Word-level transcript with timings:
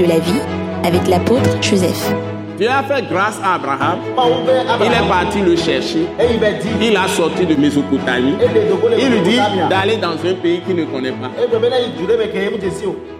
de 0.00 0.06
la 0.06 0.18
vie 0.18 0.40
avec 0.82 1.06
l'apôtre 1.08 1.62
Joseph. 1.62 2.29
Dieu 2.60 2.68
a 2.68 2.82
fait 2.82 3.08
grâce 3.08 3.40
à 3.42 3.54
Abraham. 3.54 4.00
Il 4.84 4.92
est 4.92 5.08
parti 5.08 5.40
le 5.40 5.56
chercher. 5.56 6.06
Il 6.78 6.94
a 6.94 7.08
sorti 7.08 7.46
de 7.46 7.54
Mésopotamie. 7.54 8.36
Il 8.98 9.08
lui 9.08 9.20
dit 9.22 9.38
d'aller 9.70 9.96
dans 9.96 10.10
un 10.12 10.34
pays 10.34 10.60
qu'il 10.60 10.76
ne 10.76 10.84
connaît 10.84 11.12
pas. 11.12 11.30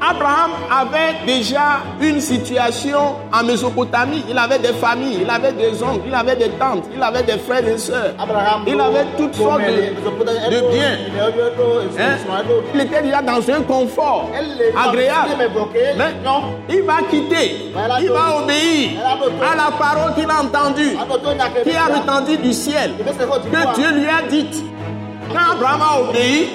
Abraham 0.02 0.50
avait 0.70 1.24
déjà 1.26 1.80
une 2.02 2.20
situation 2.20 3.14
en 3.32 3.42
Mésopotamie. 3.42 4.24
Il 4.28 4.36
avait 4.36 4.58
des 4.58 4.74
familles, 4.74 5.20
il 5.22 5.30
avait 5.30 5.52
des 5.52 5.82
oncles, 5.82 6.02
il 6.06 6.14
avait 6.14 6.36
des 6.36 6.50
tantes, 6.50 6.84
il 6.94 7.02
avait 7.02 7.22
des 7.22 7.38
frères 7.38 7.66
et 7.66 7.78
sœurs. 7.78 8.12
Il 8.66 8.78
avait 8.78 9.06
toutes 9.16 9.36
sortes 9.36 9.62
de, 9.62 10.70
biens. 10.70 10.98
Hein? 11.98 12.16
Il 12.74 12.80
était 12.82 13.02
déjà 13.02 13.22
dans 13.22 13.40
un 13.50 13.62
confort 13.62 14.28
agréable. 14.76 15.30
Mais 15.96 16.74
il 16.76 16.82
va 16.82 16.98
quitter. 17.08 17.72
Il 18.02 18.10
va 18.10 18.36
obéir 18.42 19.29
à 19.40 19.54
la 19.56 19.70
parole 19.76 20.14
qu'il 20.14 20.30
a 20.30 20.42
entendue, 20.42 20.96
qui 21.64 21.76
a 21.76 21.84
retenu 21.84 22.36
du 22.38 22.52
ciel, 22.52 22.92
que 22.98 23.74
Dieu 23.74 23.90
lui 23.92 24.08
a 24.08 24.22
dit. 24.28 24.46
Quand 25.32 25.52
Abraham 25.52 25.80
a 25.80 26.00
obéi, 26.00 26.48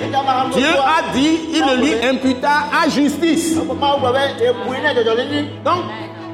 Dieu 0.54 0.68
a 0.68 1.02
dit, 1.14 1.40
il 1.54 1.62
le 1.62 1.76
lui 1.82 1.94
imputa 2.06 2.66
à 2.84 2.90
justice. 2.90 3.56
Donc, 3.56 3.78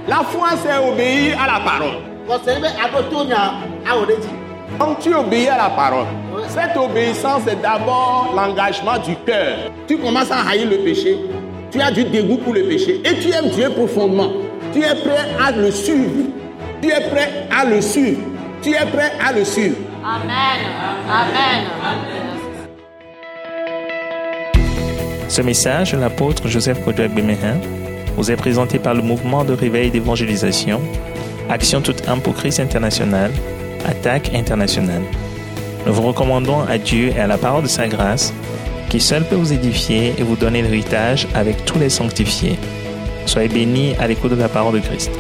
la 0.08 0.24
foi, 0.24 0.50
c'est 0.64 0.76
obéir 0.80 1.38
à 1.40 1.46
la 1.46 1.60
parole. 1.60 1.98
Donc, 4.80 5.00
tu 5.00 5.14
obéis 5.14 5.50
à 5.50 5.58
la 5.58 5.70
parole. 5.70 6.08
Cette 6.48 6.76
obéissance 6.78 7.46
est 7.48 7.62
d'abord 7.62 8.34
l'engagement 8.36 8.98
du 8.98 9.16
cœur. 9.18 9.58
Tu 9.88 9.98
commences 9.98 10.32
à 10.32 10.42
haïr 10.50 10.68
le 10.68 10.78
péché. 10.78 11.20
Tu 11.72 11.80
as 11.80 11.92
du 11.92 12.06
dégoût 12.06 12.38
pour 12.38 12.54
le 12.54 12.64
péché. 12.64 13.02
Et 13.06 13.20
tu 13.20 13.30
aimes 13.32 13.50
Dieu 13.50 13.70
profondément. 13.70 14.32
Tu 14.74 14.80
es 14.80 14.96
prêt 14.96 15.28
à 15.40 15.52
le 15.52 15.70
suivre. 15.70 16.12
Tu 16.82 16.90
es 16.90 17.10
prêt 17.10 17.48
à 17.52 17.66
le 17.66 17.82
suivre. 17.82 18.22
Tu 18.62 18.70
es 18.70 18.86
prêt 18.86 19.12
à 19.22 19.34
le 19.34 19.44
suivre. 19.44 19.76
Amen. 20.04 20.60
Amen. 21.10 21.68
Ce 25.28 25.42
message 25.42 25.92
de 25.92 25.98
l'apôtre 25.98 26.48
Joseph 26.48 26.84
Kodouak 26.86 27.14
Bemehin 27.14 27.58
vous 28.16 28.32
est 28.32 28.36
présenté 28.36 28.80
par 28.80 28.94
le 28.94 29.02
mouvement 29.02 29.44
de 29.44 29.54
réveil 29.54 29.92
d'évangélisation, 29.92 30.80
Action 31.50 31.82
toute 31.82 32.08
âme 32.08 32.22
pour 32.22 32.36
Christ 32.36 32.60
international, 32.60 33.32
Attaque 33.86 34.34
internationale. 34.34 35.02
Nous 35.86 35.94
vous 35.94 36.04
recommandons 36.04 36.62
à 36.62 36.78
Dieu 36.78 37.12
et 37.16 37.20
à 37.20 37.28
la 37.28 37.38
parole 37.38 37.64
de 37.64 37.68
sa 37.68 37.88
grâce, 37.88 38.34
qui 38.90 39.00
seul 39.00 39.24
peut 39.26 39.36
vous 39.36 39.52
édifier 39.52 40.14
et 40.18 40.24
vous 40.24 40.36
donner 40.36 40.62
l'héritage 40.62 41.28
avec 41.34 41.66
tous 41.66 41.80
les 41.80 41.90
sanctifiés. 41.90 42.58
Soyez 43.26 43.48
bénis 43.50 43.94
à 44.00 44.08
l'écoute 44.08 44.32
de 44.32 44.36
la 44.36 44.50
parole 44.50 44.76
de 44.76 44.80
Christ. 44.80 45.12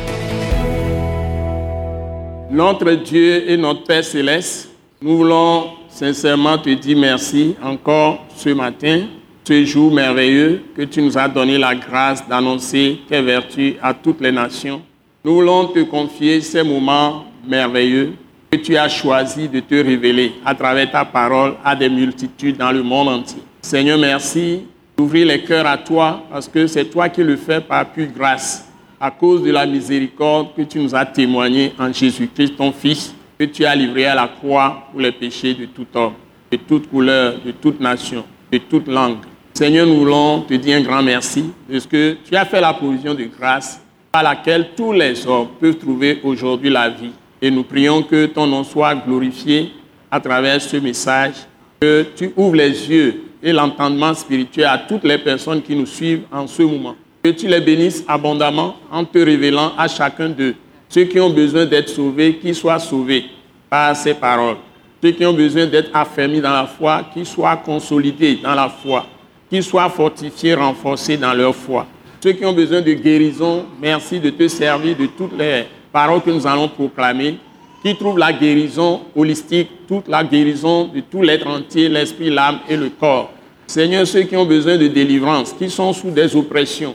Notre 2.49 2.91
Dieu 2.91 3.49
et 3.49 3.55
notre 3.57 3.83
Père 3.83 4.03
céleste, 4.03 4.69
nous 5.02 5.17
voulons 5.17 5.69
sincèrement 5.89 6.57
te 6.57 6.69
dire 6.69 6.97
merci 6.97 7.55
encore 7.63 8.25
ce 8.35 8.49
matin, 8.49 9.03
ce 9.44 9.66
jour 9.66 9.91
merveilleux 9.91 10.61
que 10.75 10.81
tu 10.83 11.02
nous 11.02 11.17
as 11.17 11.27
donné 11.27 11.57
la 11.57 11.75
grâce 11.75 12.27
d'annoncer 12.27 12.99
tes 13.07 13.22
vertus 13.22 13.75
à 13.81 13.94
toutes 13.94 14.22
les 14.22 14.31
nations. 14.31 14.81
Nous 15.23 15.35
voulons 15.35 15.67
te 15.67 15.79
confier 15.83 16.41
ces 16.41 16.63
moments 16.63 17.25
merveilleux 17.47 18.13
que 18.52 18.57
tu 18.57 18.75
as 18.75 18.89
choisi 18.89 19.47
de 19.47 19.61
te 19.61 19.75
révéler 19.75 20.33
à 20.45 20.53
travers 20.53 20.91
ta 20.91 21.05
parole 21.05 21.53
à 21.63 21.75
des 21.75 21.89
multitudes 21.89 22.57
dans 22.57 22.72
le 22.72 22.83
monde 22.83 23.07
entier. 23.07 23.41
Seigneur, 23.61 23.97
merci 23.97 24.63
d'ouvrir 25.02 25.25
les 25.25 25.41
cœurs 25.41 25.66
à 25.66 25.80
toi 25.80 26.21
parce 26.30 26.47
que 26.47 26.67
c'est 26.67 26.85
toi 26.85 27.09
qui 27.09 27.23
le 27.23 27.35
fais 27.35 27.59
par 27.59 27.88
pure 27.88 28.09
grâce 28.16 28.67
à 28.99 29.09
cause 29.09 29.41
de 29.41 29.49
la 29.49 29.66
miséricorde 29.66 30.49
que 30.55 30.61
tu 30.61 30.77
nous 30.77 30.94
as 30.94 31.07
témoigné 31.07 31.73
en 31.80 31.91
Jésus-Christ, 31.91 32.55
ton 32.55 32.71
Fils, 32.71 33.16
que 33.39 33.45
tu 33.45 33.66
as 33.66 33.75
livré 33.75 34.05
à 34.05 34.13
la 34.13 34.27
croix 34.27 34.89
pour 34.91 35.01
les 35.01 35.12
péchés 35.12 35.56
de 35.56 35.66
tout 35.66 35.88
homme, 35.95 36.13
de 36.51 36.57
toute 36.57 36.88
couleur, 36.88 37.34
de 37.44 37.50
toute 37.50 37.79
nation, 37.79 38.23
de 38.51 38.59
toute 38.59 38.88
langue. 38.88 39.17
Seigneur, 39.56 39.88
nous 39.88 39.97
voulons 39.97 40.41
te 40.41 40.53
dire 40.53 40.78
un 40.78 40.81
grand 40.81 41.01
merci 41.01 41.45
parce 41.68 41.88
que 41.88 42.18
tu 42.23 42.35
as 42.35 42.45
fait 42.45 42.62
la 42.62 42.73
provision 42.73 43.16
de 43.16 43.23
grâce 43.23 43.81
par 44.12 44.22
laquelle 44.22 44.69
tous 44.78 44.94
les 44.94 45.25
hommes 45.25 45.47
peuvent 45.59 45.79
trouver 45.79 46.19
aujourd'hui 46.23 46.69
la 46.69 46.89
vie. 46.89 47.13
Et 47.41 47.50
nous 47.50 47.63
prions 47.63 48.03
que 48.03 48.28
ton 48.28 48.45
nom 48.45 48.63
soit 48.63 48.94
glorifié 48.94 49.72
à 50.12 50.19
travers 50.19 50.62
ce 50.62 50.78
message, 50.78 51.33
que 51.79 52.06
tu 52.16 52.31
ouvres 52.38 52.56
les 52.56 52.88
yeux 52.88 53.31
et 53.44 53.52
l'entendement 53.52 54.13
spirituel 54.13 54.66
à 54.66 54.78
toutes 54.78 55.03
les 55.03 55.18
personnes 55.18 55.62
qui 55.62 55.75
nous 55.75 55.85
suivent 55.85 56.24
en 56.31 56.47
ce 56.47 56.62
moment. 56.62 56.96
Que 57.24 57.29
tu 57.29 57.47
les 57.47 57.62
bénisses 57.62 58.03
abondamment 58.07 58.75
en 58.91 59.06
te 59.06 59.19
révélant 59.19 59.74
à 59.78 59.88
chacun 59.88 60.29
d'eux. 60.29 60.56
Ceux 60.90 61.06
qui 61.06 61.19
ont 61.19 61.29
besoin 61.29 61.66
d'être 61.66 61.90
sauvés, 61.90 62.35
qu'ils 62.35 62.56
soient 62.56 62.80
sauvés 62.80 63.25
par 63.69 63.96
ces 63.96 64.13
paroles. 64.13 64.57
Ceux 65.03 65.12
qui 65.12 65.25
ont 65.25 65.34
besoin 65.34 65.66
d'être 65.66 65.90
affermis 65.94 66.41
dans 66.41 66.51
la 66.51 66.66
foi, 66.66 67.03
qu'ils 67.13 67.25
soient 67.25 67.57
consolidés 67.57 68.40
dans 68.41 68.53
la 68.56 68.69
foi. 68.69 69.06
Qu'ils 69.50 69.63
soient 69.63 69.90
fortifiés, 69.90 70.53
renforcés 70.53 71.18
dans 71.18 71.34
leur 71.34 71.56
foi. 71.56 71.88
Ceux 72.24 72.34
qui 72.34 72.46
ont 72.46 72.53
besoin 72.53 72.81
de 72.81 72.94
guérison, 72.94 73.66
merci 73.81 74.19
de 74.19 74.30
te 74.30 74.47
servir 74.47 74.96
de 74.96 75.07
toutes 75.07 75.38
les 75.38 75.63
paroles 75.91 76.22
que 76.22 76.30
nous 76.30 76.46
allons 76.46 76.68
proclamer. 76.68 77.38
Qui 77.84 77.96
trouvent 77.96 78.19
la 78.19 78.31
guérison 78.31 79.02
holistique, 79.16 79.69
toute 79.88 80.08
la 80.08 80.24
guérison 80.24 80.86
de 80.94 81.00
tout 81.00 81.22
l'être 81.22 81.47
entier, 81.47 81.90
l'esprit, 81.90 82.30
l'âme 82.30 82.59
et 82.69 82.78
le 82.78 82.90
corps. 82.90 83.31
Seigneur, 83.66 84.06
ceux 84.06 84.22
qui 84.24 84.36
ont 84.36 84.46
besoin 84.46 84.78
de 84.78 84.88
délivrance, 84.88 85.53
qui 85.53 85.69
sont 85.69 85.92
sous 85.94 86.12
des 86.12 86.36
oppressions, 86.36 86.94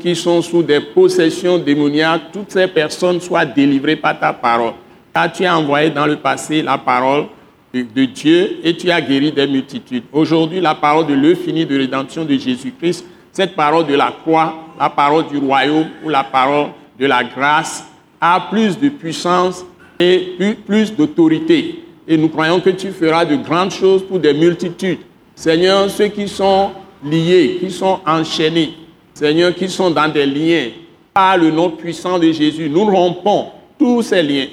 qui 0.00 0.16
sont 0.16 0.42
sous 0.42 0.62
des 0.62 0.80
possessions 0.80 1.58
démoniaques, 1.58 2.32
toutes 2.32 2.50
ces 2.50 2.66
personnes 2.66 3.20
soient 3.20 3.46
délivrées 3.46 3.96
par 3.96 4.18
ta 4.18 4.32
parole. 4.32 4.72
Car 5.14 5.32
tu 5.32 5.44
as 5.46 5.56
envoyé 5.56 5.90
dans 5.90 6.06
le 6.06 6.16
passé 6.16 6.62
la 6.62 6.76
parole 6.76 7.26
de 7.72 8.04
Dieu 8.04 8.58
et 8.64 8.76
tu 8.76 8.90
as 8.90 9.00
guéri 9.00 9.30
des 9.30 9.46
multitudes. 9.46 10.04
Aujourd'hui, 10.12 10.60
la 10.60 10.74
parole 10.74 11.06
de 11.06 11.14
l'euphénie 11.14 11.64
de 11.64 11.78
rédemption 11.78 12.24
de 12.24 12.36
Jésus-Christ, 12.36 13.04
cette 13.32 13.54
parole 13.54 13.86
de 13.86 13.94
la 13.94 14.12
croix, 14.22 14.54
la 14.78 14.90
parole 14.90 15.28
du 15.28 15.38
royaume 15.38 15.86
ou 16.04 16.08
la 16.08 16.24
parole 16.24 16.68
de 16.98 17.06
la 17.06 17.22
grâce 17.22 17.84
a 18.20 18.48
plus 18.50 18.78
de 18.78 18.88
puissance 18.88 19.64
et 19.98 20.54
plus 20.66 20.94
d'autorité. 20.94 21.84
Et 22.06 22.16
nous 22.16 22.28
croyons 22.28 22.60
que 22.60 22.70
tu 22.70 22.90
feras 22.90 23.24
de 23.24 23.36
grandes 23.36 23.72
choses 23.72 24.02
pour 24.02 24.18
des 24.18 24.32
multitudes. 24.32 25.00
Seigneur, 25.34 25.90
ceux 25.90 26.08
qui 26.08 26.26
sont 26.28 26.70
liés, 27.04 27.58
qui 27.60 27.70
sont 27.70 28.00
enchaînés, 28.06 28.74
Seigneur, 29.14 29.54
qui 29.54 29.68
sont 29.68 29.90
dans 29.90 30.08
des 30.08 30.26
liens 30.26 30.68
par 31.12 31.36
le 31.36 31.50
nom 31.50 31.70
puissant 31.70 32.18
de 32.18 32.30
Jésus. 32.32 32.68
Nous 32.70 32.84
rompons 32.84 33.46
tous 33.78 34.02
ces 34.02 34.22
liens 34.22 34.46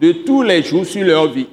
de 0.00 0.12
tous 0.12 0.42
les 0.42 0.62
jours 0.62 0.84
sur 0.84 1.04
leur 1.04 1.28
vie. 1.28 1.46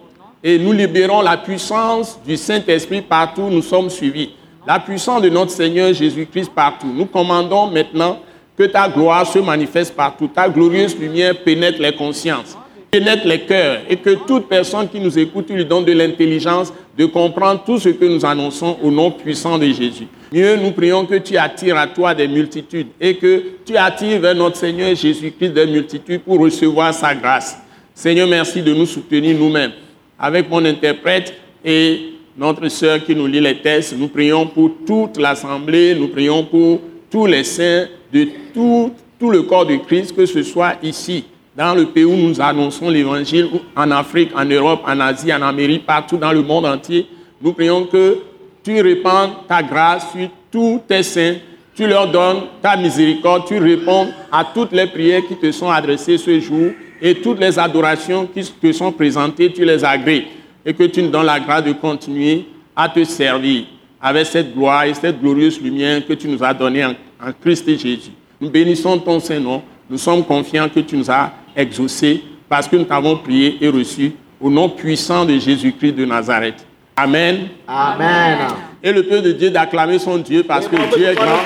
Et 0.44 0.60
nous 0.60 0.74
libérons 0.74 1.22
la 1.22 1.38
puissance 1.38 2.20
du 2.26 2.38
Saint-Esprit 2.38 3.02
partout 3.02 3.44
où 3.44 3.50
nous 3.50 3.64
sommes 3.64 3.90
suivis. 3.90 4.32
La 4.68 4.80
puissance 4.80 5.22
de 5.22 5.30
notre 5.30 5.52
Seigneur 5.52 5.94
Jésus-Christ 5.94 6.52
partout. 6.54 6.92
Nous 6.94 7.06
commandons 7.06 7.68
maintenant 7.68 8.20
que 8.58 8.64
ta 8.64 8.88
gloire 8.90 9.26
se 9.26 9.40
manifeste 9.40 9.96
partout. 9.96 10.28
Ta 10.28 10.50
glorieuse 10.50 10.98
lumière 10.98 11.36
pénètre 11.44 11.82
les 11.82 11.96
consciences 11.96 12.58
pénètre 12.96 13.28
les 13.28 13.42
cœurs 13.42 13.82
et 13.90 13.98
que 13.98 14.12
toute 14.26 14.48
personne 14.48 14.88
qui 14.88 15.02
nous 15.02 15.20
écoute 15.20 15.50
lui 15.50 15.66
donne 15.66 15.84
de 15.84 15.92
l'intelligence 15.92 16.72
de 16.98 17.06
comprendre 17.06 17.62
tout 17.66 17.78
ce 17.78 17.90
que 17.90 18.06
nous 18.06 18.26
annonçons 18.26 18.78
au 18.82 18.90
nom 18.90 19.12
puissant 19.12 19.58
de 19.58 19.66
Jésus. 19.66 20.08
Mieux, 20.32 20.56
nous 20.56 20.72
prions 20.72 21.06
que 21.06 21.16
tu 21.16 21.36
attires 21.36 21.78
à 21.78 21.88
toi 21.88 22.16
des 22.16 22.28
multitudes 22.30 22.88
et 23.02 23.18
que 23.18 23.44
tu 23.66 23.76
attires 23.76 24.22
vers 24.22 24.34
notre 24.34 24.56
Seigneur 24.56 24.96
Jésus-Christ 24.96 25.50
des 25.50 25.66
multitudes 25.66 26.22
pour 26.22 26.40
recevoir 26.40 26.94
sa 26.94 27.14
grâce. 27.14 27.58
Seigneur, 27.94 28.30
merci 28.30 28.62
de 28.62 28.74
nous 28.74 28.86
soutenir 28.86 29.38
nous-mêmes. 29.38 29.74
Avec 30.18 30.50
mon 30.50 30.64
interprète 30.64 31.34
et 31.66 32.14
notre 32.38 32.66
sœur 32.70 33.04
qui 33.04 33.14
nous 33.14 33.28
lit 33.28 33.42
les 33.42 33.58
textes, 33.58 33.94
nous 33.98 34.08
prions 34.08 34.48
pour 34.48 34.72
toute 34.88 35.18
l'assemblée, 35.18 35.96
nous 35.96 36.08
prions 36.08 36.46
pour 36.46 36.80
tous 37.12 37.26
les 37.26 37.44
saints 37.44 37.88
de 38.14 38.28
tout, 38.54 38.94
tout 39.20 39.32
le 39.32 39.42
corps 39.42 39.66
de 39.66 39.76
Christ, 39.76 40.16
que 40.16 40.26
ce 40.26 40.44
soit 40.44 40.76
ici 40.82 41.26
dans 41.56 41.74
le 41.74 41.86
pays 41.86 42.04
où 42.04 42.16
nous 42.16 42.42
annonçons 42.42 42.90
l'évangile, 42.90 43.50
en 43.76 43.90
Afrique, 43.92 44.32
en 44.36 44.44
Europe, 44.46 44.82
en 44.86 45.00
Asie, 45.00 45.34
en 45.34 45.42
Amérique, 45.42 45.86
partout 45.86 46.18
dans 46.18 46.34
le 46.34 46.42
monde 46.42 46.66
entier, 46.66 47.08
nous 47.42 47.54
prions 47.54 47.86
que 47.86 48.20
tu 48.64 48.82
répandes 48.82 49.32
ta 49.48 49.64
grâce 49.64 50.12
sur 50.12 50.28
tous 50.52 50.82
tes 50.88 51.04
saints, 51.04 51.36
tu 51.76 51.88
leur 51.88 52.12
donnes 52.12 52.44
ta 52.62 52.76
miséricorde, 52.76 53.46
tu 53.48 53.58
réponds 53.58 54.10
à 54.32 54.44
toutes 54.44 54.72
les 54.72 54.88
prières 54.88 55.26
qui 55.28 55.36
te 55.36 55.52
sont 55.52 55.70
adressées 55.70 56.18
ce 56.18 56.40
jour 56.40 56.72
et 57.02 57.16
toutes 57.16 57.40
les 57.40 57.58
adorations 57.60 58.28
qui 58.28 58.44
te 58.44 58.72
sont 58.72 58.92
présentées, 58.92 59.52
tu 59.52 59.64
les 59.64 59.84
agrées 59.84 60.28
et 60.66 60.74
que 60.74 60.84
tu 60.84 61.04
nous 61.04 61.10
donnes 61.10 61.26
la 61.26 61.40
grâce 61.40 61.64
de 61.64 61.74
continuer 61.74 62.46
à 62.76 62.90
te 62.90 63.04
servir 63.04 63.66
avec 64.02 64.26
cette 64.26 64.54
gloire 64.54 64.84
et 64.86 64.94
cette 64.94 65.22
glorieuse 65.22 65.62
lumière 65.62 66.06
que 66.06 66.14
tu 66.14 66.28
nous 66.28 66.44
as 66.44 66.54
donnée 66.54 66.84
en, 66.84 66.92
en 66.92 67.32
Christ 67.42 67.68
Jésus. 67.68 68.12
Nous 68.40 68.50
bénissons 68.50 68.98
ton 69.00 69.20
Saint-Nom. 69.20 69.62
Nous 69.90 69.98
sommes 69.98 70.24
confiants 70.24 70.68
que 70.68 70.80
tu 70.80 70.98
nous 70.98 71.10
as 71.10 71.32
exaucé 71.56 72.24
parce 72.50 72.68
que 72.68 72.76
nous 72.76 72.84
t'avons 72.84 73.18
prié 73.18 73.58
et 73.62 73.70
reçu 73.70 74.14
au 74.40 74.50
nom 74.50 74.70
puissant 74.70 75.26
de 75.26 75.38
Jésus-Christ 75.38 75.94
de 75.94 76.06
Nazareth. 76.06 76.66
Amen. 76.98 77.50
Amen. 77.68 78.38
Et 78.82 78.92
le 78.92 79.04
peuple 79.04 79.24
de 79.24 79.32
Dieu 79.34 79.50
d'acclamer 79.50 80.00
son 80.00 80.18
Dieu 80.18 80.44
parce 80.44 80.68
que 80.68 80.76
Dieu 80.96 81.08
est 81.08 81.16
grand. 81.16 81.40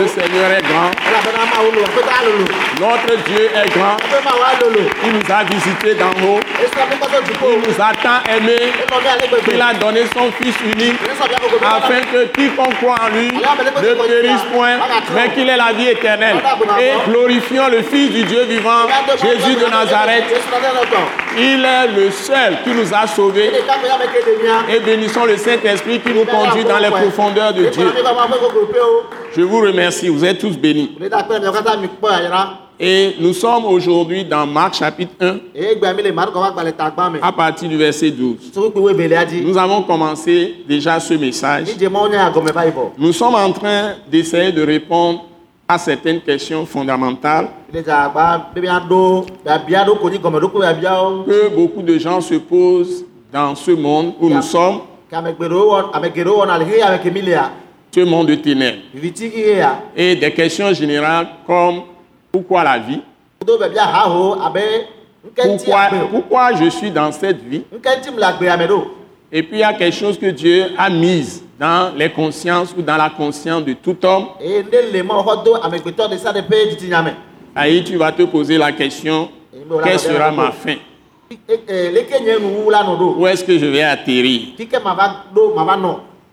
Le 0.00 0.06
Seigneur 0.06 0.50
est 0.50 0.62
grand. 0.62 0.90
Notre 2.80 3.24
Dieu 3.26 3.48
est 3.54 3.70
grand. 3.70 3.96
Il 5.04 5.12
nous 5.12 5.34
a 5.34 5.44
visités 5.44 5.94
d'en 5.94 6.10
haut. 6.26 6.40
Il 6.40 7.58
nous 7.58 7.82
a 7.82 7.92
tant 8.02 8.22
aimés 8.32 8.72
qu'il 9.44 9.60
a 9.60 9.74
donné 9.74 10.02
son 10.14 10.30
Fils 10.32 10.54
unique 10.64 10.98
afin 11.62 12.00
que 12.00 12.26
quiconque 12.26 12.76
croit 12.76 12.96
en 13.02 13.08
lui 13.08 13.28
ne 13.28 13.94
périsse 14.06 14.42
point, 14.52 14.78
mais 15.14 15.34
qu'il 15.34 15.48
ait 15.48 15.56
la 15.56 15.72
vie 15.72 15.88
éternelle. 15.88 16.36
Et 16.80 17.10
glorifions 17.10 17.68
le 17.68 17.82
Fils 17.82 18.10
du 18.10 18.24
Dieu 18.24 18.44
vivant, 18.44 18.86
Jésus 19.22 19.56
de 19.56 19.66
Nazareth. 19.66 20.24
Il 21.38 21.64
est 21.64 21.88
le 21.88 22.10
seul 22.10 22.58
qui 22.64 22.70
nous 22.70 22.92
a 22.94 23.06
sauvés. 23.06 23.52
Et 24.68 24.80
bénissons 24.80 25.24
le 25.24 25.36
Saint-Esprit 25.36 26.00
qui 26.00 26.10
nous 26.10 26.24
conduit 26.24 26.64
dans 26.64 26.78
les 26.78 26.90
profondeurs 26.90 27.52
de 27.52 27.66
Dieu. 27.66 27.92
mi 27.96 28.02
ba 28.02 28.12
ma 28.12 28.26
fɛ 28.28 28.38
koko 28.40 28.66
pe 28.72 28.80
o 28.80 29.04
Je 29.36 29.42
vous 29.42 29.60
remercie, 29.60 30.08
vous 30.08 30.24
êtes 30.24 30.38
tous 30.38 30.56
bénis. 30.56 30.96
Et 32.78 33.14
nous 33.20 33.32
sommes 33.32 33.64
aujourd'hui 33.64 34.22
dans 34.24 34.46
Marc 34.46 34.74
chapitre 34.74 35.12
1 35.18 35.26
eye 35.54 35.76
gbɛ 35.76 35.94
mi 35.96 36.02
le 36.02 36.12
mari 36.12 36.30
kɔ 36.30 36.40
va 36.40 36.50
gbalẽ 36.50 36.72
ta 36.76 36.90
gbã 36.90 37.08
me 37.10 37.18
à 37.22 37.32
partir 37.32 37.70
du 37.70 37.76
verset 37.78 38.10
12. 38.10 38.52
sukukui 38.52 38.80
wo 38.82 38.90
evelia 38.90 39.24
dzi 39.24 39.40
Nous 39.40 39.56
avons 39.56 39.82
commencé 39.82 40.56
déjà 40.68 41.00
ce 41.00 41.14
message. 41.14 41.68
Nous 42.98 43.12
sommes 43.14 43.34
en 43.34 43.50
train 43.52 43.94
d'essayer 44.10 44.52
de 44.52 44.62
répondre 44.62 45.24
à 45.66 45.78
certaines 45.78 46.20
questions 46.20 46.66
fondamentales. 46.66 47.48
Que 47.72 47.80
beaucoup 51.54 51.82
de 51.82 51.98
gens 51.98 52.20
se 52.20 52.34
posent 52.34 53.06
dans 53.32 53.54
ce 53.54 53.70
monde 53.70 54.12
où 54.20 54.28
nous 54.28 54.42
sommes, 54.42 54.80
ce 57.90 58.00
monde 58.04 58.26
de 58.26 58.34
ténèbres. 58.34 58.82
Et 59.96 60.14
des 60.14 60.32
questions 60.32 60.74
générales 60.74 61.28
comme 61.46 61.80
pourquoi 62.36 62.64
la 62.64 62.78
vie? 62.78 63.00
Pourquoi, 65.34 65.88
pourquoi 66.10 66.54
je 66.54 66.68
suis 66.68 66.90
dans 66.90 67.10
cette 67.10 67.42
vie? 67.42 67.62
Et 69.32 69.42
puis 69.42 69.56
il 69.56 69.60
y 69.60 69.64
a 69.64 69.72
quelque 69.72 69.94
chose 69.94 70.18
que 70.18 70.26
Dieu 70.26 70.66
a 70.76 70.90
mis 70.90 71.42
dans 71.58 71.92
les 71.96 72.10
consciences 72.10 72.74
ou 72.76 72.82
dans 72.82 72.96
la 72.96 73.08
conscience 73.10 73.64
de 73.64 73.72
tout 73.72 73.96
homme. 74.04 74.26
Ahí 77.54 77.82
tu 77.82 77.96
vas 77.96 78.12
te 78.12 78.22
poser 78.24 78.58
la 78.58 78.70
question, 78.72 79.30
quelle 79.82 79.98
sera 79.98 80.30
ma 80.30 80.52
fin? 80.52 80.76
Où 83.18 83.26
est-ce 83.26 83.44
que 83.44 83.58
je 83.58 83.66
vais 83.66 83.82
atterrir? 83.82 84.54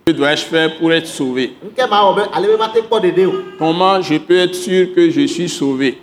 Que 0.06 0.12
dois-je 0.12 0.44
faire 0.44 0.78
pour 0.78 0.92
être 0.92 1.08
sauvé? 1.08 1.54
Comment 3.58 4.02
je 4.02 4.18
peux 4.18 4.36
être 4.38 4.54
sûr 4.54 4.94
que 4.94 5.10
je 5.10 5.26
suis 5.28 5.48
sauvé? 5.48 5.98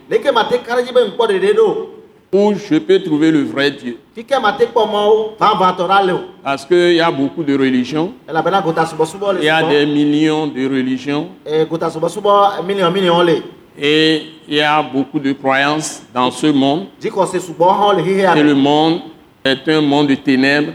Où 2.33 2.55
je 2.55 2.79
peux 2.79 2.99
trouver 3.03 3.31
le 3.31 3.43
vrai 3.43 3.71
Dieu? 3.73 3.99
Parce 6.43 6.65
qu'il 6.65 6.95
y 6.95 7.01
a 7.01 7.11
beaucoup 7.11 7.43
de 7.43 7.53
religions, 7.59 8.15
il 8.27 9.45
y 9.45 9.49
a 9.51 9.63
des 9.65 9.85
millions 9.85 10.47
de 10.47 10.67
religions. 10.67 11.29
Et 13.79 14.23
il 14.49 14.55
y 14.55 14.61
a 14.63 14.83
beaucoup 14.83 15.19
de 15.19 15.33
croyances 15.33 16.03
dans 16.15 16.31
ce 16.31 16.47
monde. 16.47 16.87
Et 17.05 18.43
le 18.43 18.55
monde 18.55 19.01
est 19.45 19.69
un 19.69 19.83
monde 19.83 20.07
de 20.07 20.15
ténèbres 20.15 20.73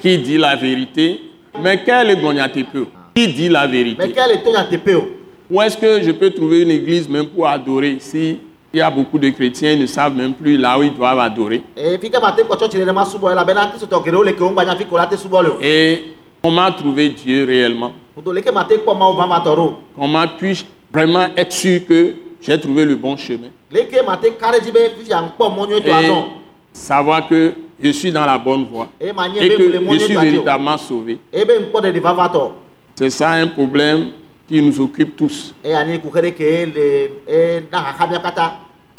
qui 0.00 0.18
dit 0.18 0.38
la 0.38 0.56
vérité. 0.56 1.20
Mais 1.58 1.82
quel 1.84 2.10
est 2.10 2.16
Gonyatepe 2.20 2.86
Qui 3.14 3.28
dit 3.28 3.48
la 3.48 3.66
vérité 3.66 4.12
to 4.12 4.50
nyateƒe 4.50 4.94
o 4.96 5.08
Où 5.50 5.60
est-ce 5.62 5.76
que 5.76 6.02
je 6.02 6.12
peux 6.12 6.30
trouver 6.30 6.62
une 6.62 6.70
église 6.70 7.08
même 7.08 7.26
pour 7.26 7.46
adorer 7.48 7.96
si 7.98 8.38
il 8.72 8.78
y 8.78 8.82
a 8.82 8.88
beaucoup 8.90 9.18
de 9.18 9.28
chrétiens, 9.30 9.72
ils 9.72 9.80
ne 9.80 9.86
savent 9.86 10.14
même 10.14 10.32
plus 10.32 10.56
là 10.56 10.78
où 10.78 10.82
ils 10.84 10.94
doivent 10.94 11.18
adorer. 11.18 11.62
Et 15.60 16.04
comment 16.40 16.70
trouver 16.70 17.08
Dieu 17.08 17.44
réellement 17.44 17.92
Comment 19.96 20.24
puis-je 20.38 20.64
vraiment 20.92 21.26
être 21.36 21.52
sûr 21.52 21.84
que 21.86 22.14
j'ai 22.40 22.60
trouvé 22.60 22.84
le 22.84 22.94
bon 22.94 23.16
chemin 23.16 23.48
Et 23.74 23.88
savoir 26.72 27.28
que 27.28 27.54
je 27.82 27.90
suis 27.90 28.12
dans 28.12 28.26
la 28.26 28.38
bonne 28.38 28.64
voie 28.64 28.88
et 29.00 29.08
que 29.48 29.72
je 29.92 29.98
suis 29.98 30.16
véritablement 30.16 30.78
sauvé. 30.78 31.18
eye 31.32 31.44
be 31.44 31.52
ŋkpɔ 31.60 31.80
ɖeɖi 31.80 32.00
vavãtɔ 32.00 32.52
C'est 32.94 33.10
ça 33.10 33.30
un 33.32 33.46
problème 33.48 34.10
qui 34.46 34.60
nous 34.60 34.78
occupe 34.80 35.16
tous. 35.16 35.54
e 35.64 35.68
mía 35.68 35.98
katã 38.22 38.52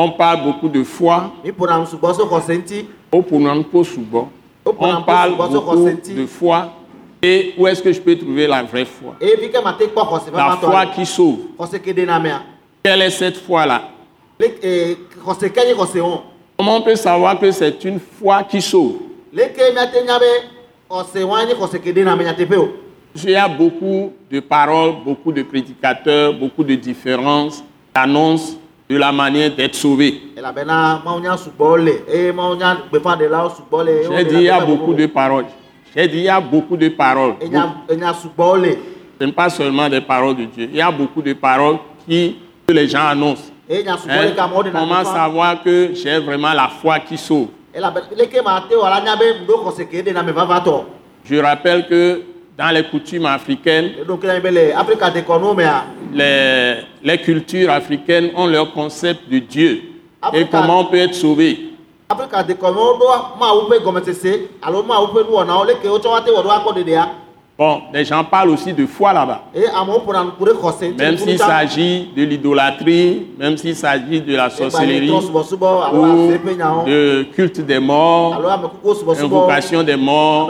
On 0.03 0.11
parle 0.13 0.41
beaucoup 0.43 0.67
de 0.69 0.83
foi, 0.83 1.31
On 3.13 3.21
parle 5.03 5.35
beaucoup 5.37 5.89
de 6.15 6.25
foi. 6.25 6.73
Et 7.21 7.53
où 7.55 7.67
est-ce 7.67 7.83
que 7.83 7.93
je 7.93 8.01
peux 8.01 8.17
trouver 8.17 8.47
la 8.47 8.63
vraie 8.63 8.85
foi? 8.85 9.15
La 10.33 10.57
foi 10.57 10.85
qui 10.87 11.05
sauve. 11.05 11.39
Quelle 12.83 13.01
est 13.03 13.11
cette 13.11 13.37
foi-là? 13.37 13.89
E 16.61 16.63
Comment 16.63 16.77
on 16.77 16.81
peut 16.81 16.95
savoir 16.95 17.39
que 17.39 17.49
c'est 17.51 17.83
une 17.85 17.99
foi 17.99 18.43
qui 18.43 18.61
sauve? 18.61 18.97
Il 19.33 19.39
y 23.29 23.35
a 23.35 23.47
beaucoup 23.47 24.13
de 24.29 24.39
paroles, 24.39 24.93
beaucoup 25.03 25.31
de 25.31 25.41
prédicateurs, 25.41 26.33
beaucoup 26.33 26.63
de 26.63 26.75
différences, 26.75 27.63
d'annonces 27.95 28.55
de 28.87 28.95
la 28.97 29.11
manière 29.11 29.55
d'être 29.55 29.73
sauvé. 29.75 30.21
sugbɔ 31.37 31.77
le 31.77 32.03
eye 32.07 32.31
J'ai 34.17 34.23
dit 34.25 34.35
il 34.35 34.41
y 34.43 34.49
a 34.49 34.59
beaucoup 34.63 34.93
de 34.93 35.07
paroles. 35.07 35.45
J'ai 35.95 36.07
dit 36.07 36.17
il 36.19 36.23
y 36.23 36.29
a 36.29 36.39
beaucoup 36.39 36.77
de 36.77 36.89
paroles. 36.89 37.33
Ce 37.41 37.47
n'est 39.25 39.31
pas 39.31 39.49
seulement 39.49 39.89
des 39.89 40.01
paroles 40.01 40.35
de 40.35 40.45
Dieu. 40.45 40.69
Il 40.71 40.75
y 40.75 40.81
a 40.81 40.91
beaucoup 40.91 41.23
de 41.23 41.33
paroles 41.33 41.77
qui, 42.07 42.35
que 42.67 42.73
les 42.73 42.87
gens 42.87 43.07
annoncent. 43.07 43.50
Hein? 44.09 44.33
Comment 44.73 45.03
savoir 45.15 45.63
que 45.63 45.91
j'ai 45.93 46.19
vraiment 46.19 46.53
la 46.53 46.67
foi 46.67 46.99
qui 46.99 47.17
sauve 47.17 47.47
Je 51.23 51.35
rappelle 51.37 51.87
que 51.87 52.21
dans 52.57 52.69
les 52.73 52.83
coutumes 52.83 53.25
africaines, 53.27 53.91
les, 56.13 56.77
les 57.01 57.17
cultures 57.19 57.69
africaines 57.71 58.31
ont 58.35 58.47
leur 58.47 58.73
concept 58.73 59.29
de 59.29 59.39
Dieu 59.39 59.81
et 60.33 60.45
comment 60.47 60.81
on 60.81 60.85
peut 60.85 60.97
être 60.97 61.15
sauvé. 61.15 61.69
Bon, 67.61 67.79
les 67.93 68.03
gens 68.05 68.23
parlent 68.23 68.49
aussi 68.49 68.73
de 68.73 68.87
foi 68.87 69.13
là-bas. 69.13 69.43
Même 70.97 71.15
s'il 71.19 71.37
s'agit 71.45 72.09
de 72.17 72.23
l'idolâtrie, 72.23 73.27
même 73.37 73.55
s'il 73.55 73.75
s'agit 73.75 74.19
de 74.19 74.35
la 74.35 74.45
le 74.45 74.49
sorcellerie 74.71 75.09
ou 75.93 76.27
de 76.87 77.23
culte 77.35 77.61
des 77.61 77.79
morts, 77.79 78.33
invocation 79.25 79.83
des 79.83 79.95
morts, 79.95 80.47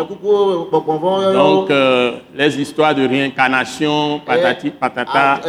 donc 1.33 1.69
euh, 1.69 2.11
les 2.33 2.61
histoires 2.61 2.95
de 2.95 3.05
réincarnation, 3.05 4.21
patati 4.25 4.69
patata. 4.69 5.39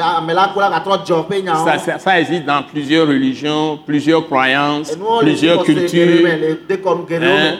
Nyawo 1.42 1.64
Ça, 1.64 1.78
ça- 1.78 1.98
ça 2.00 2.20
existe 2.20 2.44
dans 2.44 2.62
plusieurs 2.64 3.06
religions, 3.06 3.78
plusieurs 3.86 4.26
croyances, 4.26 4.90
plusieurs 5.20 5.58
cultures. 5.64 6.26
hein? 7.28 7.54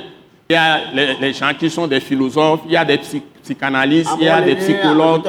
Il 0.52 0.56
y 0.56 0.58
a 0.58 0.80
les, 1.18 1.32
gens 1.32 1.52
qui 1.58 1.70
sont 1.70 1.86
des 1.86 2.00
philosophes, 2.00 2.60
il 2.66 2.72
y 2.72 2.76
a 2.76 2.84
des 2.84 2.98
psy- 2.98 3.22
psychanalystes, 3.42 4.10
il 4.18 4.26
y 4.26 4.28
a 4.28 4.42
des 4.42 4.56
psychologues. 4.56 5.22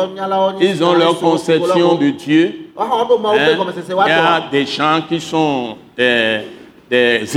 Ils 0.59 0.83
ont 0.83 0.93
leur 0.95 1.17
conception 1.17 1.95
de 1.95 2.09
Dieu. 2.09 2.71
Hein? 2.77 2.85
Il 3.23 4.09
y 4.09 4.11
a 4.11 4.43
des 4.51 4.65
gens 4.65 4.99
qui 5.07 5.21
sont 5.21 5.77
des, 5.95 6.41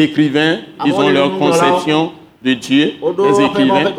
écrivains, 0.00 0.58
ils 0.84 0.92
ont 0.94 1.06
le 1.06 1.14
leur 1.14 1.38
conception 1.38 2.10
de 2.42 2.52
Dieu, 2.54 2.94
des 3.00 3.44
écrivains. 3.44 3.92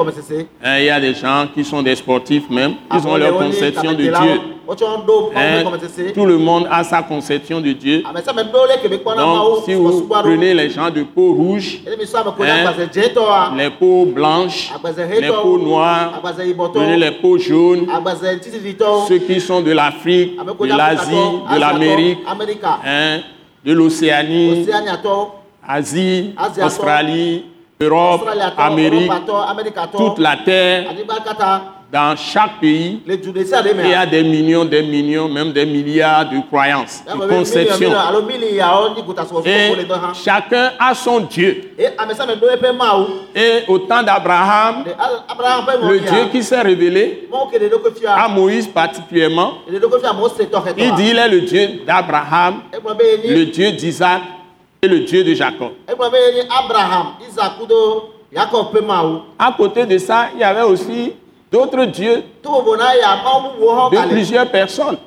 Hein, 0.63 0.79
Il 0.79 0.85
y 0.85 0.89
a 0.89 0.99
des 0.99 1.13
gens 1.13 1.47
qui 1.53 1.63
sont 1.63 1.81
des 1.81 1.95
sportifs 1.95 2.49
même, 2.49 2.75
ils 2.93 3.07
ont 3.07 3.17
leur 3.17 3.37
conception 3.37 3.91
de. 3.93 4.03
Dieu. 4.03 4.41
Hein, 5.35 5.63
Tout 6.13 6.25
le 6.25 6.37
monde 6.37 6.67
a 6.69 6.83
sa 6.83 7.01
conception 7.01 7.61
de 7.61 7.71
Dieu. 7.71 8.03
mawu 8.03 8.51
Donc, 9.15 9.63
si 9.65 9.73
vous 9.73 10.01
prenez 10.09 10.53
les 10.53 10.69
gens 10.69 10.89
de 10.89 11.03
peau 11.03 11.33
rouge, 11.33 11.79
Hein, 11.87 13.53
les 13.57 13.69
peaux 13.69 14.05
blanches, 14.05 14.71
les 15.19 15.27
peaux 15.29 15.57
noires, 15.57 16.21
prenez 16.73 16.97
les 16.97 17.11
peaux 17.11 17.37
jaunes, 17.37 17.87
ceux 19.07 19.19
qui 19.19 19.39
sont 19.39 19.61
de 19.61 19.71
l'Afrique, 19.71 20.37
de 20.37 20.65
l'Asie, 20.77 21.15
de 21.53 21.59
l'Amérique, 21.59 22.19
de 23.65 23.71
l'Océanie, 23.73 24.67
Asie, 25.65 26.33
Australie, 26.63 27.45
Europe, 27.79 28.27
Amérique, 28.57 29.11
toute 29.95 30.19
la 30.19 30.37
terre, 30.37 30.85
dans 31.91 32.17
chaque 32.17 32.59
pays, 32.59 33.01
il 33.07 33.89
y 33.89 33.93
a 33.93 34.05
des 34.05 34.21
millions, 34.23 34.65
des 34.65 34.83
millions, 34.83 35.29
même 35.29 35.53
des 35.53 35.65
milliards 35.65 36.29
de 36.29 36.41
croyances, 36.47 37.01
Ya 37.07 37.13
de 37.15 37.27
conceptions. 37.29 37.91
Et 39.45 39.71
hã 39.89 40.13
chacun 40.13 40.71
a 40.77 40.93
son 40.93 41.21
Dieu. 41.21 41.71
Et 41.79 43.63
au 43.69 43.79
temps 43.79 44.03
d'Abraham, 44.03 44.83
le 45.83 45.99
Dieu 45.99 46.25
qui 46.31 46.43
s'est 46.43 46.61
révélé 46.61 47.29
à 48.07 48.27
Moïse 48.27 48.67
particulièrement, 48.67 49.53
il 49.69 50.93
dit 50.95 51.09
il 51.11 51.17
est 51.17 51.29
le 51.29 51.41
Dieu 51.41 51.69
d'Abraham, 51.85 52.63
le 53.23 53.45
Dieu 53.45 53.71
d'Isaac 53.71 54.21
et 54.81 54.87
le 54.87 54.99
Dieu 54.99 55.23
de 55.23 55.33
Jacob. 55.33 55.71
À 59.39 59.51
côté 59.51 59.85
de 59.85 59.97
ça, 59.97 60.27
il 60.33 60.39
y 60.41 60.43
avait 60.43 60.61
aussi 60.63 61.13
d'autres 61.51 61.85
dieux 61.85 62.23
de 63.89 63.97
plusieurs 64.09 64.47
personnes. 64.51 64.97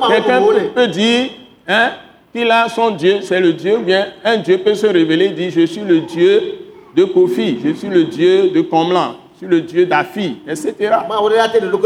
mawu 0.00 0.08
Quelqu'un 0.14 0.40
peut, 0.74 0.86
dire 0.88 1.30
hein, 1.68 1.90
qu'il 2.32 2.50
a 2.50 2.68
son 2.68 2.90
Dieu, 2.92 3.20
c'est 3.22 3.40
le 3.40 3.52
Dieu, 3.52 3.76
ou 3.78 3.82
bien 3.82 4.06
un 4.24 4.36
Dieu 4.38 4.58
peut 4.58 4.74
se 4.74 4.86
révéler, 4.86 5.30
dire 5.30 5.50
je 5.54 5.66
suis 5.66 5.80
le 5.82 6.00
Dieu 6.00 6.54
de 6.94 7.04
Kofi, 7.04 7.58
je 7.64 7.72
suis 7.74 7.88
le 7.88 8.04
Dieu 8.04 8.50
de 8.50 8.60
Comlan, 8.62 9.16
je 9.34 9.38
suis 9.38 9.46
le 9.46 9.60
Dieu 9.62 9.84
d'Afi, 9.84 10.38
etc. 10.48 10.90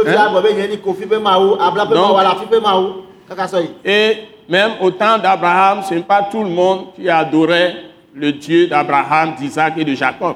Hein? 0.06 0.14
Donc- 1.96 2.10
Et 3.84 4.18
même 4.50 4.72
au 4.80 4.90
temps 4.90 5.16
d'Abraham, 5.16 5.82
ce 5.88 5.94
n'est 5.94 6.00
pas 6.00 6.24
tout 6.30 6.42
le 6.42 6.50
monde 6.50 6.86
qui 6.96 7.08
adorait 7.08 7.76
le 8.12 8.32
Dieu 8.32 8.66
d'Abraham, 8.66 9.34
d'Isaac 9.38 9.74
et 9.78 9.84
de 9.84 9.94
Jacob. 9.94 10.34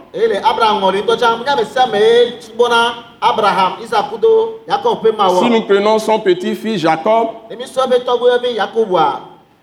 Si 5.43 5.51
nous 5.51 5.63
prenons 5.63 5.99
son 5.99 6.21
petit-fils 6.21 6.81
Jacob, 6.81 7.29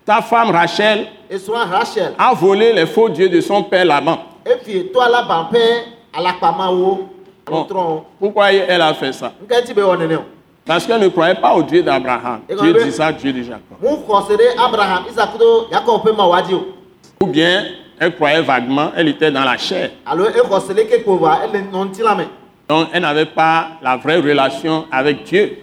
ta 0.04 0.20
femme 0.20 0.50
Rachel 0.50 1.06
a 2.18 2.34
volé 2.34 2.72
les 2.74 2.86
faux 2.86 3.08
dieux 3.08 3.30
de 3.30 3.40
son 3.40 3.62
père 3.62 3.86
Laban. 3.86 4.18
Bon, 7.46 7.66
pourquoi 8.20 8.52
elle 8.52 8.82
a 8.82 8.92
fait 8.94 9.12
ça? 9.12 9.32
Parce 10.64 10.86
qu'elle 10.86 11.00
ne 11.00 11.08
croyait 11.08 11.34
pas 11.34 11.54
au 11.54 11.62
Dieu 11.62 11.82
d'Abraham, 11.82 12.40
Dieu 12.48 12.72
d'Isaac, 12.74 13.16
Dieu 13.16 13.32
de 13.32 13.42
Jacob. 13.42 13.78
Ou 17.20 17.26
bien 17.26 17.64
elle 17.98 18.14
croyait 18.14 18.42
vaguement, 18.42 18.90
elle 18.96 19.08
était 19.08 19.30
dans 19.30 19.44
la 19.44 19.56
chair. 19.56 19.90
Donc 22.68 22.88
elle 22.92 23.02
n'avait 23.02 23.26
pas 23.26 23.68
la 23.82 23.96
vraie 23.96 24.18
relation 24.20 24.86
avec 24.90 25.24
Dieu. 25.24 25.58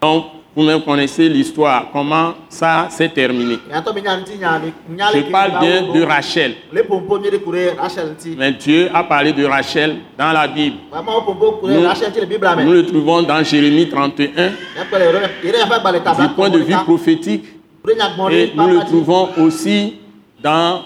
Donc 0.00 0.24
vous-même 0.56 0.82
connaissez 0.82 1.28
l'histoire, 1.28 1.86
comment 1.92 2.34
ça 2.48 2.86
s'est 2.90 3.08
terminé. 3.08 3.58
Je 3.68 5.20
parle 5.30 5.58
bien 5.60 5.82
de. 5.92 6.02
Rachel. 6.02 6.54
Mais 8.36 8.52
Dieu 8.52 8.88
a 8.94 9.04
parlé 9.04 9.32
de 9.32 9.44
Rachel 9.44 9.96
dans 10.16 10.32
la 10.32 10.46
Bible. 10.46 10.76
Nous- 11.62 11.82
le 11.82 12.64
Nous 12.64 12.82
trouvons 12.82 13.22
dans 13.22 13.42
Jérémie 13.42 13.88
31, 13.88 14.52
miakpɔ 14.76 14.98
le 14.98 15.04
yɛrɛ 15.48 15.58
yaƒe 15.58 15.72
agbalẽ 15.72 16.00
du 16.20 16.28
point 16.34 16.50
de 16.50 16.58
vue 16.58 16.74
prophétique. 16.84 17.44
Et 18.30 18.52
nous 18.56 18.68
le 18.68 18.78
trouvons 18.86 19.28
aussi 19.38 19.96
dans 20.42 20.82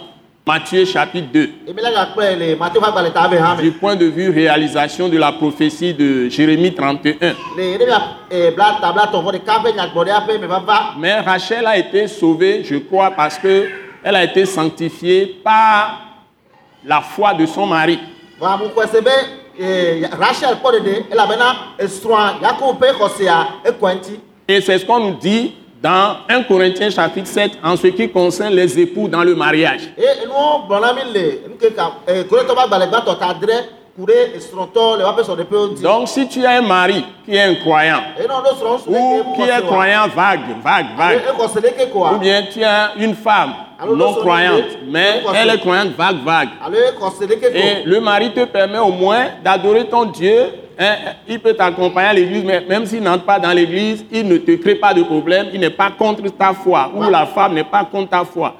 Matthieu 0.49 0.87
chapitre 0.87 1.29
2, 1.31 1.51
emi 1.69 1.83
la 1.83 1.91
gakpɔe 1.93 2.37
le 2.39 2.57
mateo 2.57 2.81
ƒe 2.81 2.87
agbalẽ 2.89 3.13
ta 3.13 3.29
be 3.29 3.35
hã 3.37 3.55
du 3.61 3.71
point 3.71 3.97
de 3.97 4.07
vue 4.07 4.31
réalisation 4.31 5.11
de 5.11 5.19
la 5.19 5.31
prophétie 5.33 5.93
de 5.93 6.31
Jérémie 6.31 6.73
31. 6.75 7.35
le 7.55 7.63
yɛrɛ 7.63 7.85
mia 7.87 8.01
eh, 8.31 8.55
Mais 10.99 11.21
Rachel 11.21 11.67
a 11.67 11.77
été 11.77 12.09
sauvée, 12.09 12.65
je 12.65 12.77
crois, 12.77 13.11
parce 13.11 13.37
que 13.37 13.67
elle 14.03 14.17
a 14.17 14.25
été 14.25 14.47
sanctifiée 14.47 15.39
par 15.45 16.01
la 16.83 17.03
foi 17.03 17.35
de 17.35 17.45
son 17.45 17.67
mari. 17.67 17.99
Et 24.49 24.61
c'est 24.63 24.79
ce 24.79 24.87
qu'on 24.87 25.01
nous 25.01 25.17
dit 25.17 25.55
dans 25.83 26.17
1 26.29 26.43
Corinthiens 26.45 26.91
chapitre 26.91 27.29
7 27.29 27.53
en 27.63 27.77
ce 27.77 27.87
qui 27.89 28.09
concerne 28.11 28.55
les 28.55 28.79
époux 28.79 29.09
dans 29.09 29.23
le 29.23 29.35
mariage. 29.35 29.83
eh, 29.97 30.23
Donc 35.83 36.09
si 36.09 36.27
tu 36.29 36.45
as 36.45 36.59
un 36.59 36.63
mari 36.63 37.05
qui 37.25 37.35
est 37.37 37.43
un 37.43 37.55
croyant, 37.57 38.01
ou 38.89 39.35
qui 39.35 39.43
est 39.43 39.67
croyant 39.67 40.09
vague, 40.15 40.41
vague, 40.63 40.87
vague, 40.97 41.21
ou 42.15 42.19
bien 42.19 42.43
tu 42.53 42.63
as 42.65 42.93
une 42.97 43.15
femme 43.15 43.55
non 43.97 44.13
croyante, 44.21 44.65
mais 44.89 45.23
elle 45.35 45.51
est 45.51 45.61
croyante 45.61 45.91
vague, 45.97 46.25
vague. 46.25 46.49
Et 47.55 47.83
le 47.85 48.01
mari 48.01 48.33
te 48.33 48.45
permet 48.45 48.79
au 48.79 48.91
moins 48.91 49.27
d'adorer 49.45 49.87
ton 49.89 50.05
Dieu. 50.07 50.47
Hein, 50.79 50.95
il 51.29 51.41
peut 51.41 51.55
t'accompagner 51.55 52.09
à 52.09 52.13
l'église, 52.13 52.45
mais 52.45 52.61
même 52.61 52.87
s'il 52.87 53.03
n'entre 53.03 53.25
pas 53.25 53.39
dans 53.39 53.53
l'église, 53.53 54.05
il 54.11 54.27
ne 54.29 54.39
te 54.39 54.53
crée 54.57 54.77
pas 54.77 54.95
de 54.95 55.03
problème. 55.03 55.49
Il 55.53 55.61
n'est 55.61 55.71
pas 55.71 55.91
contre 55.91 56.23
ta 56.37 56.55
foi. 56.55 56.91
Ou 56.95 57.03
la 57.11 57.27
femme 57.27 57.55
n'est 57.55 57.65
pas 57.65 57.85
contre 57.85 58.11
ta 58.11 58.25
foi. 58.25 58.55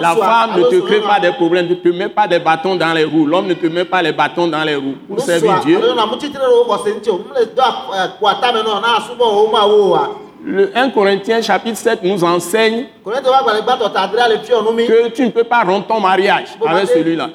La 0.00 0.16
femme 0.16 0.58
ne 0.58 0.62
te 0.64 0.80
crée 0.80 1.00
pas 1.00 1.20
des 1.20 1.32
problèmes, 1.32 1.68
ne 1.68 1.74
te 1.74 1.88
met 1.88 2.08
pas 2.08 2.26
des 2.26 2.38
bâtons 2.38 2.76
dans 2.76 2.94
les 2.94 3.04
roues. 3.04 3.26
L'homme 3.26 3.46
ne 3.46 3.54
te 3.54 3.66
met 3.66 3.84
pas 3.84 4.00
les 4.00 4.12
bâtons 4.12 4.48
dans 4.48 4.64
les 4.64 4.76
roues 4.76 4.96
pour 5.06 5.20
servir 5.20 5.60
Dieu. 5.60 5.78
le 5.78 7.44
do 7.54 7.62
akua 7.62 8.34
tame 8.40 8.62
nɔ 8.62 8.80
na 8.80 8.96
asubɔ 8.96 9.24
wo 9.24 9.50
mawo 9.52 9.90
oa 9.92 10.08
Le 10.42 10.70
1 10.74 10.90
Corinthiens 10.90 11.42
chapitre 11.42 11.76
7 11.76 12.02
nous 12.02 12.24
enseigne 12.24 12.86
que 13.04 15.08
tu 15.08 15.24
ne 15.24 15.30
peux 15.30 15.44
pas 15.44 15.62
rompre 15.62 15.88
ton 15.88 16.00
mariage 16.00 16.56
avec 16.66 16.88
celui-là. 16.88 17.28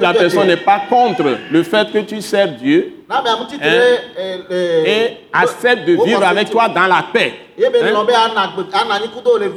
La 0.00 0.14
personne 0.14 0.46
n'est 0.46 0.56
pas 0.56 0.82
contre 0.88 1.24
le 1.50 1.62
fait 1.62 1.90
que 1.92 1.98
tu 1.98 2.20
sers 2.20 2.48
Dieu 2.48 2.92
na 3.08 3.22
mea 3.22 3.36
mutitre 3.38 3.64
Hein? 3.64 3.98
ɖe 4.48 4.86
et 4.86 5.16
accepte 5.32 5.86
de 5.86 5.96
vivre 6.04 6.22
avec 6.24 6.50
toi 6.50 6.68
dans 6.68 6.86
la 6.86 7.04
paix. 7.12 7.32
be 7.56 7.76
hein, 7.76 7.92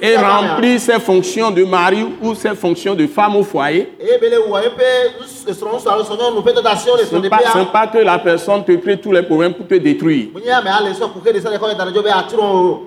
et 0.01 0.17
remplir 0.17 0.79
ses 0.79 0.99
fonctions 0.99 1.49
de 1.49 1.63
mari 1.63 2.05
ou 2.21 2.35
ses 2.35 2.53
fonctions 2.55 2.93
de 2.93 3.07
femme 3.07 3.35
au 3.35 3.41
foyer. 3.43 3.91
Ce 3.99 4.05
n'est 7.15 7.29
pas, 7.65 7.87
que 7.87 7.97
la 7.97 8.19
personne 8.19 8.63
te 8.63 8.73
crée 8.73 8.99
tous 8.99 9.11
les 9.11 9.23
problèmes 9.23 9.53
pour 9.53 9.65
te 9.67 9.73
détruire. 9.75 10.27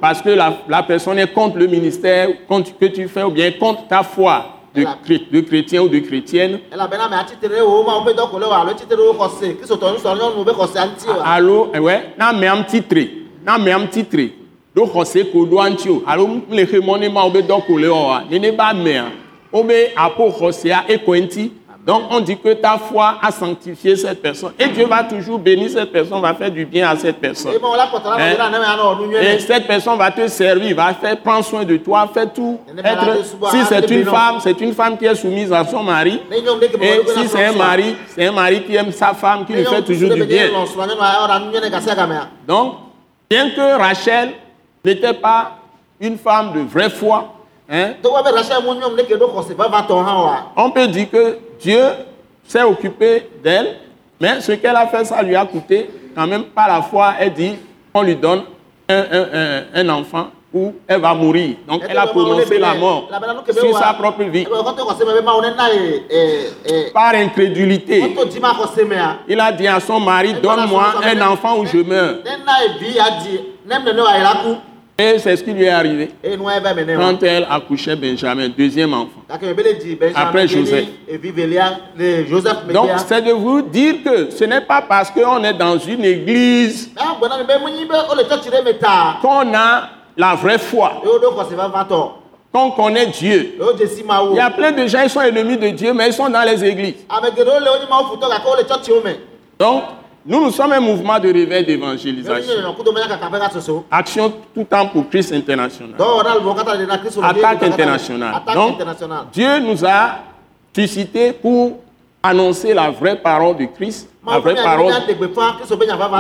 Parce 0.01 0.23
que 0.23 0.31
la, 0.31 0.55
la 0.69 0.83
personne 0.85 1.19
est 1.19 1.33
contre 1.33 1.59
le 1.59 1.67
ministère 1.67 2.29
contre, 2.47 2.71
que 2.79 2.87
tu 2.87 3.09
fais 3.09 3.25
ou 3.25 3.31
bien 3.31 3.51
contre 3.53 3.89
ta 3.89 4.05
foi 4.05 4.60
de, 4.75 4.83
Voilà. 4.83 4.99
chré- 5.05 5.27
de 5.33 5.41
chrétien 5.41 5.83
ou 5.83 5.89
de 5.89 5.99
chrétienne. 6.01 6.61
elabena 6.73 7.05
ame 7.07 7.15
atsitre 7.15 7.49
ɖe 7.49 7.63
wo 7.63 7.83
mawo 7.83 8.05
ƒe 8.05 8.15
dɔkɔle 8.15 8.45
o 8.47 8.53
alo 8.53 8.73
tsitre 8.75 8.97
ɖe 8.97 9.07
wo 9.07 9.13
xɔse 9.15 9.57
kristotɔ 9.59 9.95
nusrɔ̃nyɔnu 9.95 10.45
ƒe 10.45 10.53
xɔsea 10.55 10.87
ŋuti 10.87 11.09
o 11.09 11.23
Alo, 11.25 11.71
eh 11.75 11.79
ouais, 11.81 12.15
na 12.19 12.33
me 12.33 12.47
am 12.47 12.65
titre, 12.65 13.09
na 13.45 13.59
me 13.59 13.71
am 13.73 13.89
titre. 13.89 14.31
Do 14.75 14.87
xɔse 14.87 15.33
ko 15.33 15.45
do 15.47 15.57
antsi 15.59 15.89
o. 15.91 16.03
Alo 16.07 16.43
le 16.49 16.65
xe 16.67 16.79
mɔ 16.81 17.01
ne 17.01 17.09
ma 17.09 17.25
wo 17.25 17.31
be 17.31 17.43
dɔ 17.43 17.67
ko 17.67 17.73
le 17.77 17.89
wɔa. 17.89 18.31
Nene 18.31 18.53
ba 18.57 18.73
mea, 18.73 19.11
wo 19.51 19.65
be 19.65 19.89
apo 19.97 20.31
xɔsea 20.31 20.87
ekɔ 20.87 21.21
ŋuti. 21.27 21.51
Donc 21.87 22.03
on 22.11 22.21
dit 22.21 22.37
que 22.37 22.53
ta 22.53 22.77
foi 22.77 23.17
a 23.23 23.31
sanctifié 23.33 23.97
cette 23.97 24.21
personne. 24.21 24.53
Et 24.59 24.69
Dieu 24.69 24.87
va 24.87 25.03
toujours 25.05 25.39
bénir 25.39 25.71
cette 25.71 25.91
personne, 25.91 26.21
va 26.21 26.35
faire 26.35 26.51
du 26.51 26.67
bien 26.67 26.89
à 26.89 26.97
cette 26.97 27.17
personne. 27.17 27.53
Hein? 27.53 28.33
Et 29.23 29.35
ne 29.35 29.39
cette 29.39 29.67
personne 29.67 29.97
va 29.97 30.11
te 30.11 30.29
servir, 30.29 30.77
va 30.77 30.93
faire 30.93 31.17
prendre 31.19 31.45
soin 31.45 31.65
de 31.65 31.79
toi, 31.79 32.09
faire 32.13 32.31
tout. 32.33 32.59
Être, 32.77 33.25
si 33.51 33.57
hein, 33.57 33.65
c'est 33.67 33.91
une 33.91 34.05
femme, 34.05 34.37
c'est 34.41 34.61
une 34.61 34.75
femme 34.75 34.99
qui 34.99 35.07
est 35.07 35.15
soumise 35.15 35.53
à 35.53 35.65
son 35.65 35.83
mari. 35.83 36.21
Et 36.31 37.01
si 37.15 37.29
c'est 37.29 37.47
un 37.47 37.53
mari, 37.53 37.97
c'est 38.09 38.27
un 38.27 38.33
mari 38.33 38.63
qui 38.63 38.77
aime 38.77 38.93
sa 38.93 39.15
femme, 39.15 39.47
qui 39.47 39.55
lui 39.55 39.65
fait 39.65 39.83
toujours 39.83 40.11
du 40.11 40.25
bien. 40.25 40.49
Donc, 42.47 42.75
bien 43.29 43.51
que 43.51 43.79
Rachel 43.79 44.33
n'était 44.85 45.15
pas 45.15 45.53
une 45.99 46.19
femme 46.19 46.53
de 46.53 46.61
vraie 46.61 46.91
foi, 46.91 47.40
hein, 47.71 47.95
on 50.57 50.71
peut 50.71 50.89
dire 50.89 51.11
que 51.11 51.39
Dieu 51.61 51.83
s'est 52.47 52.63
occupé 52.63 53.29
d'elle, 53.43 53.77
mais 54.21 54.41
ce 54.41 54.53
qu'elle 54.53 54.77
a 54.77 54.87
fait, 54.89 55.05
ça 55.05 55.23
lui 55.23 55.37
a 55.37 55.45
coûté 55.47 55.89
quand 56.15 56.27
même 56.27 56.45
par 56.45 56.69
la 56.69 56.83
foi. 56.83 57.15
Elle 57.21 57.33
dit, 57.33 57.55
on 57.95 58.03
lui 58.03 58.17
donne 58.17 58.43
un, 58.89 58.95
un- 59.13 59.29
un- 59.33 59.63
un 59.75 59.89
enfant 59.89 60.27
ou 60.53 60.75
elle 60.89 61.01
va 61.01 61.15
mourir. 61.15 61.55
Donc 61.69 61.83
elle 61.89 61.97
a 61.97 62.07
prononcé 62.09 62.59
la 62.59 62.75
mort 62.75 63.09
sur 63.53 63.79
sa 63.79 63.93
propre 63.95 64.25
vie. 64.25 64.45
kɔtɔ 64.45 64.83
xɔse 64.85 65.05
me 65.07 65.21
be 65.21 65.25
mawo 65.25 65.41
nena 65.43 65.69
ye 65.73 66.03
ee 66.11 66.91
Par 66.93 67.15
incrédulité, 67.15 68.01
mea 68.85 69.19
il 69.29 69.39
a 69.41 69.53
dit 69.53 69.69
à 69.69 69.79
son 69.79 70.01
mari, 70.01 70.35
donne-moi 70.35 70.83
un 71.05 71.21
enfant 71.33 71.57
ou 71.59 71.67
je 71.67 71.79
meurs. 71.79 72.17
Et 75.01 75.19
c'est 75.19 75.35
ce 75.35 75.43
qui 75.43 75.53
lui 75.53 75.65
est 75.65 75.71
arrivé 75.71 76.11
quand 76.23 77.23
elle 77.23 77.47
accouchait 77.51 77.97
Benjamin, 77.97 78.51
deuxième 78.51 78.93
enfant. 78.93 79.23
Après 80.15 80.47
Joseph. 80.47 80.89
Donc, 82.71 82.91
c'est 83.07 83.23
de 83.23 83.33
vous 83.33 83.63
dire 83.63 83.95
que 84.05 84.31
ce 84.31 84.45
n'est 84.45 84.61
pas 84.61 84.83
parce 84.83 85.11
qu'on 85.11 85.43
est 85.43 85.55
dans 85.55 85.79
une 85.79 86.05
église 86.05 86.91
ta 88.73 89.17
qu'on 89.23 89.55
a 89.55 89.89
la 90.19 90.35
vraie 90.35 90.59
foi, 90.59 91.03
qu'on 92.53 92.71
connaît 92.73 93.07
Dieu. 93.07 93.55
Il 93.59 94.37
y 94.37 94.41
a 94.41 94.51
plein 94.51 94.73
de 94.73 94.87
gens 94.87 95.03
qui 95.05 95.09
sont 95.09 95.23
ennemis 95.23 95.57
de 95.57 95.69
Dieu, 95.71 95.95
mais 95.95 96.09
ils 96.09 96.13
sont 96.13 96.29
dans 96.29 96.43
les 96.43 96.63
églises. 96.63 97.07
me 97.11 97.31
Donc, 99.59 99.85
nous, 100.27 100.45
nous 100.45 100.51
sommes 100.51 100.73
un 100.73 100.81
mouvement 100.81 101.19
de 101.19 101.33
réveil 101.33 101.65
d'évangélisation. 101.65 102.53
Action 103.91 104.33
tout 104.55 104.65
temps 104.65 104.87
pour 104.89 105.09
Christ 105.09 105.33
international. 105.33 105.95
Attaque 107.23 107.63
internationale. 107.63 108.35
Donc, 108.55 108.77
Dieu 109.33 109.59
nous 109.61 109.85
a 109.85 110.19
suscité 110.75 111.33
pour 111.33 111.79
annoncer 112.23 112.75
la 112.75 112.91
vraie 112.91 113.17
parole 113.17 113.57
de 113.57 113.65
Christ, 113.65 114.11
la 114.27 114.39
vraie 114.39 114.55
parole, 114.55 114.93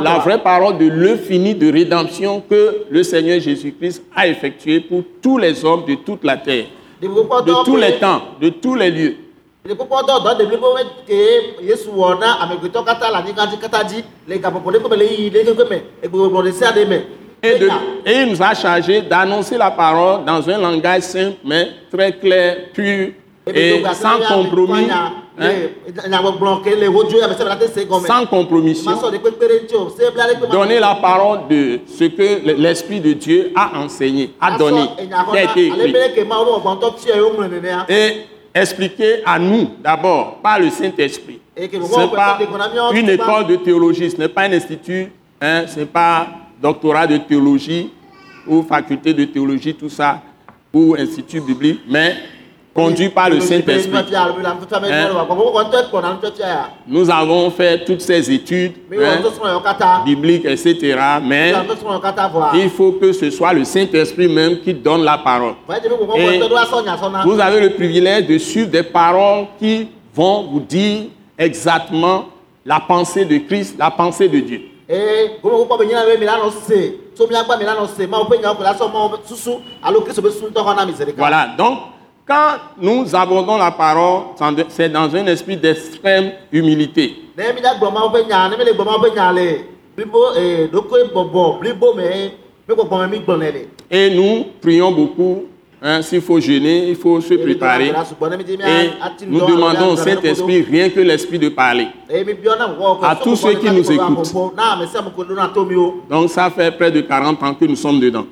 la 0.02 0.18
vraie 0.18 0.42
parole 0.42 0.78
de 0.78 0.88
l'infini 0.88 1.54
de 1.54 1.70
rédemption 1.70 2.40
que 2.48 2.84
le 2.90 3.02
Seigneur 3.02 3.38
Jésus-Christ 3.38 4.02
a 4.16 4.26
effectué 4.26 4.80
pour 4.80 5.02
tous 5.20 5.36
les 5.36 5.62
hommes 5.64 5.84
de 5.86 5.94
toute 5.96 6.24
la 6.24 6.38
terre, 6.38 6.64
de 7.02 7.64
tous 7.64 7.76
les 7.76 7.98
temps, 7.98 8.22
de 8.40 8.48
tous 8.48 8.74
les 8.74 8.90
lieux. 8.90 9.16
Ɖekpɔkpɔ 9.66 10.06
dɔ 10.06 10.14
dɔ 10.24 10.30
ɖevi 10.38 10.56
ƒe 10.56 10.84
ke 11.06 11.64
yesu 11.68 11.90
wɔ 11.90 12.18
na 12.20 12.38
amegbetɔ 12.42 12.84
katã 12.84 13.10
le 13.10 13.16
anyigba 13.18 13.46
dzi 13.46 13.56
katã 13.58 13.84
dzi 13.84 14.02
le 14.28 14.38
gaƒoƒo 14.38 14.62
ɖe 14.72 14.78
ƒe 14.80 14.88
me 14.90 14.96
le 14.96 15.04
yiyi 15.06 15.30
ɖe 15.30 15.54
ƒe 15.54 15.68
me 15.70 15.82
egbegblɔ 16.02 16.42
ɖe 16.44 16.52
sia 16.52 16.72
ɖe 16.72 16.86
me 16.88 17.00
Et, 17.42 17.58
de- 17.58 17.70
et 18.04 18.20
il 18.22 18.28
nous 18.32 18.42
a 18.42 18.52
chargé 18.54 19.00
d'annoncer 19.00 19.56
la 19.56 19.70
parole 19.70 20.26
dans 20.26 20.46
un 20.46 20.58
langage 20.58 21.04
simple, 21.04 21.38
mais 21.42 21.68
très 21.90 22.12
clair, 22.12 22.70
pur 22.74 23.12
et 23.46 23.82
sans 23.94 24.18
compromis, 24.28 24.86
hein, 24.90 25.12
sans 28.06 28.26
compromission. 28.26 28.90
Donner 30.52 30.78
la 30.80 30.94
parole 30.96 31.48
de 31.48 31.80
ce 31.86 32.04
que 32.04 32.44
l'Esprit 32.60 33.00
de 33.00 33.14
Dieu 33.14 33.52
a 33.56 33.78
enseigné, 33.78 34.34
a 34.38 34.58
donné, 34.58 34.82
qui 35.32 35.38
a 35.38 35.42
été 35.44 35.66
écrit. 35.68 35.92
nenea 37.48 37.86
Et 37.88 38.26
expliquer 38.54 39.22
à 39.24 39.38
nous 39.38 39.70
d'abord 39.82 40.36
par 40.42 40.58
le 40.58 40.70
Saint-Esprit. 40.70 41.40
Et 41.56 41.68
que 41.68 41.76
Ce 41.82 42.00
n'est 42.00 42.08
pas 42.08 42.38
une 42.94 43.08
école 43.08 43.46
de 43.46 43.56
théologie, 43.56 44.10
ce 44.10 44.16
n'est 44.16 44.28
pas 44.28 44.42
un 44.42 44.52
institut, 44.52 45.08
hein, 45.40 45.64
ce 45.66 45.80
n'est 45.80 45.86
pas 45.86 46.26
doctorat 46.60 47.06
de 47.06 47.16
théologie 47.18 47.90
ou 48.46 48.62
faculté 48.62 49.12
de 49.14 49.24
théologie, 49.24 49.74
tout 49.74 49.88
ça, 49.88 50.22
ou 50.72 50.94
institut 50.98 51.40
biblique, 51.40 51.80
mais 51.88 52.16
conduit 52.74 53.08
par 53.08 53.28
le 53.30 53.40
Saint-Esprit. 53.40 53.92
Nous 56.86 57.10
avons 57.10 57.50
fait 57.50 57.84
toutes 57.84 58.00
ces 58.00 58.30
études 58.30 58.74
hein, 58.92 60.02
bibliques, 60.04 60.44
etc. 60.44 60.96
Mais 61.22 61.52
il 62.54 62.70
faut 62.70 62.92
que 62.92 63.12
ce 63.12 63.30
soit 63.30 63.52
le 63.52 63.64
Saint-Esprit 63.64 64.28
même 64.28 64.60
qui 64.60 64.72
donne 64.72 65.02
la 65.02 65.18
parole. 65.18 65.54
Vous 67.24 67.40
avez 67.40 67.60
le 67.60 67.70
privilège 67.70 68.26
de 68.26 68.38
suivre 68.38 68.70
des 68.70 68.82
paroles 68.82 69.46
qui 69.58 69.88
vont 70.14 70.44
vous 70.44 70.60
dire 70.60 71.04
exactement 71.38 72.26
la 72.64 72.78
pensée 72.80 73.24
de 73.24 73.38
Christ, 73.38 73.76
la 73.78 73.90
pensée 73.90 74.28
de 74.28 74.38
Dieu. 74.40 74.60
Voilà, 81.16 81.48
donc 81.56 81.78
quand 82.26 82.58
nous 82.80 83.14
abordons 83.14 83.56
la 83.58 83.70
parole, 83.70 84.22
c'est 84.68 84.88
dans 84.88 85.14
un 85.14 85.26
esprit 85.26 85.56
d'extrême 85.56 86.32
humilité. 86.52 87.16
Et 93.90 94.10
nous 94.14 94.44
prions 94.60 94.92
beaucoup. 94.92 95.44
hein, 95.82 96.02
S'il 96.02 96.20
faut 96.20 96.38
jeûner, 96.38 96.90
il 96.90 96.96
faut 96.96 97.20
se 97.20 97.34
préparer. 97.34 97.88
Et 97.88 98.90
nous 99.26 99.40
demandons 99.46 99.92
au 99.92 99.96
Saint-Esprit 99.96 100.62
rien 100.62 100.90
que 100.90 101.00
l'esprit 101.00 101.38
de 101.38 101.48
parler. 101.48 101.88
À 103.02 103.16
tous 103.16 103.36
ceux 103.36 103.54
qui 103.54 103.66
nous 103.70 103.90
écoutent. 103.92 104.32
wo. 104.34 104.52
Donc 106.08 106.30
ça 106.30 106.50
fait 106.50 106.70
près 106.70 106.90
de 106.90 107.00
40 107.00 107.42
ans 107.42 107.54
que 107.54 107.64
nous 107.64 107.76
sommes 107.76 107.98
dedans. 107.98 108.26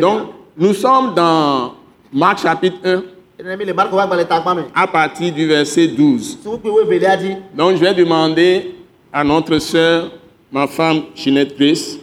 Donc 0.00 0.20
nous 0.56 0.72
sommes 0.74 1.12
dans 1.14 1.72
Marc 2.12 2.38
chapitre 2.42 2.76
1 2.84 3.02
ne 3.44 3.56
mi 3.56 3.64
le 3.64 3.72
mariko 3.74 3.96
wa 3.96 4.06
gbalẽ 4.06 4.24
ta 4.28 4.40
gbã 4.40 4.54
me. 4.54 4.62
à 4.74 4.86
partir 4.86 5.32
du 5.32 5.46
verset 5.46 5.88
12. 5.88 6.38
sukukui 6.42 6.70
wo 6.70 6.80
evelia 6.80 7.16
dzi. 7.16 7.36
Donc 7.54 7.76
je 7.76 7.80
vais 7.80 7.94
demander 7.94 8.74
à 9.12 9.22
notre 9.24 9.58
sœur, 9.58 10.10
ma 10.50 10.66
femme 10.66 11.02
Ginette 11.14 11.56
Grace, 11.58 11.98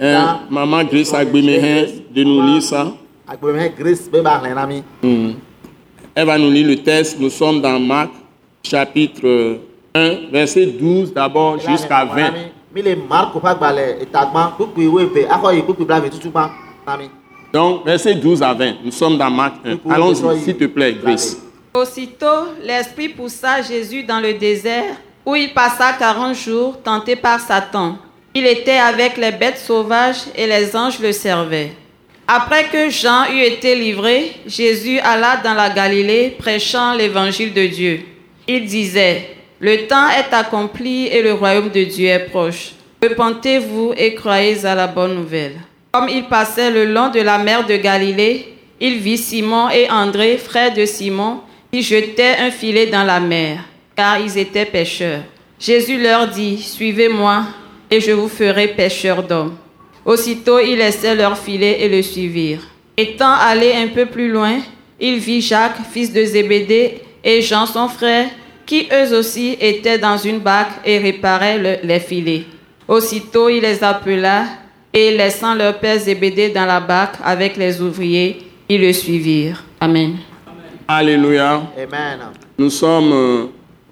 hein, 0.00 0.40
maman 0.50 0.84
Grace 0.84 1.14
Agbemehen, 1.14 1.86
de 2.14 2.24
nous 2.24 2.42
lire 2.46 2.62
ça. 2.62 2.92
Hmm. 5.02 5.32
Elle 6.14 6.26
va 6.26 6.36
nous 6.38 6.50
lire 6.50 6.66
le 6.66 6.76
texte. 6.76 7.18
Nous 7.20 7.30
sommes 7.30 7.60
dans 7.60 7.78
Marc 7.78 8.10
chapitre 8.62 9.58
1, 9.94 10.30
verset 10.32 10.66
12 10.66 11.12
d'abord 11.14 11.58
jusqu'à 11.58 12.04
20. 12.04 12.32
Donc 17.52 17.84
verset 17.84 18.14
12 18.14 18.42
à 18.42 18.54
20. 18.54 18.74
Nous 18.84 18.92
sommes 18.92 19.18
dans 19.18 19.30
Marc 19.30 19.54
1. 19.64 19.90
Allons-y, 19.90 20.40
s'il 20.40 20.56
te 20.56 20.66
plaît, 20.66 20.96
Grace. 21.02 21.36
Aussitôt, 21.74 22.48
l'Esprit 22.62 23.08
poussa 23.08 23.62
Jésus 23.62 24.02
dans 24.02 24.20
le 24.20 24.34
désert, 24.34 24.96
où 25.24 25.34
il 25.36 25.52
passa 25.52 25.92
quarante 25.92 26.34
jours, 26.34 26.80
tenté 26.82 27.16
par 27.16 27.40
Satan. 27.40 27.96
Il 28.34 28.46
était 28.46 28.78
avec 28.78 29.16
les 29.16 29.32
bêtes 29.32 29.58
sauvages 29.58 30.22
et 30.36 30.46
les 30.46 30.74
anges 30.76 31.00
le 31.00 31.12
servaient. 31.12 31.72
Après 32.26 32.64
que 32.70 32.90
Jean 32.90 33.24
eut 33.32 33.42
été 33.42 33.74
livré, 33.74 34.32
Jésus 34.46 35.00
alla 35.00 35.36
dans 35.42 35.54
la 35.54 35.70
Galilée 35.70 36.36
prêchant 36.38 36.94
l'évangile 36.94 37.52
de 37.52 37.66
Dieu. 37.66 38.00
Il 38.46 38.66
disait, 38.66 39.30
Le 39.58 39.88
temps 39.88 40.08
est 40.08 40.32
accompli 40.32 41.08
et 41.08 41.22
le 41.22 41.34
royaume 41.34 41.70
de 41.70 41.82
Dieu 41.84 42.06
est 42.06 42.30
proche. 42.30 42.72
Repentez-vous 43.02 43.94
et 43.96 44.14
croyez 44.14 44.64
à 44.64 44.74
la 44.74 44.86
bonne 44.86 45.14
nouvelle. 45.16 45.56
Comme 45.92 46.08
il 46.08 46.24
passait 46.24 46.70
le 46.70 46.84
long 46.84 47.08
de 47.10 47.20
la 47.20 47.38
mer 47.38 47.66
de 47.66 47.76
Galilée, 47.76 48.46
il 48.80 48.98
vit 48.98 49.18
Simon 49.18 49.68
et 49.70 49.90
André, 49.90 50.36
frères 50.38 50.72
de 50.72 50.84
Simon, 50.84 51.40
qui 51.72 51.82
jetaient 51.82 52.36
un 52.40 52.50
filet 52.50 52.86
dans 52.86 53.02
la 53.04 53.20
mer, 53.20 53.58
car 53.96 54.18
ils 54.20 54.38
étaient 54.38 54.64
pêcheurs. 54.66 55.22
Jésus 55.58 56.00
leur 56.00 56.28
dit, 56.28 56.58
Suivez-moi, 56.58 57.44
et 57.90 58.00
je 58.00 58.12
vous 58.12 58.28
ferai 58.28 58.68
pêcheurs 58.68 59.22
d'hommes. 59.24 59.56
Aussitôt, 60.04 60.60
ils 60.60 60.78
laissèrent 60.78 61.16
leur 61.16 61.36
filet 61.36 61.80
et 61.82 61.88
le 61.88 62.02
suivirent. 62.02 62.66
Étant 62.96 63.32
allé 63.34 63.72
un 63.74 63.88
peu 63.88 64.06
plus 64.06 64.30
loin, 64.30 64.58
il 64.98 65.18
vit 65.18 65.40
Jacques, 65.42 65.76
fils 65.92 66.12
de 66.12 66.24
Zébédée, 66.24 67.00
et 67.22 67.42
Jean, 67.42 67.66
son 67.66 67.88
frère, 67.88 68.28
qui 68.64 68.88
eux 68.92 69.18
aussi 69.18 69.56
étaient 69.60 69.98
dans 69.98 70.16
une 70.16 70.38
barque 70.38 70.86
et 70.86 70.98
réparaient 70.98 71.58
le- 71.58 71.78
les 71.86 72.00
filets. 72.00 72.44
Aussitôt, 72.88 73.48
il 73.48 73.60
les 73.60 73.82
appela, 73.84 74.44
et 74.92 75.16
laissant 75.16 75.54
leur 75.54 75.78
père 75.78 75.98
Zébédée 75.98 76.48
dans 76.50 76.66
la 76.66 76.80
barque 76.80 77.16
avec 77.24 77.56
les 77.56 77.80
ouvriers, 77.80 78.38
ils 78.68 78.80
le 78.80 78.92
suivirent. 78.92 79.62
Amen. 79.80 80.16
Alléluia. 80.88 81.62
amen. 81.76 82.18
Nous 82.58 82.70
sommes 82.70 83.12
euh, 83.12 83.46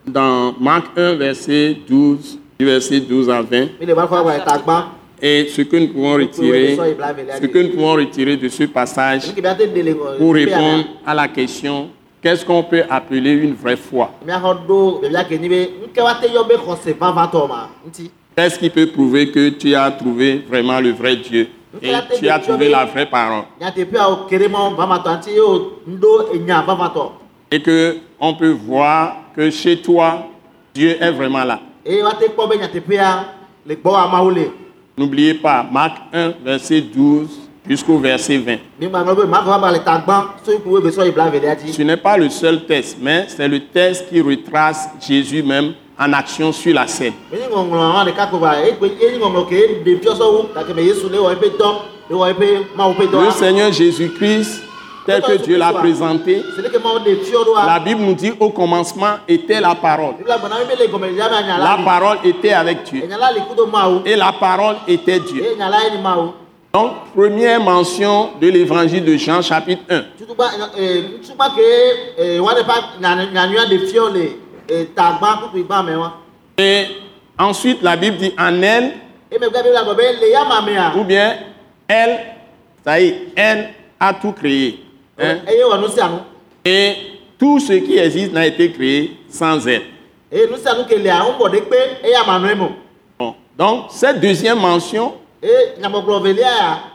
dans 0.06 0.54
Marc 0.60 0.86
1, 0.96 1.14
verset 1.14 1.76
12, 1.88 2.38
du 2.58 2.66
verset 2.66 3.00
12 3.00 3.30
à 3.30 3.40
20. 3.42 3.50
mi 3.80 3.86
le 3.86 3.94
mariko 3.94 4.14
ƒe 4.16 4.18
agbalẽ 4.18 4.44
ta 4.44 4.58
gbã. 4.58 4.92
Et 5.20 5.48
ce 5.48 5.62
que 5.62 5.76
nous 5.76 5.88
pouvons 5.88 6.14
retirer, 6.14 6.76
ce 7.40 7.46
que 7.46 7.58
nous 7.58 7.70
pouvons 7.70 7.94
retirer 7.94 8.36
de 8.36 8.48
ce 8.48 8.64
passage 8.64 9.22
pour 10.18 10.34
répondre 10.34 10.78
mea, 10.78 10.84
à 11.04 11.12
la 11.14 11.26
question 11.26 11.88
qu'est-ce 12.22 12.44
qu'on 12.44 12.62
peut 12.62 12.84
appeler 12.88 13.32
une 13.32 13.54
vraie 13.54 13.76
foi? 13.76 14.12
Qu'est-ce 18.38 18.56
qui 18.56 18.70
peut 18.70 18.86
prouver 18.86 19.32
que 19.32 19.48
tu 19.48 19.74
as 19.74 19.90
trouvé 19.90 20.44
vraiment 20.48 20.78
le 20.78 20.92
vrai 20.92 21.16
Dieu 21.16 21.48
et 21.82 21.90
tu 22.20 22.28
as 22.28 22.38
trouvé 22.38 22.68
la 22.68 22.84
vraie 22.84 23.04
parole? 23.06 23.42
et 27.50 27.60
que 27.60 27.96
on 28.20 28.34
peut 28.34 28.50
voir 28.64 29.16
que 29.34 29.50
chez 29.50 29.78
toi 29.82 30.28
Dieu 30.72 30.96
est 31.02 31.10
vraiment 31.10 31.42
là. 31.42 31.58
N'oubliez 34.96 35.34
pas 35.34 35.66
Marc 35.68 35.96
1 36.12 36.34
verset 36.44 36.80
12 36.82 37.28
jusqu'au 37.68 37.98
verset 37.98 38.38
20. 38.38 38.56
mi 38.80 38.86
gba 38.86 39.02
ŋlɔ 39.02 39.14
be 39.16 39.26
mariko 39.26 39.50
ƒe 39.50 39.54
agbalẽ 39.54 39.84
ta 39.84 39.98
gbã 39.98 40.16
sukukui 40.44 40.70
wo 40.70 40.78
eve 40.78 40.90
sɔ 40.94 41.04
yi 41.06 41.10
bla 41.10 41.28
velia 41.28 41.56
dzi. 41.56 41.72
Ce 41.72 41.82
n'est 41.82 41.96
pas 41.96 42.16
le 42.16 42.28
seul 42.30 42.64
texte, 42.66 42.98
mais 43.02 43.24
c'est 43.26 43.48
le 43.48 43.58
texte 43.66 44.08
qui 44.08 44.20
retrace 44.20 44.88
Jésus 45.00 45.42
même 45.42 45.74
en 45.98 46.12
action 46.12 46.52
sur 46.52 46.74
la 46.74 46.86
scène. 46.86 47.14
le 53.24 53.30
Seigneur 53.32 53.72
Jésus-Christ, 53.72 54.62
tel 55.04 55.22
que 55.22 55.32
Dieu 55.38 55.56
l'a 55.58 55.72
présenté, 55.72 56.42
la 57.66 57.80
Bible 57.80 58.00
nous 58.02 58.14
dit 58.14 58.32
au 58.38 58.50
commencement 58.50 59.16
était 59.26 59.60
la 59.60 59.74
parole. 59.74 60.14
la 60.26 61.78
parole 61.84 62.18
était 62.24 62.52
avec 62.52 62.84
Dieu. 62.84 63.02
Et 64.04 64.16
la 64.16 64.32
parole 64.32 64.76
était 64.86 65.18
Dieu. 65.20 65.44
Donc, 66.72 66.92
première 67.16 67.60
mention 67.60 68.30
de 68.40 68.46
l'évangile 68.48 69.02
de 69.02 69.16
Jean, 69.16 69.40
chapitre 69.40 69.82
1. 69.88 70.02
Et 76.58 76.86
ensuite, 77.38 77.82
la 77.82 77.96
Bible 77.96 78.16
dit 78.16 78.32
en 78.38 78.62
elle, 78.62 78.92
ou 80.96 81.04
bien 81.04 81.36
elle, 81.88 82.18
ça 82.84 83.00
y 83.00 83.08
est, 83.08 83.16
elle 83.36 83.68
a 84.00 84.14
tout 84.14 84.32
créé. 84.32 84.80
hein. 85.18 85.38
Et 86.64 86.94
tout 87.38 87.60
ce 87.60 87.72
qui 87.74 87.96
existe 87.98 88.32
n'a 88.32 88.46
été 88.46 88.70
créé 88.72 89.16
sans 89.28 89.66
elle. 89.66 89.82
Bon. 93.18 93.34
Donc, 93.56 93.86
cette 93.90 94.20
deuxième 94.20 94.58
mention, 94.60 95.14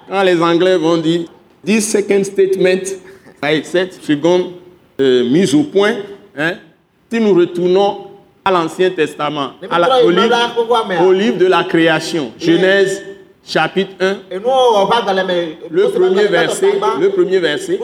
quand 0.10 0.22
les 0.24 0.42
Anglais 0.42 0.78
vont 0.78 0.98
dire 0.98 1.26
this 1.66 1.90
second 1.92 2.24
statement, 2.24 2.84
ça 3.42 3.54
y 3.54 3.58
est, 3.58 3.64
cette 3.64 4.04
seconde 4.04 4.52
euh, 5.00 5.24
mise 5.30 5.56
au 5.56 5.64
point, 5.64 5.96
hein, 6.38 6.56
si 7.14 7.20
nous 7.20 7.36
retournons 7.36 8.08
à 8.44 8.50
l'Ancien 8.52 8.90
Testament, 8.90 9.52
à 9.70 9.78
la- 9.78 10.04
au, 10.04 10.10
livre, 10.10 10.36
au 11.06 11.12
livre 11.14 11.38
de 11.38 11.46
la 11.46 11.64
création, 11.64 12.32
Genèse 12.40 13.04
chapitre 13.46 13.92
1, 14.00 14.16
enu 14.32 14.46
wɔ 14.46 14.84
ɔba 14.84 15.02
gbalẽ 15.04 15.24
me 15.24 15.56
le 15.70 15.90
premier 15.92 16.26
verset, 16.28 16.74
le 17.00 17.10
premier 17.12 17.40
verset, 17.40 17.80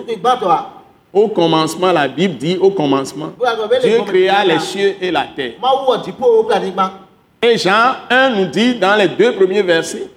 au 1.14 1.28
commencement, 1.28 1.92
la 1.92 2.08
Bible 2.08 2.38
dit 2.38 2.58
au 2.60 2.72
commencement, 2.72 3.32
Dieu 3.84 4.00
créa 4.08 4.44
les 4.46 4.60
cieux 4.60 4.96
et 5.00 5.12
la 5.12 5.26
terre. 5.36 5.54
Et 7.44 7.58
Jean 7.58 7.96
1 8.10 8.30
nous 8.32 8.46
dit 8.46 8.76
dans 8.76 8.96
les 8.96 9.08
deux 9.10 9.34
premiers 9.34 9.62
versets 9.62 10.08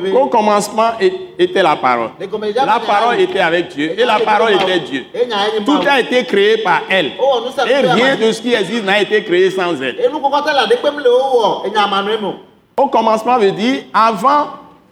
be 0.00 0.10
qu'au 0.12 0.26
commencement 0.26 0.90
était 1.38 1.62
la 1.62 1.76
parole. 1.76 2.10
La 2.18 2.80
parole 2.80 3.20
était 3.20 3.38
avec 3.40 3.68
Dieu 3.68 3.92
et 3.98 4.04
la 4.04 4.18
le 4.18 4.24
parole 4.24 4.52
était 4.54 4.80
Dieu. 4.80 5.04
Tout 5.64 5.80
a 5.88 6.00
été 6.00 6.24
créé 6.24 6.58
par 6.58 6.82
elle. 6.88 7.06
nu 7.06 7.70
Et 7.70 7.86
rien 7.92 8.16
de 8.16 8.32
ce 8.32 8.42
qui 8.42 8.52
existe 8.52 8.84
n'a 8.84 9.00
été 9.00 9.22
créé 9.24 9.50
sans 9.50 9.80
elle. 9.80 10.00
emo 10.00 10.20
Au 12.76 12.86
commencement 12.88 13.38
veut 13.38 13.52
dire 13.52 13.84
avant 13.94 14.48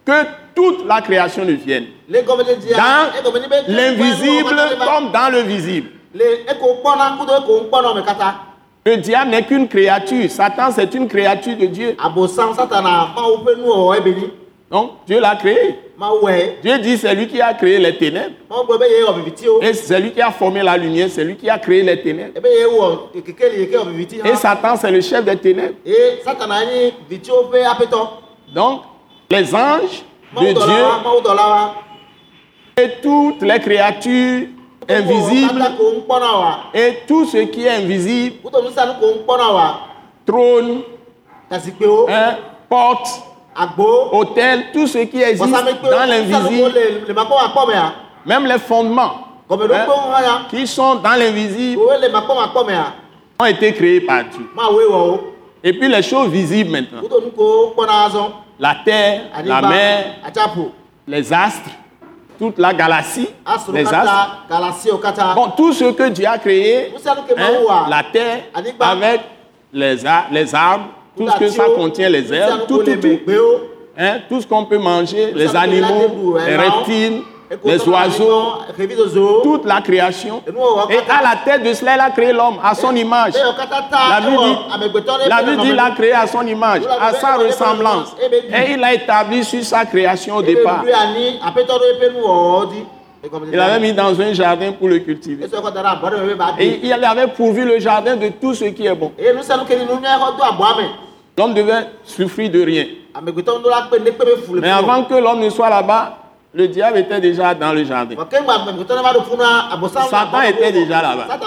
que 0.07 0.25
toute 0.55 0.87
la 0.87 1.01
création 1.03 1.45
ne 1.45 1.53
vienne. 1.53 1.87
Dans 2.09 3.11
l'invisible 3.69 4.57
comme 4.87 5.11
dans 5.13 5.29
le 5.31 5.41
visible. 5.43 5.91
Le 8.85 8.97
diable 8.97 9.31
n'est 9.31 9.45
qu'une 9.45 9.69
créature. 9.69 10.31
Satan, 10.31 10.71
c'est 10.75 10.95
une 10.95 11.09
créature 11.09 11.57
de 11.57 11.67
Dieu. 11.67 11.97
Donc, 14.71 14.91
Dieu 15.07 15.21
l'a 15.21 15.37
créé. 15.37 15.79
Dieu 16.63 16.79
dit 16.79 16.97
c'est 16.99 17.15
lui 17.15 17.27
qui 17.27 17.41
a 17.41 17.55
créé 17.55 17.79
les 17.79 17.97
ténèbres. 17.97 18.35
vivitiwo 19.17 19.61
Et 19.63 19.73
c'est 19.75 19.99
lui 19.99 20.13
qui 20.13 20.21
a 20.21 20.31
formé 20.31 20.63
la 20.63 20.77
lumière. 20.77 21.09
C'est 21.11 21.25
lui 21.25 21.37
qui 21.37 21.49
a 21.51 21.59
créé 21.59 21.83
les 21.83 22.01
ténèbres. 22.03 22.39
Et 24.25 24.37
Satan, 24.37 24.77
c'est 24.77 24.91
le 24.91 25.01
chef 25.01 25.25
des 25.25 25.37
ténèbres. 25.37 25.75
Donc, 28.55 28.83
les 29.31 29.55
anges 29.55 30.03
de 30.41 30.53
Dieu 30.53 30.85
et 32.77 32.91
toutes 33.03 33.43
les 33.43 33.59
créatures 33.59 34.47
wa 34.89 36.59
et 36.75 36.99
tout 37.07 37.27
ce 37.27 37.37
qui 37.39 37.65
est 37.67 37.71
invisible, 37.71 38.37
trône, 40.27 40.83
hein, 41.51 42.37
porte, 42.69 43.09
hôtel, 44.13 44.67
tout 44.73 44.87
ce 44.87 44.99
qui 44.99 45.21
existe 45.23 45.51
dans 45.51 46.07
l'invisible, 46.07 46.73
même 48.27 48.47
les 48.47 48.59
fondements 48.59 49.29
ya 49.51 50.41
qui 50.51 50.67
sont 50.67 50.97
dans 50.97 51.15
l'invisible 51.19 51.81
ont 53.41 53.45
été 53.47 53.73
créés 53.73 54.01
par 54.01 54.25
Dieu. 54.25 54.47
Et 55.65 55.73
puis 55.73 55.89
les 55.89 56.03
choses 56.03 56.29
visibles 56.29 56.71
maintenant, 56.71 57.01
la 58.61 58.75
terre, 58.85 59.23
la 59.45 59.61
mer, 59.63 60.05
les 61.07 61.33
astres, 61.33 61.71
toute 62.39 62.59
la 62.59 62.73
galaxie, 62.73 63.29
les 63.73 63.85
astres. 63.95 64.13
Bon, 65.35 65.49
tout 65.57 65.73
ce 65.73 65.85
que 65.93 66.09
Dieu 66.11 66.27
a 66.27 66.39
créé, 66.39 66.91
hein, 67.37 67.47
la 67.91 68.03
terre, 68.05 68.41
avec 68.91 69.21
les, 69.73 70.07
ar- 70.07 70.27
les 70.31 70.55
arbres, 70.55 70.85
tout 71.17 71.25
ce 71.29 71.39
que 71.39 71.49
ça 71.49 71.65
contient, 71.77 72.09
les 72.09 72.33
herbes, 72.33 72.61
tout, 72.69 72.83
hein, 73.99 74.19
tout 74.29 74.41
ce 74.41 74.47
qu'on 74.47 74.65
peut 74.65 74.79
manger, 74.79 75.33
les 75.35 75.47
animaux, 75.57 76.09
les 76.47 76.57
reptiles, 76.57 77.23
les 77.65 77.89
oiseaux, 77.89 79.43
toute 79.43 79.65
la 79.65 79.81
création. 79.81 80.43
Et 80.91 80.99
à 81.11 81.23
la 81.23 81.37
tête 81.45 81.63
de 81.63 81.73
cela, 81.73 81.95
il 81.95 82.01
a 82.01 82.11
créé 82.11 82.33
l'homme 82.33 82.59
à 82.63 82.75
son 82.75 82.95
image. 82.95 83.35
La 83.35 84.21
Bible 85.43 85.63
dit, 85.63 85.71
ɖe 85.71 85.75
la 85.75 85.91
créé 85.93 86.13
à 86.13 86.27
son 86.27 86.47
image, 86.47 86.83
à 87.01 87.13
sa 87.15 87.37
ressemblance. 87.37 88.15
Et 88.21 88.73
il 88.73 88.85
a 88.85 88.95
établi 88.95 89.45
sur 89.45 89.65
sa 89.65 89.85
création 89.85 90.37
au 90.37 90.43
départ. 90.43 90.85
Il 93.53 93.59
avait 93.61 93.81
mis 93.81 93.93
dans 93.93 94.21
un 94.21 94.33
jardin 94.33 94.73
pour 94.73 94.89
le 94.89 94.99
cultiver. 94.99 95.47
Et 96.59 96.81
il 96.83 96.93
avait 96.93 97.27
pourvu 97.29 97.65
le 97.65 97.79
jardin 97.81 98.17
de 98.17 98.29
tout 98.29 98.55
ce 98.55 98.67
qui 98.67 98.87
est 98.87 98.95
bon. 98.95 99.13
L'homme 101.37 101.55
devait 101.55 101.87
souffrir 102.05 102.51
de 102.51 102.63
rien. 102.63 102.85
la 103.15 103.89
le 103.91 104.61
Mais 104.61 104.71
avant 104.71 105.05
que 105.05 105.15
l'homme 105.15 105.41
ne 105.41 105.51
soit 105.51 105.71
là-bas, 105.71 106.18
le 106.55 106.69
diable 106.69 106.99
était 106.99 107.21
déjà 107.21 107.55
dans 107.55 107.73
le 107.73 107.85
jardin. 107.85 108.15
Satan 110.11 110.43
était 110.43 110.73
déjà 110.73 111.03
là-bas. 111.03 111.39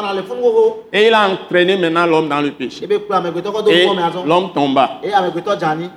Et 0.94 1.08
il 1.08 1.14
a 1.14 1.30
entraîné 1.30 1.76
maintenant 1.78 2.06
l'homme 2.06 2.30
dans 2.30 2.42
le 2.42 2.52
péché. 2.52 2.88
Et 2.88 3.88
l'homme 4.26 4.54
tomba. 4.54 5.02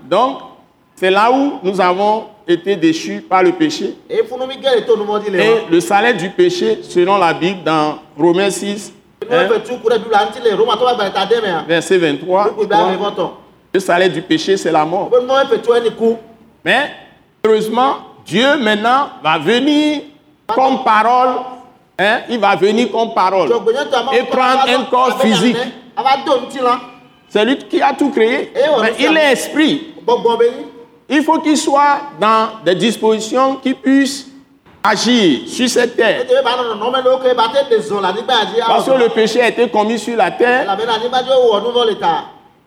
Donc, 0.08 0.38
c'est 0.94 1.10
là 1.10 1.30
où 1.30 1.58
nous 1.62 1.80
avons 1.80 2.24
été 2.46 2.76
déchus 2.76 3.20
par 3.20 3.42
le 3.42 3.52
péché. 3.52 3.96
Et 4.08 4.22
le 5.70 5.80
salaire 5.80 6.16
du 6.16 6.30
péché, 6.30 6.80
selon 6.82 7.18
la 7.18 7.34
Bible, 7.34 7.62
dans 7.64 7.98
Romains 8.16 8.50
6, 8.50 8.92
nu 9.22 9.36
hein, 9.36 9.48
de 9.48 11.40
mea 11.40 11.64
verset 11.66 11.96
23, 11.96 12.44
kpukpu 12.44 12.66
bla 12.66 12.78
ame 12.84 12.96
vɔtɔ 12.96 13.30
le 13.72 13.80
salaire 13.80 14.10
du 14.10 14.22
péché, 14.22 14.56
c'est 14.56 14.70
la 14.70 14.84
mort. 14.84 15.10
Mais, 16.64 16.90
heureusement, 17.44 17.96
Dieu 18.24 18.56
maintenant 18.58 19.08
va 19.22 19.38
venir 19.38 20.02
comme 20.54 20.82
parole. 20.82 21.36
hein, 21.98 22.20
il 22.28 22.38
va 22.38 22.56
venir 22.56 22.90
comme 22.90 23.12
parole. 23.14 23.50
Et 24.12 24.22
prendre 24.24 24.64
un 24.68 24.84
corps 24.84 25.20
physique. 25.20 25.56
do 26.26 26.40
ŋutilã 26.40 26.80
C'est 27.28 27.44
lui 27.44 27.56
qui 27.58 27.82
a 27.82 27.92
tout 27.92 28.10
créé. 28.10 28.52
Mais 28.80 28.94
il 28.98 29.16
est 29.16 29.32
esprit. 29.32 29.94
gbɔgbɔ 30.04 30.38
be 30.38 30.42
nyi 30.44 30.66
Il 31.08 31.22
faut 31.22 31.38
qu'il 31.38 31.56
soit 31.58 32.00
dans 32.18 32.48
des 32.64 32.74
dispositions 32.74 33.56
qui 33.56 33.74
puissent 33.74 34.26
agir 34.82 35.46
sur 35.46 35.68
cette 35.68 35.96
terre. 35.96 36.24
dzi 36.24 36.32
Parce 38.66 38.86
que 38.86 38.92
le 38.92 39.08
péché 39.10 39.40
a 39.42 39.48
été 39.48 39.68
commis 39.68 39.98
sur 39.98 40.16
la 40.16 40.30
terre. 40.30 40.66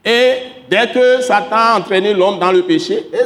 Et 0.10 0.38
dès 0.70 0.88
que 0.88 1.20
Satan 1.22 1.58
a 1.58 1.78
entraîné 1.80 2.14
l'homme 2.14 2.40
dans 2.40 2.54
le 2.54 2.62
péché, 2.62 3.10
mea 3.12 3.20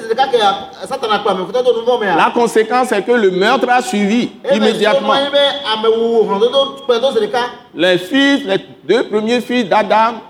la 2.16 2.32
conséquence 2.34 2.88
c'est 2.90 3.06
que 3.06 3.12
le 3.12 3.30
meurtre 3.30 3.70
a 3.70 3.84
suivi 3.84 4.32
immédiatement. 4.52 5.12
anyi 5.12 5.30
be 5.30 5.38
amewuwu 5.74 6.24
hlɔdodo 6.26 6.82
kpe 6.82 7.00
do 7.00 7.12
zi 7.12 7.20
ɖeka 7.20 7.44
Les 7.76 8.00
fils, 8.00 8.44
les 8.46 8.58
deux 8.84 9.04
premiers 9.04 9.42
fils 9.42 9.70
d'Adam 9.70 10.22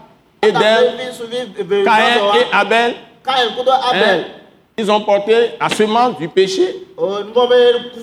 et 0.41 0.51
d'Ève, 0.51 1.13
suvi 1.13 1.37
eve 1.57 1.85
Caïn 1.85 2.19
et 2.35 2.45
Abel, 2.53 2.95
hein, 3.25 4.23
ils 4.77 4.91
ont 4.91 5.01
porté 5.01 5.51
la 5.59 5.69
semence 5.69 6.17
du 6.17 6.27
péché. 6.27 6.85
O 6.97 7.23
nuvɔ 7.23 7.47
be 7.47 7.55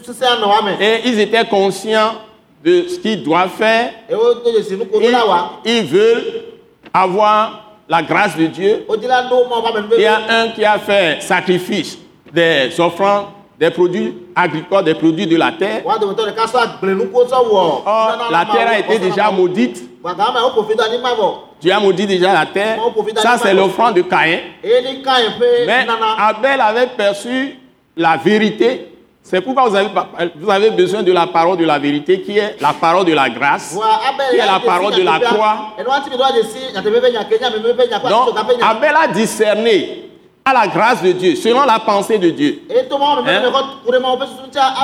sise 0.06 0.22
anɔ 0.22 0.46
wa 0.48 0.62
me 0.62 0.70
et 0.82 1.02
ils 1.04 1.20
étaient 1.20 1.44
conscients 1.44 2.14
de 2.64 2.88
ce 2.88 2.98
qu'ils 2.98 3.22
doivent 3.22 3.50
faire. 3.50 3.92
la 4.08 5.26
wa 5.26 5.50
ils 5.66 5.84
veulent 5.84 6.44
avoir 6.94 7.67
la 7.88 8.02
grâce 8.02 8.36
de 8.36 8.46
Dieu. 8.46 8.86
Il 9.96 10.00
y 10.00 10.06
a 10.06 10.20
un 10.28 10.48
qui 10.48 10.64
a 10.64 10.78
fait 10.78 11.22
sacrifice 11.22 11.98
des 12.32 12.78
offrandes, 12.78 13.26
des 13.58 13.70
produits 13.70 14.14
agricoles, 14.36 14.84
des 14.84 14.94
produits 14.94 15.26
de 15.26 15.36
la 15.36 15.52
terre. 15.52 15.82
Or, 15.84 15.98
la 18.30 18.44
terre 18.44 18.68
a 18.68 18.78
été 18.78 18.98
déjà 18.98 19.30
maudite. 19.30 19.88
gbagama 20.00 20.32
me 20.32 20.44
woƒo 20.46 20.64
fi 20.64 20.76
do 20.76 20.82
anyigba 20.82 21.08
vɔ 21.14 21.34
Dieu 21.60 21.72
a 21.72 21.80
maudit 21.80 22.06
déjà 22.06 22.32
la 22.32 22.46
terre. 22.46 22.78
Ça, 23.16 23.36
c'est 23.42 23.52
l'offrande 23.52 23.94
de 23.94 24.02
Caïn. 24.02 24.38
Mais. 25.66 25.86
Abel 26.18 26.60
avait 26.60 26.86
perçu 26.86 27.56
la 27.96 28.16
vérité. 28.16 28.92
C'est 29.30 29.42
pourquoi 29.42 29.68
vous 29.68 29.76
avez, 29.76 29.90
vous 30.36 30.50
avez 30.50 30.70
besoin 30.70 31.02
de 31.02 31.12
la 31.12 31.26
parole 31.26 31.58
de 31.58 31.64
la 31.66 31.78
vérité, 31.78 32.22
qui 32.22 32.38
est 32.38 32.56
la 32.62 32.72
parole 32.72 33.04
de 33.04 33.12
la 33.12 33.28
grâce. 33.28 33.78
Qui 34.30 34.36
est 34.36 34.46
la 34.46 34.58
parole 34.58 34.94
de 34.94 35.02
la 35.02 35.20
croix. 35.20 35.74
Donc. 38.08 38.34
Abel 38.62 38.94
a 38.96 39.06
discerné 39.08 40.08
à 40.46 40.54
la 40.54 40.66
grâce 40.66 41.02
de 41.02 41.12
Dieu, 41.12 41.36
selon 41.36 41.66
la 41.66 41.78
pensée 41.78 42.16
de 42.16 42.30
Dieu. 42.30 42.62
Hein? 42.70 43.42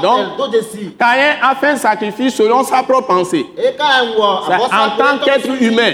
Donc-. 0.02 0.26
Caïn 0.98 1.36
a 1.40 1.54
fait 1.54 1.68
un 1.68 1.76
sacrifice 1.76 2.34
selon 2.34 2.62
sa 2.64 2.82
propre 2.82 3.06
pensée. 3.06 3.46
En 4.70 4.90
tant 4.98 5.24
qu'être 5.24 5.48
humain, 5.58 5.92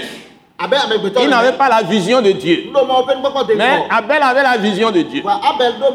il 1.21 1.29
n'avait 1.29 1.53
pas 1.53 1.69
la 1.69 1.83
vision 1.83 2.21
de 2.21 2.33
Dieu. 2.33 2.65
Mais. 3.55 3.85
Abel 3.89 4.21
avait 4.21 4.43
la 4.43 4.57
vision 4.57 4.91
de 4.91 5.03
Dieu. 5.03 5.23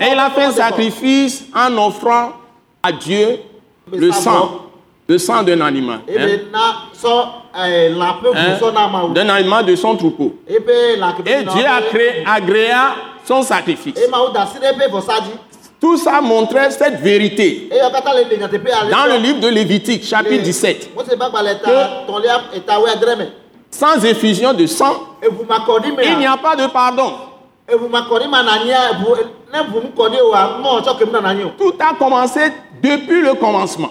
Et 0.01 0.07
il 0.11 0.19
a 0.19 0.31
fait 0.31 0.45
un 0.45 0.53
sacrifice 0.53 1.45
en 1.55 1.77
offrant 1.77 2.33
à 2.87 2.93
Dieu 2.93 3.39
le 3.93 4.13
sang, 4.13 4.63
le 5.09 5.19
sang 5.19 5.43
d'un 5.43 5.61
animal. 5.61 6.01
Hein, 6.09 6.13
eh 6.13 6.15
pe 6.15 6.41
hein, 7.55 9.09
d'un 9.15 9.29
animal 9.29 9.65
de 9.65 9.77
son 9.77 9.97
troupeau. 9.97 10.37
E 10.49 10.59
ke 10.61 11.29
Et 11.29 11.43
Dieu 11.43 11.65
a 11.67 11.83
créé, 11.83 12.25
agréa 12.27 12.95
son 13.25 13.43
sacrifice. 13.43 13.95
Tout 15.81 15.97
ça 15.99 16.21
montrait 16.21 16.71
cette 16.71 17.01
vérité. 17.01 17.69
Dans 18.91 19.07
le 19.07 19.23
livre 19.23 19.41
de 19.41 19.49
Lévitique, 19.49 20.05
chapitre 20.05 20.43
17, 20.43 20.95
Mo 20.97 21.05
se 21.05 21.15
ba 21.17 21.29
gba 21.29 21.43
le 21.43 21.55
ta 21.59 22.05
ton 22.07 22.19
le 22.19 22.57
eta 22.57 22.81
we 22.81 22.91
adreme. 22.91 23.27
sans 23.71 24.03
effusion 24.05 24.55
de 24.55 24.67
sang, 24.67 24.95
il 25.23 26.19
n'y 26.19 26.27
a 26.27 26.37
pas 26.37 26.57
de 26.57 26.67
pardon. 26.67 27.13
E 27.69 27.75
vous 27.77 27.89
m'accordez 27.89 28.29
ma 28.29 28.43
nania 28.43 28.93
e 28.93 28.95
vous 29.03 29.15
ne 29.53 29.71
vous 29.73 29.81
me 29.81 29.89
connaissez 29.97 30.23
wa 30.23 30.59
mo 30.63 30.83
so 30.85 30.95
ke 30.95 31.05
mi 31.05 31.13
na 31.13 31.21
nanyo. 31.21 31.51
Tout 31.59 31.75
a 31.81 31.95
commencé 31.95 32.41
depuis 32.83 33.23
le 33.23 33.35
commencement. 33.35 33.91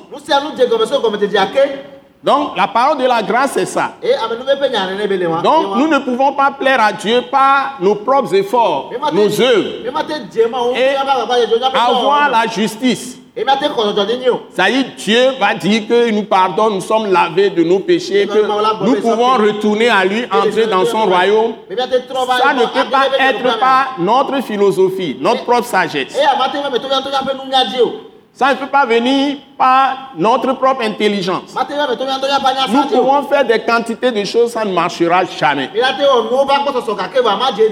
Donc, 2.26 2.58
la 2.58 2.68
parole 2.68 2.98
de 2.98 3.06
la 3.06 3.22
grâce, 3.22 3.52
c'est 3.54 3.68
ça. 3.68 3.94
Wa. 4.02 5.42
Donc, 5.44 5.76
nous 5.78 5.88
ne 5.88 6.00
pouvons 6.00 6.34
pas 6.34 6.50
plaire 6.50 6.82
à 6.82 6.92
Dieu 6.92 7.22
par 7.30 7.78
nos 7.80 7.94
propres 7.94 8.34
efforts, 8.34 8.90
nos 9.14 9.42
œuvres, 9.42 9.70
Et 10.76 10.96
avoir 11.76 12.30
la 12.32 12.48
justice. 12.48 13.20
E 13.38 13.42
est, 13.42 14.96
Dieu 14.98 15.32
va 15.40 15.54
dire 15.54 15.86
qu'il 15.86 16.16
nous 16.16 16.24
pardonne, 16.24 16.76
nous 16.76 16.82
sommes 16.82 17.12
lavés 17.12 17.50
de 17.52 17.64
nos 17.64 17.80
péchés, 17.80 18.26
que 18.26 18.86
nous 18.86 18.96
pouvons 18.96 19.34
retourner 19.34 19.90
à 19.90 20.04
lui, 20.06 20.26
entrer 20.32 20.66
dans 20.66 20.86
son 20.86 21.06
royaume. 21.06 21.54
Ça 21.70 22.54
ne 22.54 22.66
peut 22.66 22.90
pas 22.90 23.08
être 23.20 23.60
par 23.60 23.96
notre 24.00 24.42
philosophie, 24.42 25.18
notre 25.20 25.44
propre 25.44 25.66
sagesse. 25.66 26.18
Ça 28.38 28.50
ne 28.50 28.56
peut 28.56 28.68
pas 28.68 28.86
venir 28.86 29.38
par 29.58 30.12
notre 30.18 30.52
propre 30.54 30.82
intelligence. 30.84 31.56
Nous 32.70 32.84
pouvons 32.84 33.24
faire 33.24 33.46
des 33.46 33.60
quantités 33.60 34.12
de 34.12 34.26
choses, 34.26 34.52
ça 34.52 34.66
ne 34.66 34.74
marchera 34.74 35.24
jamais. 35.24 35.70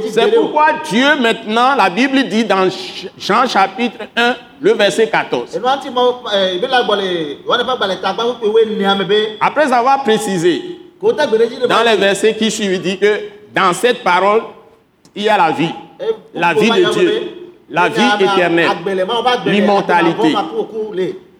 C'est 0.09 0.31
pourquoi 0.33 0.67
Dieu 0.89 1.15
maintenant, 1.19 1.75
la 1.75 1.89
Bible 1.89 2.23
dit 2.29 2.45
dans 2.45 2.69
Jean 3.17 3.45
chapitre 3.45 4.05
1, 4.15 4.35
le 4.61 4.71
verset 4.71 5.09
14. 5.09 5.57
Enu 5.57 5.67
anti 5.67 5.89
mo 5.89 6.23
e 6.31 6.57
be 6.59 6.67
la 6.71 6.83
gbo 6.83 6.95
le 6.95 7.43
wa 7.45 7.57
ne 7.57 7.65
pa 7.65 7.75
gba 7.75 7.87
le 7.87 7.95
ta 7.99 8.13
gba 8.13 8.23
pe 8.39 8.47
we 8.47 8.65
ni 8.65 8.85
ame 8.85 9.03
be. 9.03 9.35
Après 9.41 9.69
avoir 9.69 10.03
précisé 10.03 10.79
dans 11.67 11.83
les 11.83 11.97
versets 11.97 12.35
qui 12.35 12.49
suivent, 12.49 12.75
il 12.75 12.81
dit 12.81 12.97
que 12.97 13.19
dans 13.53 13.73
cette 13.73 14.01
parole, 14.01 14.43
il 15.13 15.23
y 15.23 15.29
a 15.29 15.37
la 15.37 15.51
vie, 15.51 15.73
la 16.33 16.53
vie 16.53 16.69
de 16.69 16.93
Dieu, 16.93 17.42
la 17.73 17.89
vie 17.89 18.23
éternelle, 18.23 18.69
l'immortalité. 19.47 20.35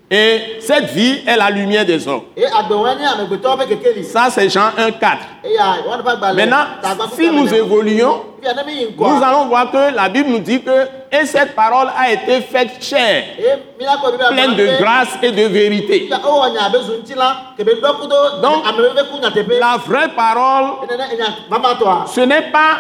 Et 0.10 0.58
cette 0.60 0.86
vie 0.92 1.22
est 1.26 1.38
la 1.38 1.50
lumière 1.50 1.86
des 1.86 2.08
hommes. 2.08 2.24
Ça, 4.04 4.28
c'est 4.30 4.50
Jean 4.50 4.70
1, 4.78 4.92
4. 4.92 5.18
Maintenant, 6.36 6.66
si 7.16 7.32
nous 7.32 7.52
évoluons, 7.54 8.22
nous 9.00 9.24
allons 9.24 9.46
voir 9.46 9.72
que 9.72 9.96
la 9.96 10.10
Bible 10.10 10.30
nous 10.30 10.40
dit 10.40 10.62
que 10.62 10.72
et 11.12 11.26
cette 11.26 11.56
parole 11.56 11.88
a 11.98 12.12
été 12.12 12.42
faite 12.42 12.84
chair, 12.84 13.24
pleine 14.30 14.56
de 14.56 14.82
grâce 14.82 15.18
et 15.22 15.32
de 15.32 15.44
vérité. 15.44 16.10
La 19.60 19.78
vraie 19.78 20.10
parole, 20.10 20.66
ce 22.08 22.22
n'est 22.22 22.52
pas 22.52 22.80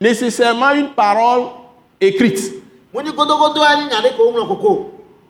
nécessairement 0.00 0.70
une 0.72 0.88
parole 0.88 1.42
écrite. 2.00 2.63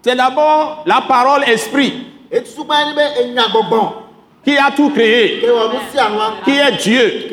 C'est 0.02 0.16
d'abord 0.16 0.82
la 0.84 1.00
parole 1.00 1.44
esprit 1.44 2.06
qui 4.44 4.58
a 4.58 4.70
tout 4.76 4.90
créé, 4.90 5.40
qui 6.44 6.50
est 6.58 6.72
Dieu, 6.72 7.28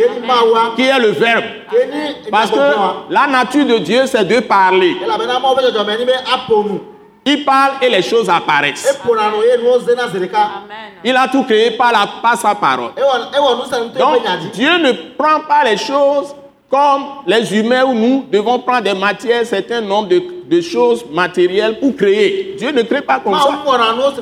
qui 0.78 0.84
est 0.84 1.00
le 1.00 1.10
Verbe. 1.10 1.44
Parce 2.32 2.50
que 2.52 2.58
la 3.10 3.28
nature 3.28 3.66
de 3.66 3.78
Dieu, 3.80 4.06
c'est 4.06 4.24
de 4.24 4.40
parler. 4.40 4.96
Il 7.26 7.46
parle 7.46 7.74
et 7.82 7.90
les 7.90 8.02
choses 8.02 8.30
apparaissent. 8.30 8.98
Il 11.04 11.16
a 11.18 11.28
tout 11.28 11.44
créé 11.44 11.72
par, 11.72 11.92
la, 11.92 12.08
par 12.22 12.36
sa 12.38 12.56
parole. 12.56 12.92
Donc, 14.00 14.22
Dieu 14.54 14.78
ne 14.78 14.92
prend 15.18 15.42
pas 15.48 15.64
les 15.66 15.78
choses 15.78 16.34
comme 16.72 17.04
les 17.28 17.54
humains 17.54 17.94
nous 17.94 18.24
devons 18.32 18.58
prendre 18.60 18.84
des 18.84 18.94
matières, 18.94 19.46
certain 19.46 19.82
nombre 19.82 20.08
de, 20.08 20.24
de 20.50 20.62
choses 20.62 21.06
matérielles 21.12 21.80
pour 21.80 21.96
créer. 21.96 22.56
Dieu 22.58 22.72
ne 22.72 22.82
crée 22.84 23.02
pas 23.02 23.20
comme 23.20 23.36
ça. 23.36 23.50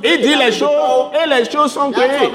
Il 0.03 0.21
dit 0.21 0.35
les 0.35 0.51
choses 0.51 0.69
et 1.13 1.27
les 1.27 1.49
choses 1.49 1.71
sont 1.73 1.91
créées. 1.91 2.29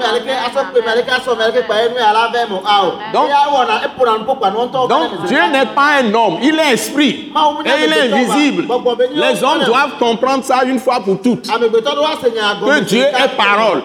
Donc 4.89 5.27
Dieu 5.27 5.39
n'est 5.51 5.65
pas 5.67 6.01
un 6.01 6.13
homme, 6.13 6.37
il 6.41 6.59
est 6.59 6.73
esprit 6.73 7.31
et 7.65 7.85
il 7.85 7.93
est 7.93 8.13
invisible. 8.13 8.65
Les 9.13 9.43
hommes 9.43 9.63
doivent 9.65 9.97
comprendre 9.97 10.43
ça 10.43 10.63
une 10.65 10.79
fois 10.79 10.99
pour 10.99 11.21
toutes. 11.21 11.47
Que 11.47 12.79
Dieu 12.81 13.03
est 13.03 13.37
parole. 13.37 13.81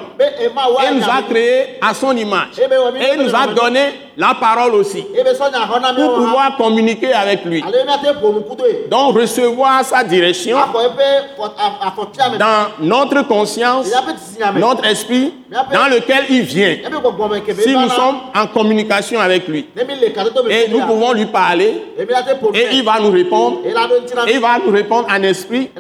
Il 0.91 0.99
nous 0.99 1.05
a 1.05 1.23
créés 1.29 1.79
à 1.81 1.95
son 1.95 2.17
image. 2.17 2.59
Et 2.59 3.15
il 3.15 3.23
nous 3.23 3.35
a 3.35 3.47
donné 3.47 4.11
la 4.17 4.35
parole 4.35 4.75
aussi 4.75 5.03
pour 5.03 6.15
pouvoir 6.15 6.57
communiquer 6.57 7.13
avec 7.13 7.45
lui. 7.45 7.63
Donc 8.91 9.17
recevoir 9.17 9.85
sa 10.01 10.05
direction 10.09 10.57
dans 12.39 12.67
notre 12.81 13.23
conscience, 13.27 13.87
notre 14.61 14.85
esprit, 14.87 15.35
dans 15.73 15.89
lequel 15.95 16.25
il 16.31 16.43
vient. 16.43 16.77
Si 17.63 17.75
nous 17.75 17.89
sommes 17.91 18.21
en 18.35 18.47
communication 18.47 19.21
avec 19.21 19.47
lui. 19.49 19.67
Et 20.51 20.69
nous 20.69 20.81
pouvons 20.87 21.13
lui 21.13 21.27
parler 21.27 21.83
et 22.55 22.67
il 22.73 22.85
va 22.85 23.01
nous 23.01 23.11
répondre. 23.11 23.59
Et 24.29 24.35
il 24.35 24.41
va 24.41 24.59
nous 24.65 24.73
répondre 24.73 25.07
en 25.11 25.23
esprit. 25.23 25.71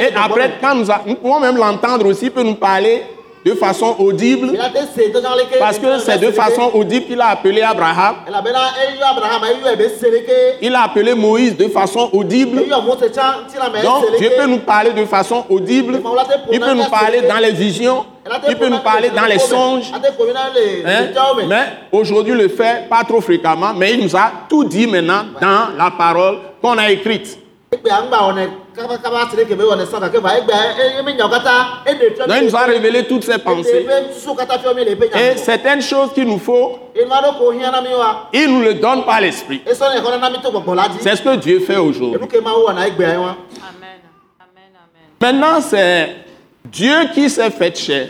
Et 0.00 0.12
après, 0.24 0.52
quand 0.60 0.74
nous, 0.74 0.90
a- 0.90 1.02
nous 1.06 1.14
pouvons 1.16 1.40
même 1.40 1.56
l'entendre 1.56 2.06
aussi, 2.06 2.26
il 2.26 2.30
peut 2.30 2.42
nous 2.42 2.54
parler 2.56 3.02
de 3.44 3.52
façon 3.54 3.94
audible. 3.98 4.58
Parce 5.58 5.78
que 5.78 5.98
c'est 5.98 6.18
de 6.18 6.30
façon 6.30 6.70
audible 6.72 7.06
qu'il 7.06 7.20
a 7.20 7.28
appelé 7.28 7.60
Abraham. 7.60 8.16
Il 10.62 10.74
a 10.74 10.82
appelé 10.82 11.14
Moïse 11.14 11.56
de 11.56 11.68
façon 11.68 12.08
audible. 12.12 12.62
Donc 13.82 14.18
Dieu 14.18 14.30
peut 14.36 14.46
nous 14.46 14.58
parler 14.60 14.92
de 14.92 15.04
façon 15.04 15.44
audible. 15.48 16.00
Il 16.50 16.60
peut 16.60 16.74
nous 16.74 16.88
parler 16.88 17.20
dans 17.22 17.38
les 17.38 17.52
visions. 17.52 18.06
Il 18.48 18.56
peut 18.56 18.68
nous 18.68 18.78
parler 18.78 19.10
dans 19.10 19.26
les 19.26 19.38
songes. 19.38 19.92
Hein? 20.86 21.06
Mais 21.46 21.64
aujourd'hui, 21.92 22.32
il 22.32 22.38
le 22.38 22.48
fait 22.48 22.88
pas 22.88 23.04
trop 23.04 23.20
fréquemment. 23.20 23.74
Mais 23.76 23.92
il 23.92 24.02
nous 24.02 24.16
a 24.16 24.32
tout 24.48 24.64
dit 24.64 24.86
maintenant 24.86 25.26
dans 25.38 25.76
la 25.76 25.90
parole 25.90 26.38
qu'on 26.62 26.78
a 26.78 26.90
écrite. 26.90 27.43
Donc 32.26 32.36
il 32.40 32.44
nous 32.46 32.56
a 32.56 32.64
révélé 32.64 33.06
toutes 33.06 33.24
ses 33.24 33.38
pensées. 33.38 33.86
Et 35.14 35.36
certaines 35.36 35.82
choses 35.82 36.12
qu'il 36.12 36.26
nous 36.26 36.38
faut, 36.38 36.78
il 38.32 38.46
nous 38.48 38.60
le 38.62 38.74
donne 38.74 39.04
par 39.04 39.20
l'esprit. 39.20 39.62
C'est 39.66 39.74
ce 41.16 41.22
que 41.22 41.36
Dieu 41.36 41.60
fait 41.60 41.76
aujourd'hui. 41.76 42.20
Amen. 42.20 42.28
Amen. 42.98 44.00
Amen. 44.40 45.08
Maintenant, 45.20 45.60
c'est 45.60 46.16
Dieu 46.64 46.94
qui 47.14 47.28
s'est 47.30 47.50
fait 47.50 47.76
chair, 47.76 48.08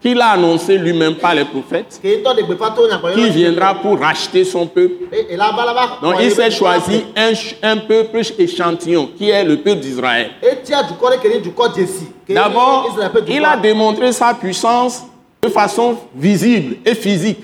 qu'il 0.00 0.20
a 0.20 0.28
annoncé 0.30 0.76
lui-même 0.78 1.14
par 1.16 1.34
les 1.34 1.44
prophètes, 1.44 2.00
qui 2.02 3.30
viendra 3.30 3.74
pour 3.74 3.98
racheter 3.98 4.44
son 4.44 4.66
peuple. 4.66 5.04
Donc 6.02 6.16
il 6.20 6.30
s'est 6.30 6.50
choisi 6.50 7.04
un, 7.16 7.32
un 7.62 7.76
peuple 7.78 8.20
échantillon, 8.38 9.10
qui 9.16 9.30
est 9.30 9.44
le 9.44 9.56
peuple 9.56 9.80
d'Israël. 9.80 10.30
D'abord, 12.28 12.96
il 13.28 13.44
a 13.44 13.56
démontré 13.56 14.12
sa 14.12 14.34
puissance 14.34 15.02
de 15.42 15.48
façon 15.48 15.96
visible 16.14 16.76
et 16.84 16.94
physique. 16.94 17.40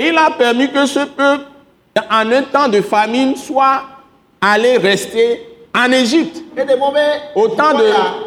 Il 0.00 0.18
a 0.18 0.30
permis 0.30 0.70
que 0.70 0.86
ce 0.86 1.00
peuple, 1.06 1.44
en 2.10 2.32
un 2.32 2.42
temps 2.42 2.68
de 2.68 2.80
famine, 2.80 3.34
soit 3.36 3.82
allé 4.40 4.76
rester 4.76 5.47
en 5.78 5.92
Égypte. 5.92 6.42
Au 7.34 7.48
temps 7.48 7.74
de, 7.78 7.84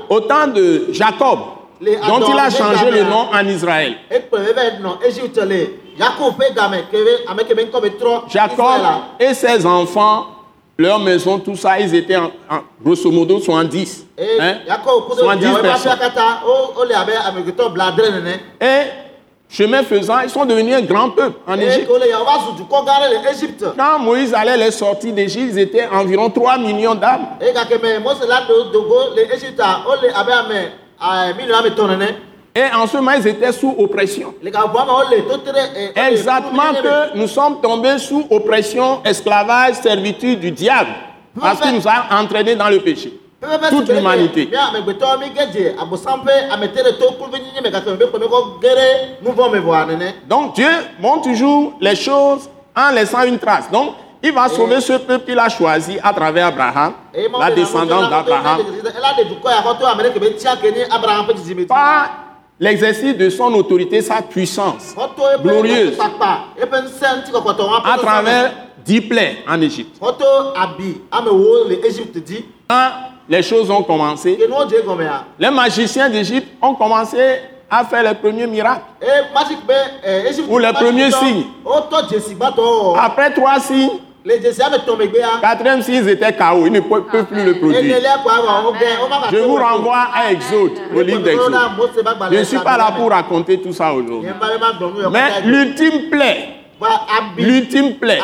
au 0.10 0.20
temps 0.22 0.48
de 0.48 0.88
Jacob, 0.92 1.40
dont 1.82 2.28
il 2.32 2.40
a 2.40 2.50
changé 2.50 2.92
le 2.92 3.04
nom 3.04 3.28
en 3.34 3.48
Israël. 3.48 3.96
Jacob 8.30 8.82
et 9.20 9.34
ses 9.34 9.66
enfants, 9.66 10.28
leur 10.78 11.00
maison, 11.00 11.38
tout 11.40 11.56
ça, 11.56 11.80
ils 11.80 11.94
étaient 11.94 12.16
en, 12.16 12.32
en- 12.50 12.62
grosso 12.84 13.12
modo 13.12 13.40
70. 13.40 14.08
eye 14.18 14.40
hein, 14.40 14.58
Yakob 14.68 15.10
kudo 15.10 15.22
70 15.24 15.40
viawo 15.40 15.58
ƒe 15.58 15.62
personnes. 15.62 15.92
afia 15.92 16.10
katã 16.10 16.42
wo 16.46 16.74
wole 16.80 16.94
abe 16.96 17.14
amegbetɔ 17.28 17.70
bladre 17.74 18.10
nene 18.12 18.40
Et 18.60 18.88
chemin 19.52 19.84
faisant, 19.84 20.22
ils 20.22 20.30
sont 20.30 20.46
devenus 20.46 20.76
un 20.76 20.82
grand 20.82 21.10
peuple 21.10 21.38
en 21.46 21.60
Égypte. 21.60 21.90
Quand 23.78 24.00
Moïse 24.00 24.34
allait 24.34 24.58
les 24.58 24.72
sortir 24.72 25.14
d'Égypte, 25.14 25.52
ils 25.54 25.60
étaient 25.60 25.88
environ 25.88 26.30
3 26.30 26.58
millions 26.58 26.96
d'âmes. 26.96 27.28
Et 32.54 32.64
en 32.76 32.86
ce 32.86 32.98
moment, 32.98 33.12
ils 33.12 33.28
étaient 33.28 33.52
sous 33.54 33.74
oppression. 33.78 34.34
Exactement 35.96 36.74
que 36.84 37.18
nous 37.18 37.28
sommes 37.28 37.62
tombés 37.62 37.98
sous 37.98 38.26
oppression, 38.30 39.02
esclavage, 39.06 39.76
servitude 39.76 40.40
du 40.40 40.52
diable. 40.52 40.90
Parce 41.40 41.62
qu'il 41.62 41.74
nous 41.74 41.88
a 41.88 42.08
entraînés 42.22 42.56
dans 42.56 42.68
le 42.68 42.80
péché. 42.80 43.21
Toute 43.70 43.90
l'humanité. 43.90 44.50
Donc 50.28 50.54
Dieu 50.56 50.70
montre 51.00 51.24
toujours 51.24 51.74
les 51.82 51.96
choses 51.96 52.50
en 52.76 52.92
laissant 52.92 53.24
une 53.24 53.40
trace. 53.40 53.70
Donc 53.72 53.96
il 54.24 54.32
va 54.32 54.48
sauver 54.48 54.80
ce 54.80 54.94
peuple 54.94 55.26
qu'il 55.26 55.40
a 55.40 55.50
choisi 55.50 55.98
à 56.04 56.14
travers 56.14 56.48
Abraham, 56.48 56.94
la 57.40 57.50
descendance 57.52 58.08
d'Abraham, 58.10 58.60
par 61.68 62.10
l'exercice 62.60 63.18
de 63.18 63.30
son 63.32 63.52
autorité, 63.56 64.02
sa 64.04 64.22
puissance, 64.22 64.94
glorieuse, 65.44 65.98
à 67.84 67.98
travers 67.98 68.52
dix 68.86 69.02
plaies 69.02 69.38
en 69.48 69.60
Égypte. 69.60 69.98
Quand 72.68 72.92
les 73.32 73.42
choses 73.44 73.72
ont 73.72 73.82
commencé, 73.82 74.38
les 75.40 75.50
magiciens 75.50 76.10
d'Égypte 76.10 76.50
ont 76.62 76.76
commencé 76.76 77.18
à 77.70 77.86
faire 77.86 78.04
les 78.04 78.14
premiers 78.14 78.46
miracles. 78.46 78.82
eh, 79.02 80.42
Ou 80.50 80.58
les 80.60 80.74
premiers 80.74 81.12
signes. 81.12 81.46
gbãtɔwo 82.36 82.94
wɔ 82.94 83.00
Après 83.00 83.32
trois 83.34 83.58
signes, 83.62 84.00
megbea 84.26 85.40
quatrième 85.42 85.82
signe, 85.82 85.96
ils 86.04 86.10
étaient 86.10 86.34
KO. 86.34 86.66
Ils 86.66 86.74
ne 86.74 86.82
peuvent 86.82 87.26
plus 87.26 87.46
le 87.46 87.54
produire. 87.58 88.02
ma 89.10 89.30
Je 89.32 89.38
vous 89.38 89.56
renvoie 89.56 90.08
à 90.14 90.30
Exode, 90.34 90.72
au 90.94 91.02
livre 91.02 91.22
d'Exode. 91.22 91.54
Je 92.32 92.38
ne 92.38 92.44
suis 92.44 92.60
pas 92.60 92.76
là 92.78 92.92
pour 92.98 93.10
raconter 93.12 93.62
tout 93.62 93.72
ça 93.72 93.94
aujourd'hui. 93.94 94.30
Mais 95.10 95.42
l'ultime 95.46 96.10
plaie, 96.10 96.50
l'ultime 97.38 97.94
plaie 97.96 98.20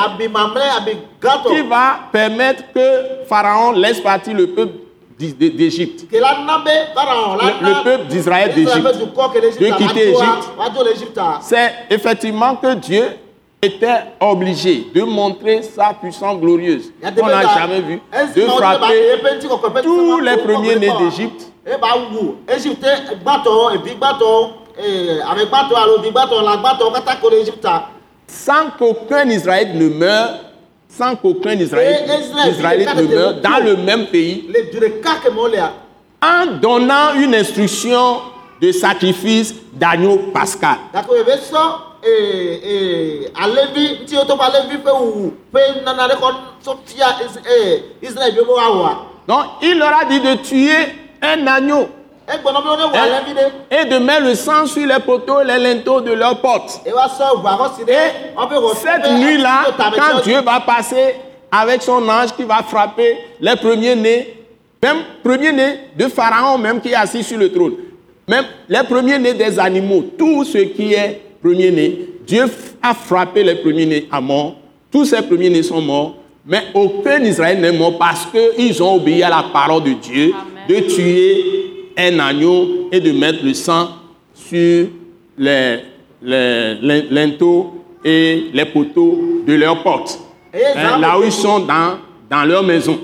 qui 1.48 1.62
va 1.62 2.00
permettre 2.12 2.64
que 2.76 3.24
Pharaon 3.30 3.72
laisse 3.72 4.02
partir 4.02 4.36
le 4.36 4.48
peuple 4.48 4.87
d'Égypte. 5.20 6.06
Le- 7.62 7.68
le 7.70 7.84
peuple 7.84 8.06
d'Israël 8.08 8.50
d'Égypte. 8.54 8.84
De 9.60 9.66
quitter 9.78 10.10
adoa, 10.10 10.24
Égypte. 10.24 10.50
wado 10.60 10.84
le 10.84 10.92
Égypte 10.92 11.20
C'est 11.42 11.74
effectivement 11.90 12.56
que 12.56 12.74
Dieu 12.76 13.06
était 13.62 14.02
obligé 14.20 14.88
de 14.94 15.02
montrer 15.02 15.64
sa 15.64 15.94
puissance 16.00 16.40
glorieuse 16.40 16.92
qu'on 17.22 17.28
n'a 17.28 17.42
jamais 17.58 17.82
vue, 17.82 18.00
de 18.36 18.42
frapper 18.58 19.02
tous 19.84 20.20
les 20.20 20.38
premiers-nés 20.38 20.88
d'Égypte 21.00 21.52
sans 28.28 28.70
qu'aucun 28.78 29.28
Israélite 29.30 29.74
ne 29.76 29.90
meure, 29.90 30.30
sans 30.98 31.16
qu'aucun 31.16 31.54
Israélite, 31.54 32.10
Israélite 32.50 32.96
ne 32.96 33.04
meure 33.04 33.36
dans 33.36 33.64
le 33.64 33.78
même 33.78 34.08
pays, 34.08 34.50
en 36.22 36.46
donnant 36.60 37.14
une 37.16 37.36
instruction 37.36 38.18
de 38.60 38.72
sacrifice 38.72 39.54
d'agneau 39.74 40.18
pascal. 40.34 40.78
Donc, 49.28 49.44
il 49.62 49.78
leur 49.78 49.94
a 50.02 50.06
dit 50.06 50.20
de 50.20 50.36
tuer 50.36 50.96
un 51.22 51.46
agneau 51.48 51.88
et 52.30 53.86
de 53.86 53.98
mettre 54.00 54.24
le 54.24 54.36
sang 54.36 54.66
sur 54.66 54.86
les 54.86 55.00
poteaux 55.00 55.42
les 55.44 55.58
linteaux 55.58 56.02
de 56.02 56.12
leurs 56.12 56.42
portes. 56.42 56.82
Et 56.86 56.92
cette 58.76 59.12
nuit-là, 59.12 59.66
quand 59.78 60.22
Dieu 60.24 60.42
va 60.42 60.60
passer 60.60 61.16
avec 61.50 61.82
son 61.82 62.08
ange 62.10 62.34
qui 62.36 62.44
va 62.44 62.58
frapper 62.68 63.18
les 63.40 63.56
premiers-nés, 63.56 64.44
même 64.84 64.98
premiers-nés 65.24 65.80
de 65.98 66.08
Pharaon 66.08 66.58
même 66.58 66.82
qui 66.82 66.90
est 66.90 66.96
assis 66.96 67.24
sur 67.24 67.38
le 67.38 67.52
trône, 67.52 67.76
même 68.28 68.44
les 68.68 68.84
premiers-nés 68.84 69.34
des 69.34 69.58
animaux, 69.58 70.04
tout 70.18 70.44
ce 70.44 70.58
qui 70.58 70.94
est 70.94 71.22
premier-né, 71.42 72.10
Dieu 72.28 72.44
a 72.84 72.94
frappé 72.94 73.42
les 73.44 73.56
premiers-nés 73.56 74.10
à 74.12 74.20
mort. 74.20 74.56
Tous 74.92 75.06
ces 75.06 75.22
premiers-nés 75.22 75.64
sont 75.64 75.82
morts, 75.82 76.16
mais 76.46 76.64
aucun 76.74 77.24
Israël 77.24 77.62
n'est 77.62 77.72
mort 77.72 77.98
parce 77.98 78.26
qu'ils 78.26 78.84
ont 78.84 78.96
obéi 78.96 79.24
à 79.24 79.30
la 79.30 79.46
parole 79.54 79.84
de 79.84 79.94
Dieu 79.94 80.34
de 80.68 80.76
tuer 80.82 81.67
un 81.98 82.20
agneau 82.20 82.90
et 82.92 83.00
de 83.00 83.12
mettre 83.12 83.44
le 83.44 83.54
sang 83.54 83.90
sur 84.34 84.88
les, 85.38 85.80
les, 86.22 86.76
les 86.82 87.02
linteaux 87.10 87.74
et 88.06 88.46
les 88.54 88.66
poteaux 88.66 89.20
de 89.46 89.54
leurs 89.56 89.82
portes, 89.84 90.20
hein, 90.54 91.00
là 91.00 91.18
où 91.20 91.24
ils 91.24 91.32
sont 91.32 91.60
dans, 91.60 91.98
dans 92.30 92.44
leur 92.46 92.64
maison. 92.64 92.98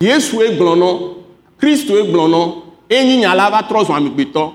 Yesu 0.00 0.40
e 0.42 0.48
gblɔ 0.56 0.76
nɔ, 0.78 0.98
Kristo 1.58 1.96
e 1.98 2.02
gblɔ 2.06 2.28
nɔ, 2.30 2.52
enyi 2.88 3.16
nya 3.18 3.34
la 3.34 3.50
va 3.50 3.62
trɔ 3.62 3.84
zɔ 3.84 3.92
amegbetɔ. 3.96 4.52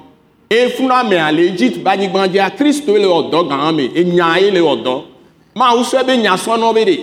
Efuna 0.50 1.04
me 1.10 1.17
ale 1.17 1.39
Egypt 1.50 1.84
ba 1.84 1.91
anyigba 1.91 2.28
dzia, 2.28 2.50
Kristo 2.56 2.93
le 2.93 3.04
wɔdɔ 3.06 3.50
gã 3.50 3.71
me, 3.76 3.89
enya 3.89 4.39
ye 4.39 4.50
le 4.52 4.60
wɔdɔ. 4.62 5.04
Mawu 5.58 5.84
sɔ 5.84 6.06
be 6.08 6.17
nya 6.17 6.36
sɔ 6.38 6.58
nɔ 6.58 6.74
be 6.74 6.86
de, 6.86 6.97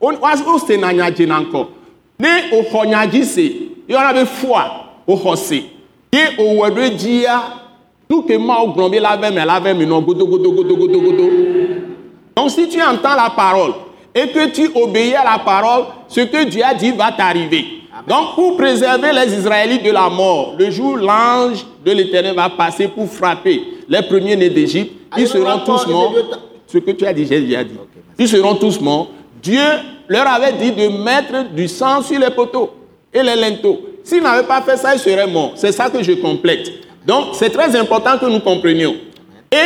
wo 0.00 0.12
wa- 0.20 0.36
wosena 0.36 0.92
nya 0.94 1.10
dzena 1.10 1.40
ŋkɔ. 1.46 1.66
Ne 2.18 2.28
wòxɔ 2.52 2.86
nya 2.88 3.06
dzi 3.06 3.24
se, 3.24 3.70
yɔna 3.88 4.12
be 4.14 4.24
fua, 4.26 4.70
wòxɔ 5.08 5.36
se. 5.38 5.62
Ye 6.14 6.22
wòwɔ 6.38 6.66
ɖo 6.74 6.80
edzia, 6.80 7.42
nu 8.08 8.22
ke 8.22 8.38
Mawu 8.38 8.72
gblɔ 8.74 8.90
be 8.90 9.00
la 9.00 9.16
vɛ 9.16 9.34
me 9.34 9.44
la 9.44 9.60
vɛ 9.60 9.74
nɔ. 9.74 10.04
Donc 12.36 12.50
si 12.50 12.68
tu 12.68 12.80
entends 12.80 13.16
la 13.16 13.30
parole 13.30 13.74
et 14.14 14.28
que 14.28 14.46
tu 14.50 14.70
obéis 14.74 15.14
à 15.14 15.24
la 15.24 15.38
parole, 15.38 15.86
ce 16.08 16.20
que 16.20 16.44
Dieu 16.44 16.62
a 16.64 16.74
dit 16.74 16.92
va 16.92 17.10
t'arriver. 17.10 17.64
Donc 18.06 18.34
pour 18.36 18.56
préserver 18.56 19.12
les 19.12 19.34
Israélites 19.34 19.82
de 19.82 19.90
la 19.90 20.08
mort, 20.08 20.54
le 20.58 20.70
jour 20.70 20.96
l'ange 20.96 21.64
de 21.84 21.92
l'Éternel 21.92 22.34
va 22.34 22.48
passer 22.50 22.86
pour 22.88 23.08
frapper 23.08 23.62
les 23.88 24.02
premiers-nés 24.02 24.50
d'Égypte, 24.50 24.92
ils 25.16 25.26
seront 25.26 25.60
tous 25.64 25.86
morts. 25.86 26.14
Ce 26.66 26.78
que 26.78 26.90
tu 26.92 27.06
as 27.06 27.12
dit, 27.12 27.26
j'ai 27.26 27.40
déjà 27.40 27.64
dit. 27.64 27.74
Ils 28.18 28.28
seront 28.28 28.54
tous 28.54 28.80
morts. 28.80 29.08
Dieu 29.42 29.62
leur 30.08 30.26
avait 30.28 30.52
dit 30.52 30.70
de 30.70 30.88
mettre 30.88 31.50
du 31.52 31.66
sang 31.66 32.02
sur 32.02 32.18
les 32.18 32.30
poteaux 32.30 32.70
et 33.12 33.22
les 33.22 33.36
linteaux. 33.36 33.80
S'ils 34.04 34.22
n'avaient 34.22 34.46
pas 34.46 34.60
fait 34.60 34.76
ça, 34.76 34.94
ils 34.94 35.00
seraient 35.00 35.26
morts. 35.26 35.52
C'est 35.56 35.72
ça 35.72 35.88
que 35.88 36.02
je 36.02 36.12
complète. 36.12 36.70
Donc 37.06 37.28
c'est 37.32 37.50
très 37.50 37.74
important 37.74 38.18
que 38.18 38.26
nous 38.26 38.40
comprenions. 38.40 38.94
Et 39.50 39.56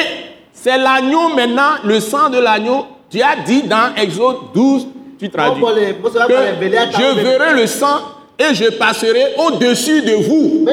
c'est 0.53 0.78
l'agneau 0.78 1.28
maintenant, 1.34 1.74
le 1.84 1.99
sang 2.01 2.30
de 2.30 2.39
l'agneau. 2.39 2.86
Dieu 3.11 3.22
a 3.22 3.36
dit 3.45 3.62
dans 3.62 3.95
Exode 3.97 4.53
12, 4.55 4.86
tu 5.18 5.28
traduis, 5.30 5.62
que 5.62 5.68
je 5.68 7.20
verrai 7.20 7.55
le 7.55 7.66
sang 7.66 8.01
et 8.39 8.55
je 8.55 8.70
passerai 8.70 9.34
au-dessus 9.39 10.03
de 10.03 10.12
vous. 10.12 10.64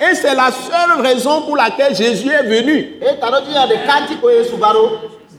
Et 0.00 0.14
c'est 0.14 0.34
la 0.34 0.50
seule 0.50 1.00
raison 1.00 1.42
pour 1.42 1.56
laquelle 1.56 1.94
Jésus 1.94 2.30
est 2.30 2.42
venu. 2.42 2.96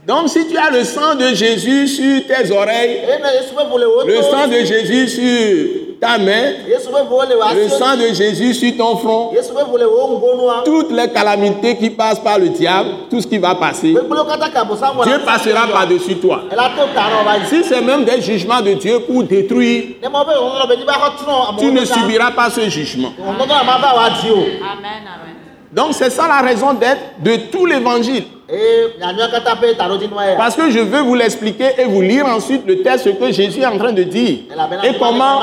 Donc 0.10 0.28
si 0.28 0.48
tu 0.48 0.58
as 0.58 0.72
le 0.72 0.84
sang 0.84 1.14
de 1.14 1.36
Jésus 1.36 1.88
sur 1.88 2.26
tes 2.26 2.52
oreilles, 2.52 3.02
ʋu 3.06 4.08
le 4.08 4.22
sang 4.24 4.48
de. 4.48 4.66
Jésus 4.66 5.08
sur 5.08 6.00
ta 6.02 6.18
main, 6.18 6.54
le 6.68 7.70
sang 7.70 7.96
de 7.96 8.12
Jésus 8.16 8.56
sur 8.56 8.76
ton 8.76 8.98
front, 8.98 9.32
toutes 10.66 10.92
les 10.92 11.10
calamités 11.10 11.76
qui 11.78 11.92
passent 11.92 12.20
par 12.22 12.40
le 12.40 12.50
diable, 12.50 12.90
tout 13.12 13.22
ce 13.22 13.28
qui 13.28 13.38
va 13.38 13.54
passer, 13.54 13.94
Dieu 13.94 15.20
passera 15.24 15.68
par-dessus 15.72 16.16
toi. 16.16 16.42
Si 17.48 17.64
c'est 17.66 17.82
même 17.82 18.04
des 18.04 18.20
jugements 18.20 18.62
de 18.62 18.74
Dieu 18.74 19.02
pour 19.02 19.22
détruire, 19.26 19.84
tu 21.60 21.66
ne 21.72 21.80
katã. 21.82 21.94
subiras 21.94 22.32
pas 22.32 22.50
ce 22.50 22.68
jugement. 22.68 23.14
Amen, 23.20 25.04
amen. 25.06 25.36
Donc 25.72 25.90
c'est 25.92 26.10
ça 26.10 26.28
la 26.28 26.42
raison 26.42 26.74
d'être 26.74 27.22
de 27.24 27.36
tout 27.52 27.68
l'évangile. 27.68 28.24
Parce 30.38 30.56
que 30.56 30.72
je 30.72 30.80
veux 30.80 31.02
vous 31.02 31.16
l'expliquer 31.16 31.70
et 31.78 31.86
vous 31.86 32.02
lire 32.02 32.26
ensuite 32.26 32.66
le 32.66 32.82
texte 32.82 33.20
que 33.20 33.32
Jésus 33.32 33.62
est 33.62 33.66
en 33.66 33.78
train 33.78 33.92
de 33.92 34.04
dire. 34.04 34.40
Et 34.84 34.98
comment, 34.98 35.40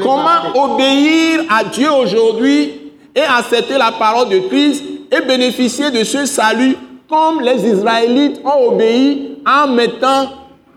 comment 0.00 0.64
obéir 0.74 1.44
à 1.48 1.64
Dieu 1.64 1.90
aujourd'hui 1.92 2.72
et 3.14 3.20
accepter 3.20 3.78
la 3.78 3.92
parole 3.92 4.28
de 4.30 4.38
Christ 4.48 4.82
et 5.12 5.20
bénéficier 5.26 5.90
de 5.90 6.02
ce 6.02 6.26
salut 6.26 6.76
comme 7.08 7.40
les 7.42 7.66
Israélites 7.68 8.40
ont 8.44 8.72
obéi 8.72 9.38
en 9.46 9.68
mettant 9.68 10.30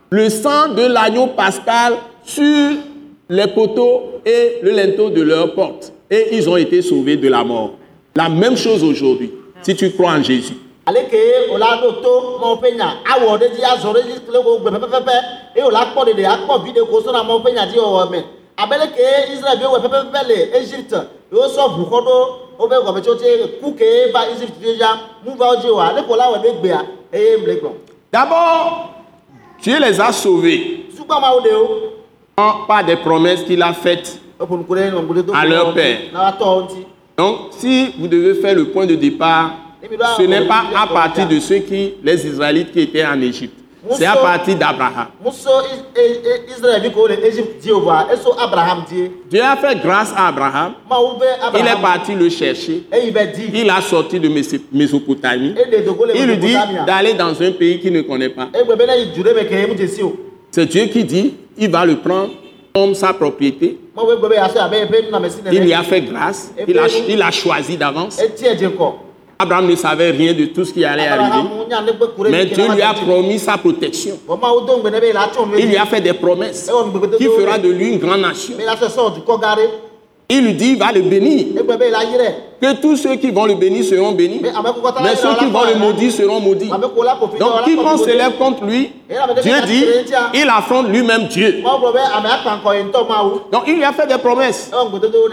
le 0.10 0.30
sang 0.30 0.74
de 0.76 0.86
l'agneau 0.86 1.28
pascal 1.28 1.94
sur 2.24 2.72
les 3.30 3.48
poteaux 3.48 4.22
et 4.26 4.60
le 4.62 4.72
linteau 4.72 5.10
de 5.10 5.22
leur 5.22 5.54
porte. 5.54 5.94
Et 6.12 6.36
ils 6.36 6.48
ont 6.50 6.58
été 6.58 6.82
sauvés 6.82 7.18
de 7.18 7.28
la 7.30 7.44
mort. 7.44 7.72
La 8.16 8.30
même 8.30 8.58
chose 8.58 8.84
aujourd'hui, 8.84 9.32
si 9.62 9.76
tu 9.76 9.92
crois 9.92 10.12
en 10.12 10.22
Jésus. 10.24 10.54
Ale 10.86 11.02
ke 11.10 11.20
wòla 11.52 11.82
ɖo 11.82 12.02
to 12.02 12.12
ƒe 12.42 12.76
nya 12.76 12.88
awɔ 13.12 13.38
ɖe 13.40 13.50
dzi 13.54 13.62
azɔ 13.64 13.94
ɖe 13.94 14.02
dzi 14.04 14.20
kple 14.20 14.38
wo 14.46 14.58
gbe 14.60 14.70
pɛpɛpɛpɛ 14.70 15.16
eye 15.56 15.64
wòla 15.64 15.86
kpɔ 15.92 16.02
ɖeɖe 16.06 16.26
akpɔ 16.26 16.64
vi 16.64 16.72
ɖe 16.72 16.82
ko 16.90 17.02
sɔna 17.02 17.24
mɔ 17.24 17.42
ƒe 17.44 17.54
nya 17.54 17.66
dzi 17.66 17.78
wɔwɔ 17.78 18.10
me 18.12 18.20
abe 18.58 18.76
leke 18.82 19.04
israelviwo 19.34 19.72
wɔ 19.74 19.80
pɛpɛpɛpɛ 19.84 20.28
le 20.28 20.38
egypte 20.60 20.98
yewo 21.32 21.48
sɔ 21.48 21.64
ʋu 21.76 21.84
xɔ 21.90 22.00
ɖo 22.08 22.16
woƒe 22.60 22.78
gɔmetsotse 22.86 23.60
ku 23.62 23.72
ke 23.74 24.12
va 24.14 24.30
egypte 24.32 24.60
dzi 24.62 24.78
dza 24.78 24.90
nu 25.26 25.36
va 25.36 25.46
wo 25.50 25.56
dzi 25.56 25.70
o 25.70 25.80
ale 25.80 26.04
ko 26.08 26.16
la 26.16 26.32
wɔ 26.32 26.38
ɖe 26.44 26.50
gbea 26.60 26.82
eye 27.14 27.38
mle 27.38 27.56
gblɔ 27.60 27.72
D'abord, 28.16 28.92
Dieu 29.62 29.78
les 29.78 30.00
a 30.00 30.10
sauvés. 30.14 30.86
Non 32.38 32.66
par 32.66 32.82
des 32.86 32.96
promesses 32.96 33.44
qu'il 33.44 33.62
a 33.62 33.74
faites. 33.74 34.22
À 35.34 35.46
leur 35.46 35.74
père. 35.74 35.98
Donc, 37.18 37.38
si 37.52 37.94
vous 38.00 38.08
devez 38.08 38.36
faire 38.36 38.56
le 38.56 38.70
point 38.70 38.86
de 38.86 38.96
départ, 38.96 39.52
ce 40.18 40.22
n'est 40.24 40.48
pas 40.48 40.64
à 40.76 40.88
partir 40.88 41.28
de 41.28 41.40
ceux 41.40 41.60
qui, 41.60 41.94
les 42.04 42.26
Israélites 42.28 42.72
qui 42.72 42.82
étaient 42.82 43.06
en 43.06 43.20
Égypte. 43.22 43.60
C'est 43.92 44.06
à 44.06 44.16
partir 44.16 44.56
d'Abraham. 44.56 45.08
E- 45.24 45.30
E- 45.96 46.40
Dieu 49.30 49.42
a 49.44 49.56
fait 49.58 49.76
grâce 49.80 50.12
à 50.16 50.28
Abraham. 50.30 50.74
Il 51.54 51.68
est 51.68 51.82
parti 51.82 52.16
le 52.16 52.30
chercher. 52.30 52.84
Il 53.54 53.70
a 53.70 53.82
sorti 53.82 54.20
de 54.20 54.28
Mésopotamie. 54.72 55.54
Il 56.16 56.26
lui 56.26 56.38
dit 56.38 56.56
d'aller 56.88 57.14
dans 57.14 57.40
un 57.42 57.52
pays 57.52 57.80
qu'il 57.80 57.94
ne 57.94 58.02
connaît 58.02 58.30
pas. 58.30 58.50
C'est 60.52 60.66
Dieu 60.66 60.86
qui 60.88 61.04
dit, 61.04 61.34
il 61.58 61.70
va 61.70 61.86
le 61.86 61.98
prendre 61.98 62.32
comme 62.74 62.96
sa 62.96 63.14
propriété. 63.14 63.78
Il 65.52 65.62
lui 65.62 65.74
a 65.74 65.84
fait 65.84 66.02
grâce. 66.02 66.52
Il 66.68 66.80
a, 66.80 66.88
il 67.08 67.22
a 67.22 67.32
choisi 67.32 67.78
d'avance. 67.78 68.20
Abraham 69.38 69.68
ne 69.68 69.76
savait 69.76 70.12
rien 70.12 70.34
de 70.34 70.46
tout 70.46 70.64
ce 70.64 70.74
qui 70.74 70.86
allait 70.86 71.08
arriver. 71.08 71.50
Mais 72.30 72.46
Dieu 72.46 72.68
lui 72.74 72.82
a 72.82 72.94
promis 72.94 73.40
sa 73.40 73.58
protection. 73.58 74.18
Il 75.58 75.68
lui 75.68 75.78
a 75.78 75.86
fait 75.86 76.02
des 76.02 76.14
promesses 76.14 76.72
qui 77.18 77.26
fera 77.26 77.58
de 77.58 77.70
lui 77.70 77.94
une 77.94 78.00
grande 78.00 78.22
nation. 78.22 78.56
Il 80.30 80.44
lui 80.44 80.54
dit, 80.54 80.76
va 80.76 80.92
le 80.92 81.02
bénir. 81.02 81.48
egbe 81.58 81.78
be 81.78 81.90
la 81.92 82.04
yi 82.04 82.18
ɖe 82.18 82.34
Que 82.62 82.74
tous 82.82 82.96
ceux 82.96 83.16
qui 83.18 83.32
vont 83.32 83.46
le 83.46 83.56
bénir 83.56 83.84
seront 83.84 84.14
bénis. 84.14 84.42
Mais 84.42 85.16
ceux 85.16 85.36
qui 85.36 85.46
vont 85.46 85.66
le 85.66 85.76
maudire 85.78 86.12
seront 86.12 86.40
maudits. 86.40 86.70
Donc, 87.40 87.64
quiconque 87.66 88.00
s'élève 88.00 88.38
contre 88.38 88.64
lui, 88.64 88.92
Dieu 89.44 89.54
dit, 89.68 89.86
il 90.34 90.50
affronte 90.50 90.88
lui-même 90.88 91.28
Dieu. 91.28 91.62
mawu 91.62 93.40
Donc, 93.52 93.64
il 93.68 93.76
lui 93.76 93.84
a 93.84 93.92
fait 93.92 94.08
des 94.08 94.18
promesses. 94.18 94.72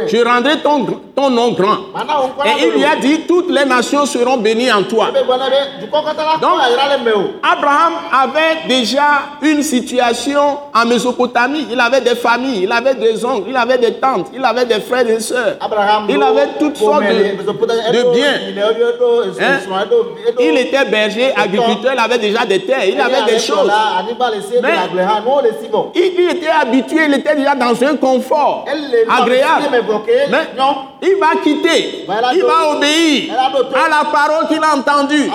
Je 0.09 0.25
rendrai 0.25 0.59
ton, 0.63 0.85
ton 1.15 1.31
nom 1.31 1.53
grand. 1.53 1.77
Et 2.45 2.67
il 2.67 2.73
lui 2.73 2.85
a 2.85 2.97
dit, 2.97 3.21
toutes 3.27 3.51
les 3.51 3.65
nations 3.65 4.05
seront 4.05 4.37
bénies 4.39 4.71
en 4.73 4.83
toi. 4.83 5.09
ebe 5.09 5.25
gbɔ 5.25 5.37
ne 5.39 5.49
be 5.49 5.87
dukɔ 5.87 6.03
kɔta 6.03 6.23
la 6.25 6.37
Donc- 6.41 7.31
Abraham 7.43 7.93
avait 8.13 8.67
déjà 8.69 9.23
une 9.43 9.63
situation 9.63 10.59
en 10.75 10.85
Mésopotamie. 10.87 11.67
Il 11.71 11.81
avait 11.81 12.01
des 12.01 12.15
familles, 12.17 12.65
il 12.65 12.73
avait 12.73 12.95
des 12.95 13.25
oncles, 13.25 13.49
il 13.49 13.57
avait 13.57 13.79
des 13.79 13.95
tantes, 13.95 14.27
il 14.35 14.45
avait 14.45 14.67
des 14.67 14.81
frères 14.83 15.09
et 15.09 15.21
sœurs. 15.21 15.57
Il 16.09 16.23
avait 16.23 16.49
toutes 16.59 16.77
sortes 16.77 17.03
de, 17.03 18.13
biens. 18.13 18.39
Hein? 19.41 19.59
Il 20.39 20.59
était 20.59 20.85
berger, 20.85 21.33
agriculteur, 21.37 21.93
il 21.95 21.99
avait 21.99 22.19
déjà 22.19 22.45
des 22.45 22.61
terres, 22.61 22.85
il 22.85 23.01
avait 23.01 23.33
des 23.33 23.39
choses. 23.39 23.71
Mais-. 24.63 24.71
Il, 25.95 26.31
était 26.31 26.49
habitué, 26.49 27.05
il 27.07 27.15
était 27.15 27.37
déjà 27.37 27.55
dans 27.55 27.83
un 27.85 27.97
confort 27.97 28.65
agréable. 29.09 29.65
mais 29.71 30.39
il 31.03 31.17
va 31.19 31.41
quitter, 31.43 32.05
il 32.35 32.43
va 32.45 32.77
obéir 32.77 33.33
à 33.35 33.89
la 33.89 34.05
parole 34.11 34.47
qu'il 34.49 34.63
a 34.63 34.77
entendue, 34.77 35.31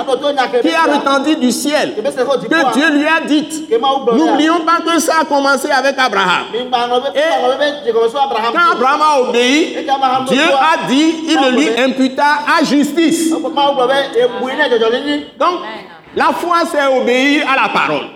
qui 0.62 0.70
a 0.70 0.84
tia, 0.84 0.84
retenti 0.94 1.36
du 1.36 1.52
ciel, 1.52 1.94
dziƒoa, 1.98 2.38
que 2.38 2.74
Dieu 2.74 2.90
lui 2.92 3.06
a 3.06 3.20
dit. 3.28 3.68
ke 3.70 3.76
Mawu 3.78 4.06
gblɔ 4.06 4.14
nea, 4.16 4.18
N'oublions 4.18 4.62
pas 4.66 4.80
que 4.86 5.00
ça 5.00 5.14
a 5.22 5.26
commencé 5.26 5.70
avec 5.70 5.96
Abraham. 5.98 6.46
Et- 6.54 6.60
Quand. 8.54 8.72
Abraham 8.72 9.02
a 9.02 9.20
obéi, 9.20 9.37
Dieu 10.28 10.42
a 10.42 10.88
dit, 10.88 11.14
il 11.28 11.38
le 11.44 11.52
lui 11.58 11.70
imputa 11.80 12.40
à 12.60 12.64
justice. 12.64 13.32
Donc, 13.32 13.52
la 16.16 16.26
foi, 16.34 16.58
c'est 16.72 16.88
obéir 16.88 17.46
à 17.50 17.56
la 17.64 17.70
parole. 17.70 18.08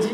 Dzi. 0.00 0.08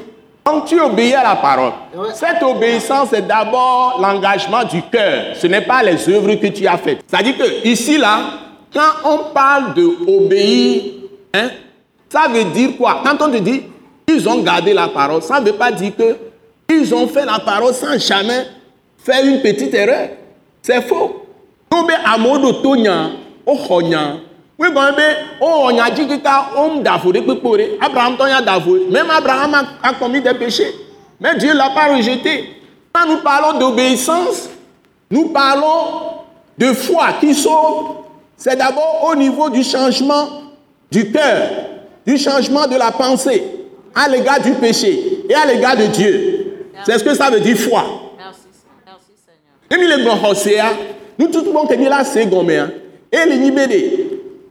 Donc, 0.45 0.67
tu 0.67 0.79
obéis 0.81 1.15
à 1.15 1.23
la 1.23 1.37
parole. 1.37 1.73
Cette 2.15 2.43
obéissance, 2.43 3.09
c'est 3.11 3.27
d'abord 3.27 3.99
l'engagement 4.01 4.65
du 4.65 4.83
cœur. 4.83 5.35
Ce 5.35 5.47
n'est 5.47 5.63
pas 5.63 5.83
les 5.83 6.09
œuvres 6.09 6.35
que 6.35 6.49
tu 6.49 6.67
as 6.67 6.77
faites. 6.77 7.01
C'est-à-dire 7.07 7.39
que 7.39 7.67
ici, 7.67 7.97
là, 7.97 8.19
quand 8.73 9.09
on 9.09 9.19
parle 9.33 9.75
de 9.75 9.89
obéir, 10.07 10.83
hein, 11.33 11.49
ça 12.09 12.29
veut 12.29 12.45
dire 12.45 12.71
quoi? 12.77 13.01
Quand 13.05 13.27
on 13.27 13.31
te 13.31 13.39
dit, 13.39 13.63
ils 14.07 14.29
ont 14.29 14.41
gardé 14.43 14.75
la 14.75 14.89
parole, 14.89 15.23
ça 15.23 15.41
ne 15.41 15.47
veut 15.47 15.55
pas 15.55 15.73
dire 15.73 15.93
que 15.97 16.17
ils 16.69 16.95
ont 16.95 17.07
fait 17.09 17.25
la 17.25 17.39
parole 17.39 17.73
sans 17.73 17.99
jamais 17.99 18.47
faire 19.05 19.25
une 19.25 19.41
petite 19.41 19.75
erreur. 19.75 20.09
C'est 20.63 20.83
faux. 20.83 21.27
Donc, 21.71 21.89
ben, 21.89 21.99
amewo 22.05 22.39
ɖo 22.39 22.53
to 22.63 22.77
nya, 22.77 23.11
woxɔ 23.47 23.83
nya. 23.89 24.17
Oui, 24.57 24.69
bon, 24.73 24.81
oh, 25.41 25.71
on 26.57 26.81
da 26.81 26.97
vo 26.97 27.13
ɖe 27.13 27.21
kpekpe 27.23 27.49
ɖe. 27.49 27.79
Abraham 27.81 28.17
tɔ 28.17 28.29
nya 28.29 28.41
da 28.41 28.59
vo. 28.59 28.77
Même 28.91 29.11
Abraham 29.11 29.55
a, 29.55 29.89
a 29.89 29.95
commis 29.95 30.21
des 30.21 30.35
péchés. 30.35 30.73
Mais 31.21 31.37
Dieu 31.37 31.53
ne 31.53 31.59
l'a 31.59 31.71
pas 31.71 31.95
rejeté. 31.95 32.51
Quand 32.93 33.09
nous 33.09 33.19
parlons 33.19 33.59
d'obéissance, 33.59 34.49
nous 35.11 35.29
parlons 35.29 36.23
de 36.57 36.73
foi 36.73 37.09
qui 37.21 37.35
sauve. 37.35 37.97
C'est 38.37 38.57
d'abord 38.57 39.09
au 39.11 39.15
niveau 39.17 39.51
du 39.51 39.63
changement 39.65 40.29
du 40.91 41.11
cœur, 41.11 41.51
du 42.07 42.17
changement 42.17 42.67
de 42.67 42.77
la 42.77 42.93
pensée 42.93 43.43
à 43.95 44.09
l'égard 44.09 44.41
du 44.41 44.53
péché 44.53 45.25
et 45.29 45.35
à 45.35 45.47
l'égard 45.47 45.77
de 45.77 45.87
Dieu. 45.87 46.69
C'est 46.85 46.99
ce 46.99 47.05
que 47.05 47.15
ça 47.15 47.31
veut 47.31 47.41
dire 47.41 47.57
foi. 47.57 47.85
Emi 49.71 49.87
le 49.87 49.97
gblɔ 50.03 50.15
xɔsea 50.23 50.67
nututu 51.19 51.53
bɔ 51.53 51.69
ke 51.69 51.77
mi 51.77 51.89
la 51.89 52.05
se 52.05 52.25
gɔmea 52.27 52.71
ele 53.11 53.37
nyi 53.39 53.51
be 53.51 53.67
de 53.67 53.81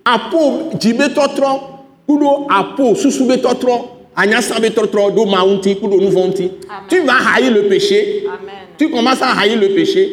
apo 0.06 0.72
dzi 0.80 0.94
be 0.94 1.06
tɔtrɔ 1.10 1.60
kuɖo 2.08 2.48
apo 2.50 2.96
susu 2.96 3.26
be 3.28 3.36
tɔtrɔ 3.38 3.82
anyasa 4.16 4.60
be 4.60 4.70
tɔtrɔ 4.70 5.12
ɖo 5.16 5.26
ma 5.30 5.44
ŋuti 5.46 5.76
kuɖo 5.76 6.00
nu 6.00 6.10
vɔ 6.10 6.28
ŋuti 6.28 6.52
tu 6.90 7.04
vas 7.06 7.22
haïr 7.22 7.52
le 7.52 7.64
péché. 7.70 8.24
Amen. 8.28 8.64
tu 8.78 8.90
commences 8.90 9.22
à 9.22 9.34
haïr 9.40 9.58
le 9.60 9.70
péché. 9.70 10.10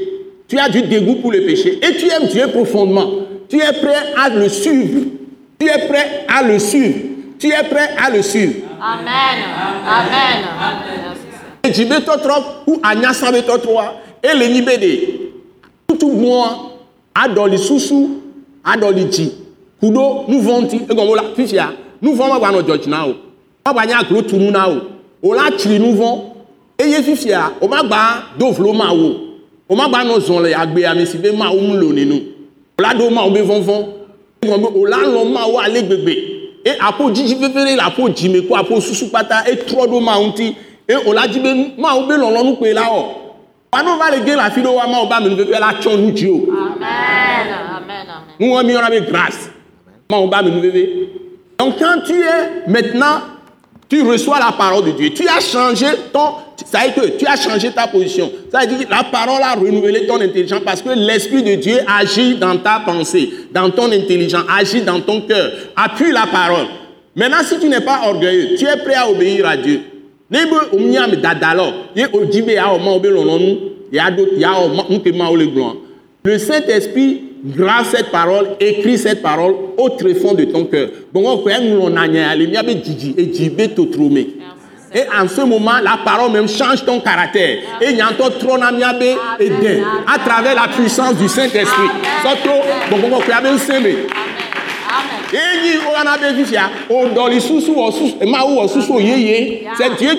Tu 0.49 0.59
as 0.59 0.69
du 0.69 0.83
dégoût 0.83 1.17
pour 1.17 1.33
le 1.33 1.45
péché. 1.45 1.79
Et 1.83 1.97
tu 1.97 2.07
aimes 2.07 2.27
Dieu 2.29 2.49
profondément. 2.49 3.09
Tu 3.49 3.57
es 3.57 3.73
prêt 3.81 4.13
à 4.17 4.29
le 4.29 4.49
suivre. 4.49 5.03
Tu 5.59 5.67
es 5.67 5.87
prêt 5.87 6.27
à 6.29 6.43
le 6.43 6.59
suivre. 6.59 6.99
Tu 7.39 7.49
es 7.49 7.65
prêt 7.71 7.91
à 7.97 8.11
le 8.11 8.23
suivre. 8.23 8.55
Amen. 8.81 9.45
Amen. 9.87 10.45
Merci 11.63 11.75
Seigneur. 11.75 12.01
dzi 13.33 13.91
ele 14.23 14.49
nyi 14.49 14.63
be 14.63 14.77
de 14.79 15.09
tutu 15.89 16.07
gbɔa 16.07 16.49
aɖɔli 17.15 17.59
susu 17.59 18.09
aɖɔli 18.65 19.05
dzi 19.09 19.33
ku 19.81 19.87
ɖo 19.87 20.25
nuvɔ 20.29 20.61
ŋuti 20.61 20.77
egɔme 20.91 21.17
la 21.17 21.23
fifia 21.35 21.73
nuvɔ 22.03 22.29
ma 22.29 22.39
gba 22.39 22.53
nɔ 22.53 22.63
dzɔdzi 22.63 22.89
na 22.89 23.07
o. 23.07 23.15
Ma 23.65 23.73
gba 23.73 23.87
nye 23.87 23.95
aglo 23.95 24.23
tunu 24.23 24.51
na 24.51 24.69
o. 24.69 24.81
O 25.23 25.35
la 25.35 25.51
tsri 25.51 25.79
nuvɔ 25.79 26.21
eye 26.79 27.03
fifia 27.03 27.53
o 27.61 27.69
ma 27.69 27.83
gba 27.83 27.99
do 28.39 28.53
vlo 28.53 28.73
ma 28.73 28.93
o. 28.93 29.17
O 29.69 29.75
ma 29.75 29.89
gba 29.89 30.05
nɔ 30.05 30.19
zɔn 30.21 30.43
le 30.43 30.55
agbea 30.55 30.95
me 30.95 31.07
si 31.07 31.19
be 31.19 31.33
ma 31.33 31.51
wo 31.51 31.61
mu 31.61 31.77
lo 31.77 31.93
nenu. 31.93 32.23
O 32.79 32.83
la 32.83 32.95
do 32.95 33.11
ma 33.11 33.25
wo 33.25 33.31
be 33.31 33.41
vɔvɔ 33.41 33.87
egɔme 34.43 34.61
be 34.61 34.79
o 34.79 34.85
la 34.87 34.97
lɔ 34.99 35.33
ma 35.33 35.47
wo 35.47 35.59
ale 35.59 35.83
gbegbe. 35.83 36.15
E 36.65 36.71
aƒo 36.79 37.11
dzidzi 37.11 37.35
vevie 37.37 37.77
le 37.77 37.83
aƒo 37.83 38.09
dzime 38.15 38.47
ko 38.47 38.55
aƒo 38.55 38.81
susu 38.81 39.09
kpata 39.09 39.45
etrɔ 39.47 39.87
ɖo 39.89 40.01
mawu 40.01 40.27
ŋuti 40.27 40.55
e 40.89 40.95
wòla 41.07 41.27
dzi 41.27 41.41
be 41.41 41.73
mawu 41.79 42.07
be 42.07 42.15
lɔlɔnu 42.15 42.59
koe 42.59 42.73
la 42.75 42.83
wɔ 42.83 43.05
wano 43.73 43.99
va 43.99 44.11
le 44.11 44.25
ge 44.27 44.35
le 44.35 44.41
afi 44.41 44.61
ɖe 44.61 44.69
wa 44.69 44.87
mawu 44.87 45.07
be 45.07 45.13
amenuveve 45.15 45.51
la 45.51 45.75
dzi 45.81 45.89
o 45.89 45.93
Amen. 45.93 47.55
Amen. 47.77 48.07
Nous 48.39 48.63
mi 48.63 48.73
yɔna 48.73 48.91
be 48.91 49.11
grâce. 49.11 49.51
Mawu 50.11 50.29
be 50.29 50.35
amenuveve 50.35 50.89
donc 51.59 51.79
quand 51.79 52.01
tu 52.07 52.15
es 52.15 52.69
maintenant 52.69 53.21
tu 53.89 54.03
reçois 54.03 54.39
la 54.39 54.53
parole 54.53 54.85
de 54.85 54.91
Dieu. 54.93 55.11
Tu 55.11 55.27
as 55.29 55.41
changé 55.41 55.87
ton 56.13 56.35
ça 56.65 56.81
veut 56.81 56.93
dire 56.93 57.03
que 57.03 57.19
tu 57.19 57.27
as 57.27 57.37
changé 57.37 57.73
ta 57.73 57.89
position. 57.89 58.31
Ça 58.53 58.61
veut 58.61 58.67
dire 58.69 58.87
que 58.87 58.91
la 58.91 59.03
parole 59.05 59.43
a 59.43 59.55
renouvelé 59.55 60.07
ton 60.07 60.21
intelligence 60.21 60.61
parce 60.65 60.81
que 60.83 60.91
l'esprit 60.91 61.43
de 61.43 61.55
Dieu 61.57 61.79
agit 61.89 62.37
dans 62.37 62.57
ta 62.59 62.81
pensée 62.81 63.31
dans 63.53 63.69
ton 63.71 63.91
intelligence 63.91 64.45
agit 64.49 64.83
dans 64.83 65.01
ton 65.01 65.23
cœur. 65.23 65.51
Appuie 65.77 66.13
la 66.13 66.27
parole. 66.27 66.67
Maintenant 67.17 67.43
si 67.45 67.59
tu 67.59 67.69
n'es 67.69 67.81
pas 67.81 68.03
orgueilleux 68.07 68.57
tu 68.57 68.65
es 68.65 68.77
prêt 68.77 68.95
à 68.95 69.11
obéir 69.11 69.47
à 69.47 69.57
Dieu 69.57 69.83
ne 70.31 70.39
be 70.47 70.77
omia 70.77 71.07
me 71.09 71.17
dada 71.17 71.55
lɔ 71.55 71.73
ye 71.97 72.07
odi 72.13 72.43
be 72.43 72.53
yawɔ 72.55 72.79
mawo 72.85 72.99
be 73.01 73.09
lɔlɔnu 73.09 73.59
yaɖo 73.93 74.27
yawɔ 74.39 74.75
ma- 74.77 74.87
nu 74.89 75.01
ke 75.01 75.13
mawo 75.13 75.37
le 75.37 75.47
gblɔa 75.47 75.75
le 76.25 76.39
saint 76.39 76.69
esprit 76.69 77.23
grâce 77.57 77.89
cette 77.93 78.11
parole 78.11 78.49
écrit 78.61 78.99
cette 78.99 79.23
parole 79.23 79.55
au 79.79 79.89
tréfonds 79.89 80.35
de 80.35 80.45
ton 80.45 80.65
cœur. 80.67 80.89
Bon 81.13 81.23
ŋɔ 81.23 81.43
kɔe 81.43 81.61
ŋlɔna 81.73 82.07
nya 82.09 82.35
le 82.37 82.47
mia 82.47 82.63
be 82.63 82.75
dzidzi 82.75 83.15
edzi 83.17 83.49
be 83.49 83.69
totrome. 83.75 84.27
Et 84.93 85.03
en 85.19 85.27
ce 85.29 85.41
moment 85.43 85.79
la 85.83 85.99
parole 86.05 86.33
même 86.33 86.49
change 86.49 86.85
ton 86.85 87.01
caractère. 87.01 87.59
Et 87.81 87.95
nyantɔ 87.95 88.39
trɔna 88.39 88.71
mia 88.77 88.93
be 88.93 89.17
edin 89.43 89.83
à 90.07 90.19
travers 90.19 90.55
la 90.55 90.69
puissance 90.69 91.17
du 91.17 91.29
saint 91.29 91.45
esprit 91.47 91.91
sɔtɔ 92.23 92.53
gbɔgbɔ 92.91 93.23
kɔe 93.25 93.33
Amen. 95.33 95.81
oyana 95.91 96.17
be 96.19 96.35
fifia 96.45 96.71
odɔli 96.89 97.41
susu 97.41 97.73
wɔ 97.73 97.93
susu 97.93 98.27
mawu 98.27 98.57
wɔ 98.61 98.69
susu 98.69 98.99
yeye 99.01 99.67
c'est 99.77 99.97
Dieu 99.99 100.11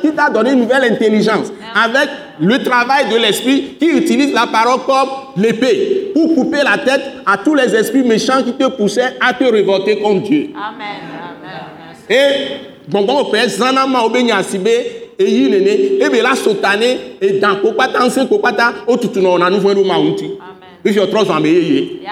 qui 0.00 0.12
t'a- 0.12 0.30
donné 0.30 0.52
une 0.52 0.60
nouvelle 0.60 0.84
intelligence 0.92 1.52
avec 1.74 2.08
le 2.40 2.58
travail 2.62 3.08
de 3.10 3.16
l'esprit 3.16 3.76
qui 3.78 3.86
utilise 3.86 4.32
la 4.32 4.46
parole 4.46 4.80
comme 4.86 5.08
l'épée 5.36 6.10
pour 6.14 6.34
couper 6.34 6.58
la 6.64 6.78
tête 6.78 7.02
à 7.26 7.36
tous 7.38 7.54
les 7.54 7.74
esprits 7.74 8.02
méchants 8.02 8.42
qui 8.44 8.52
te 8.52 8.68
poussaient 8.68 9.16
à 9.20 9.32
te 9.34 9.44
révolter 9.44 9.96
contre 9.98 10.22
Dieu 10.28 10.50
Amen. 10.54 10.86
Amen. 11.20 11.96
Et 12.08 12.90
gbɔngbɔn 12.90 13.30
pɛ 13.32 13.48
zana 13.48 13.86
ma 13.86 14.02
wo 14.02 14.08
be 14.08 14.22
nya 14.22 14.42
si 14.42 14.58
be 14.58 14.70
eyi 15.18 15.50
nene 15.50 16.00
ebe 16.04 16.22
la 16.22 16.34
sotane 16.34 16.98
edan 17.20 17.60
ko 17.60 17.72
kpata 17.72 17.98
ŋusẽ 18.06 18.28
ko 18.28 18.38
kpata 18.38 18.72
o 18.86 18.96
tutu 18.96 19.20
nɔ 19.20 19.36
ɔna 19.38 19.50
nu 19.50 19.58
fɛn 19.58 19.74
ɖo 19.76 19.84
ma 19.86 19.98
wo 19.98 20.04
ŋuti 20.10 20.30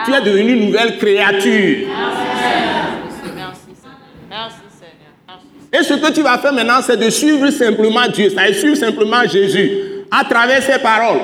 Tu 0.05 0.13
es 0.15 0.21
devenu 0.21 0.53
une 0.53 0.67
nouvelle 0.67 0.99
créature. 0.99 1.87
Merci, 1.89 3.33
merci, 3.35 3.61
Seigneur. 3.81 3.97
Merci, 4.29 4.57
Seigneur. 4.79 5.13
Merci. 5.27 5.47
Et 5.73 5.83
ce 5.83 5.95
que 5.95 6.13
tu 6.13 6.23
vas 6.23 6.39
faire 6.39 6.53
maintenant, 6.53 6.81
c'est 6.83 6.97
de 6.97 7.09
suivre 7.11 7.49
simplement 7.51 8.07
Dieu, 8.13 8.31
c'est-à-dire 8.31 8.57
suivre 8.57 8.77
simplement 8.77 9.25
Jésus 9.27 9.71
à 10.11 10.25
travers 10.25 10.63
ses 10.63 10.79
paroles. 10.79 11.19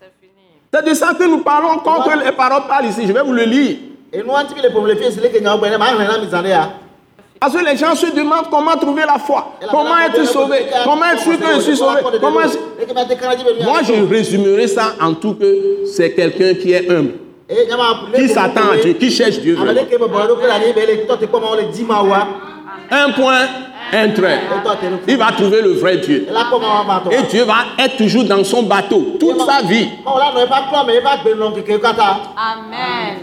c'est. 0.00 0.80
C'est 0.80 0.90
de 0.90 0.94
ça 0.94 1.14
que 1.18 1.24
nous 1.24 1.38
parlons 1.42 1.78
quand 1.78 2.02
que 2.02 2.24
les 2.24 2.32
paroles 2.32 2.66
parlent 2.68 2.86
ici. 2.86 3.02
Je 3.06 3.12
vais 3.12 3.22
vous 3.22 3.32
le 3.32 3.44
lire. 3.44 3.76
Parce 7.40 7.52
que 7.54 7.64
les 7.64 7.76
gens 7.76 7.94
se 7.94 8.06
demandent 8.06 8.48
comment 8.50 8.76
trouver 8.76 9.02
la 9.06 9.18
foi, 9.18 9.52
comment 9.70 9.98
être 9.98 10.24
sauvé, 10.26 10.66
comment 10.84 11.04
être 11.12 11.20
sûr 11.22 11.38
que 11.38 11.44
je 11.56 11.60
suis 11.60 11.76
sauvé. 11.76 12.00
Comment 12.20 12.40
Moi, 13.64 13.80
je 13.82 13.92
résumerai 14.08 14.66
ça 14.66 14.94
en 15.00 15.12
tout 15.14 15.34
que 15.34 15.80
c'est 15.86 16.12
quelqu'un 16.14 16.54
qui 16.54 16.72
est 16.72 16.88
humble, 16.90 17.14
qui 18.14 18.28
s'attend 18.28 18.70
à 18.72 18.76
Dieu, 18.78 18.92
qui 18.94 19.10
cherche 19.10 19.38
Dieu 19.40 19.56
vraiment. 19.56 19.80
Un 22.90 23.10
point, 23.12 23.46
un 23.92 24.08
trait. 24.10 24.40
Il 25.08 25.16
va 25.18 25.26
trouver 25.32 25.60
le 25.62 25.72
vrai 25.72 25.98
Dieu. 25.98 26.26
Et 27.12 27.22
Dieu 27.30 27.44
va 27.44 27.56
être 27.78 27.96
toujours 27.98 28.24
dans 28.24 28.42
son 28.44 28.62
bateau, 28.62 29.16
toute 29.20 29.38
sa 29.44 29.60
vie. 29.66 29.88
Amen. 32.36 33.18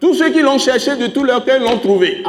Tous 0.00 0.14
ceux 0.14 0.30
qui 0.30 0.40
l'ont 0.40 0.58
cherché 0.58 0.96
de 0.96 1.08
tout 1.08 1.24
leur 1.24 1.44
cœur 1.44 1.60
l'ont 1.60 1.78
trouvé. 1.78 2.22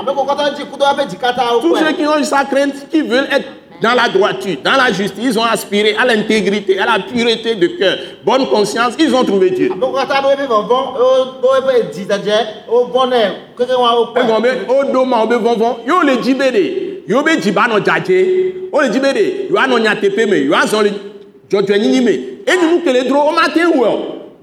Tous 1.61 1.75
ceux 1.77 1.91
qui 1.93 2.05
ont 2.05 2.17
eu 2.19 2.23
sa 2.25 2.43
crainte, 2.43 2.89
qui 2.91 3.01
veulent 3.01 3.27
être 3.31 3.47
dans 3.81 3.95
la 3.95 4.09
droiture, 4.09 4.57
dans 4.63 4.73
la 4.77 4.91
justice, 4.91 5.23
ils 5.23 5.39
ont 5.39 5.43
aspiré 5.43 5.95
à 5.99 6.05
l'intégrité, 6.05 6.77
à 6.77 6.85
la 6.85 6.99
pureté 6.99 7.55
de 7.55 7.67
cœur, 7.67 7.97
bonne 8.23 8.45
conscience, 8.47 8.93
ils 8.99 9.15
ont 9.15 9.23
trouvé 9.23 9.49
Dieu. 9.51 9.71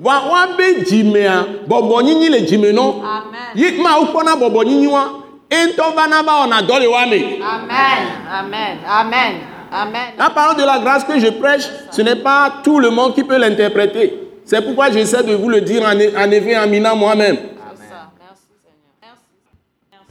Wa 0.03 0.21
le 0.23 0.31
woabe 0.31 0.85
dzimea, 0.85 1.47
bɔbɔnyinyi 1.69 2.47
dzime 2.47 2.73
nɔ. 2.73 2.95
Amen. 3.03 3.41
Yi 3.55 3.83
ma 3.83 3.99
wokpɔna 3.99 4.37
bɔbɔnyinyi 4.37 4.87
wa, 4.87 5.05
entɔ 5.51 5.95
vana 5.95 6.23
va 6.23 6.33
wɔna 6.47 6.63
dɔ 6.67 6.81
le 6.81 6.87
wa 6.87 7.07
me. 7.07 7.41
Amen. 7.43 8.07
Amen. 8.31 8.79
Amen. 8.87 9.41
Amen. 9.71 10.13
La 10.17 10.31
parole 10.31 10.57
de 10.57 10.65
la 10.65 10.79
grâce 10.79 11.05
que 11.05 11.19
je 11.19 11.29
prêche, 11.29 11.65
ce 11.91 12.01
n'est 12.03 12.17
pas 12.23 12.55
tout 12.63 12.79
le 12.79 12.91
monde 12.91 13.15
qui 13.15 13.23
peut 13.23 13.37
l'interpréter. 13.37 14.29
C'est 14.45 14.63
pourquoi 14.63 14.91
j'essaie 14.91 15.23
de 15.23 15.35
vous 15.35 15.51
le 15.51 15.61
dire 15.61 15.83
en, 15.83 15.93
en 15.93 16.31
effet 16.31 16.57
en 16.57 16.67
minant 16.67 16.97
moi-même. 16.97 17.37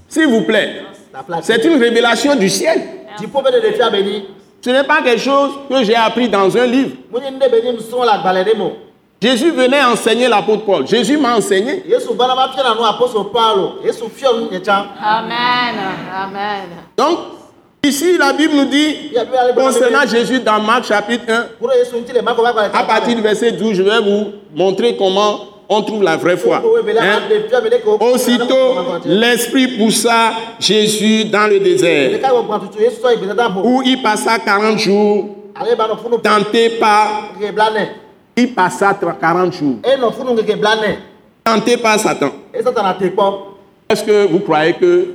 S'il 0.07 0.27
vous 0.27 0.41
plaît, 0.41 0.83
c'est 1.41 1.63
une 1.65 1.81
révélation 1.81 2.35
du 2.35 2.49
ciel. 2.49 2.81
Ce 4.61 4.69
n'est 4.69 4.83
pas 4.83 5.01
quelque 5.01 5.21
chose 5.21 5.51
que 5.69 5.83
j'ai 5.83 5.95
appris 5.95 6.29
dans 6.29 6.55
un 6.55 6.65
livre. 6.65 6.91
Jésus 9.21 9.51
venait 9.51 9.83
enseigner 9.83 10.27
l'apôtre 10.27 10.63
Paul. 10.63 10.87
Jésus 10.87 11.17
m'a 11.17 11.37
enseigné. 11.37 11.83
Amen. 15.03 15.75
Amen. 16.15 16.69
Donc, 16.95 17.19
ici, 17.83 18.17
la 18.17 18.33
Bible 18.33 18.53
nous 18.55 18.65
dit, 18.65 19.11
concernant 19.55 20.07
Jésus 20.07 20.39
dans 20.41 20.59
Marc 20.59 20.85
chapitre 20.85 21.23
1, 21.27 21.43
kuro 21.59 21.71
yesu 21.73 21.95
ŋuti 21.95 22.13
le 22.13 22.21
mako 22.21 22.43
va 22.43 22.51
gbalẽ 22.51 22.69
à 22.73 22.83
partir 22.83 23.15
du 23.15 23.21
verset 23.21 23.53
12, 23.53 23.73
je 23.73 23.81
vais 23.81 23.99
vous 24.01 24.33
montrer 24.55 24.95
comment 24.95 25.39
on 25.67 25.81
trouve 25.81 26.03
la 26.03 26.15
vraie 26.15 26.37
foi. 26.37 26.61
Hein? 26.99 27.19
Aussitôt, 27.99 28.75
l'Esprit 29.05 29.79
poussa 29.79 30.31
Jésus 30.59 31.25
dans 31.25 31.47
le 31.49 31.59
désert, 31.59 32.19
où 33.63 33.81
il 33.83 34.01
passa 34.01 34.37
40 34.37 34.77
jours 34.77 35.37
ale 35.59 35.75
ba 35.75 35.87
nɔ 35.87 35.97
funu 35.97 36.19
tenté 36.21 36.69
par... 36.79 37.33
Il 38.39 38.53
passa 38.53 38.93
40 38.93 39.51
jours 39.53 39.75
tenté 41.43 41.77
par 41.77 41.99
Satan. 41.99 42.31
Est-ce 43.89 44.03
que 44.03 44.27
vous 44.27 44.39
croyez 44.39 44.73
que 44.73 45.07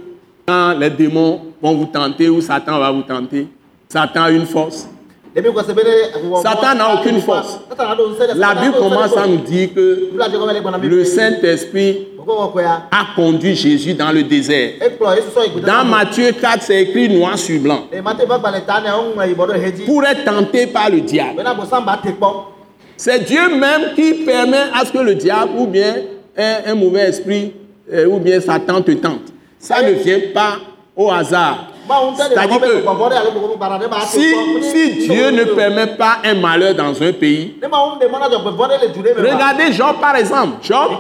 quand 0.47 0.73
les 0.79 0.91
démons 0.91 1.41
vont 1.63 1.75
vous 1.75 1.87
tenter 1.87 2.29
ou 2.29 2.41
Satan 2.41 2.79
va 2.79 2.91
vous 2.91 3.03
tenter, 3.03 3.47
Satan 3.89 4.23
a 4.25 4.31
une 4.31 4.47
force 4.47 4.89
Satan 6.43 6.75
n'a 6.75 6.95
aucune 6.95 7.21
force. 7.21 7.61
La 8.35 8.55
Bible 8.55 8.75
commence 8.77 9.17
à 9.17 9.27
nous 9.27 9.37
dire 9.39 9.71
que 9.75 10.11
le 10.83 11.05
Saint-Esprit 11.05 12.09
a 12.91 13.07
conduit 13.17 13.55
Jésus 13.55 13.95
dans 13.95 14.13
le 14.13 14.23
désert. 14.25 14.73
Dans 15.67 15.85
Matthieu 15.85 16.33
4, 16.33 16.63
c'est 16.63 16.83
écrit 16.83 17.09
noir 17.09 17.39
sur 17.39 17.61
blanc. 17.61 17.85
Pour 19.87 20.05
être 20.05 20.25
tenté 20.25 20.67
par 20.67 20.91
le 20.91 21.01
diable. 21.01 21.43
C'est 23.05 23.25
Dieu 23.25 23.49
même 23.59 23.97
qui 23.97 24.15
permet 24.25 24.71
à 24.73 24.85
ce 24.85 24.93
que 24.93 24.99
le 24.99 25.17
diable 25.17 25.55
ou 25.59 25.67
bien 25.67 25.93
un, 26.39 26.59
un 26.67 26.75
mauvais 26.77 27.09
esprit 27.09 27.53
euh, 27.93 28.07
ou 28.07 28.21
bien 28.21 28.41
Satan 28.41 28.81
te 28.81 28.93
tente. 28.93 29.33
Ça 29.59 29.83
ne 29.83 29.91
vient 29.95 30.21
pas 30.33 30.59
au 30.95 31.11
hasard. 31.11 31.72
De 31.89 32.23
C'est-à-dire 32.35 32.61
que 32.61 32.83
gbɔgbɔ 32.83 33.09
ɖe 33.11 33.17
alo 33.17 33.31
gbɔgbɔ 33.31 33.57
gbana 33.57 33.79
ɖe 33.79 33.89
ba 33.89 33.97
te 34.01 34.07
si, 34.07 34.35
si 34.71 35.09
Dieu 35.09 35.31
ne 35.31 35.45
permet 35.45 35.87
pas 35.99 36.19
un 36.25 36.35
malheur 36.35 36.75
dans 36.75 37.01
un 37.03 37.13
pays, 37.13 37.55
ne 37.63 37.69
mawu 37.69 37.99
de 38.01 38.07
mɔna 38.07 38.29
dzɔgbevɔ 38.29 38.65
ɖe 38.69 38.81
le 38.83 38.89
du 38.89 39.01
ɖe 39.01 39.15
me 39.17 39.23
ba 39.23 39.35
regardez 39.35 39.73
Job 39.73 39.97
par 40.01 40.17
exemple. 40.17 40.57
Job 40.63 40.93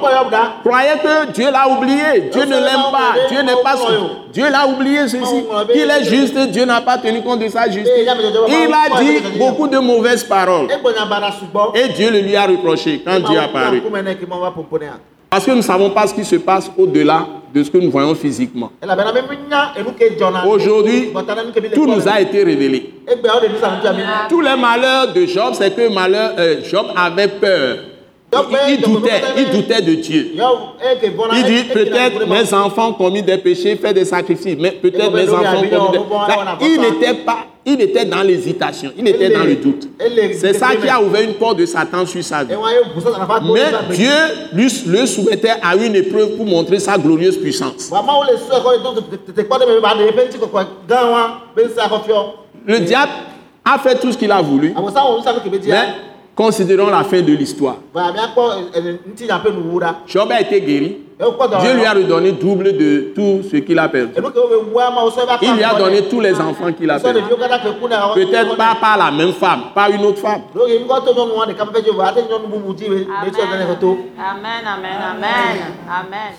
croyait 0.65 0.99
que 1.03 1.33
Dieu 1.33 1.51
l'a 1.51 1.69
oublié, 1.69 2.31
Dieu 2.33 2.45
ne 2.45 2.57
l'aime 2.57 2.91
pas, 2.93 3.15
Dieu 3.29 3.43
n'est 3.43 3.63
pas 3.63 3.77
son- 3.77 4.11
Dieu 4.33 4.45
l'a 4.51 4.67
oublié 4.67 5.09
ceci, 5.09 5.45
qu'il 5.73 5.91
est 5.91 6.05
juste, 6.05 6.37
Dieu 6.51 6.65
n'a 6.65 6.81
pas 6.81 6.99
tenu 6.99 7.23
compte 7.23 7.41
de 7.41 7.49
sa 7.49 7.69
justice. 7.71 7.93
Il 7.97 8.09
a 8.73 9.01
dit 9.01 9.39
beaucoup 9.39 9.69
de 9.69 9.79
mauvaises 9.79 10.25
paroles. 10.25 10.69
Sugbɔ 10.69 11.73
et 11.75 11.89
Dieu 11.89 12.11
le 12.11 12.21
lui 12.21 12.37
a 12.37 12.47
reproché 12.47 13.03
quand 13.05 13.21
Dieu 13.21 13.37
est 13.39 13.45
apparu. 13.45 13.81
Parce 15.33 15.47
que 15.47 15.51
nous 15.51 15.57
ne 15.57 15.63
savons 15.63 15.89
pas 15.89 16.07
ce 16.07 16.13
qui 16.13 16.27
se 16.27 16.37
passe 16.37 16.71
au-delà 16.77 17.27
de 17.55 17.65
ce 17.65 17.71
que 17.71 17.79
nous 17.79 17.91
voyons 17.91 18.15
physiquement. 18.15 18.71
dzɔna 18.83 20.45
Aujourd'hui, 20.47 21.09
tout 21.73 21.87
nous 21.87 22.07
a 22.07 22.21
été 22.21 22.45
révélé. 22.45 22.93
mi 23.09 23.15
Tous 24.29 24.43
les 24.43 24.57
malheurs 24.57 25.11
de 25.15 25.25
Job, 25.25 25.55
c'est 25.55 25.75
que 25.75 25.89
malheur, 25.91 26.33
euh, 26.39 26.57
Job 26.63 26.85
avait 26.95 27.29
peur 27.29 27.79
il, 28.69 28.75
il 28.75 28.81
doutait, 28.83 29.23
il 29.39 29.51
doutait 29.51 29.81
de 29.83 29.95
Dieu. 29.95 30.33
Il 31.35 31.45
dit 31.45 31.65
peut-être 31.65 32.27
mes 32.27 32.53
enfants 32.55 32.91
ont 32.91 32.93
commis 32.93 33.23
des 33.23 33.39
péchés, 33.39 33.77
fait 33.77 33.95
des 33.95 34.05
sacrifices, 34.05 34.57
mais 34.59 34.73
peut-être 34.73 35.13
mes 35.13 35.29
enfants 35.31 35.57
ont 35.57 35.61
commis 35.61 35.69
des 35.71 35.77
Là, 35.79 36.59
Il 36.61 36.81
n'était 36.81 37.15
pas, 37.15 37.47
il 37.65 37.81
était 37.81 38.05
dans 38.05 38.23
l'hésitation, 38.23 38.91
il 38.99 39.07
était 39.07 39.31
dans 39.31 39.45
le 39.45 39.55
doute. 39.57 39.89
C'est 40.35 40.53
ça 40.55 40.75
qui 40.75 40.89
a 40.89 41.01
ouvert 41.01 41.23
une 41.23 41.35
porte 41.35 41.59
de 41.59 41.67
Satan 41.67 42.05
sur 42.07 42.23
sa 42.25 42.43
vie. 42.43 42.55
Mais 43.55 43.95
Dieu 43.95 44.11
lui 44.53 44.69
le 44.87 45.07
soumettait 45.07 45.53
à 45.63 45.77
une 45.77 45.95
épreuve 45.95 46.37
pour 46.37 46.45
montrer 46.47 46.79
sa 46.81 46.99
glorieuse 46.99 47.37
puissance. 47.39 47.91
Le 52.67 52.79
diable 52.81 53.13
a 53.65 53.79
fait 53.79 53.99
tout 54.01 54.11
ce 54.13 54.19
qu'il 54.19 54.33
a 54.33 54.43
voulu, 54.43 54.75
mais 55.69 55.85
considérons 56.35 56.91
la 56.91 57.05
fin 57.05 57.21
de 57.21 57.33
l'histoire. 57.33 57.77
Job 60.07 60.29
a 60.33 60.41
été 60.41 60.61
guéri. 60.61 60.97
Dieu 61.61 61.75
lui 61.75 61.85
a 61.85 61.93
redonné 61.93 62.33
double 62.33 62.77
de 62.77 63.13
tout 63.15 63.43
ce 63.49 63.57
qu'il 63.59 63.79
a 63.79 63.89
perdu. 63.89 64.13
Il 65.43 65.55
lui 65.55 65.63
a 65.65 65.75
donné 65.75 66.03
tous 66.09 66.21
les 66.21 66.35
enfants 66.41 66.73
qu'il 66.73 66.91
a 66.91 66.99
perdus. 66.99 67.21
Peut-être 68.15 68.57
pas 68.57 68.77
par 68.81 68.97
la 68.99 69.11
même 69.11 69.33
femme, 69.33 69.63
pas 69.75 69.89
une 69.91 70.05
autre 70.05 70.19
femme. 70.19 70.43
Amen, 74.19 74.65
amen, 74.67 74.99
amen, 75.13 75.59
amen. 75.89 76.33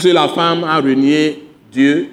Que 0.00 0.08
la 0.08 0.28
femme 0.28 0.64
a 0.64 0.76
renié 0.76 1.46
Dieu. 1.70 2.10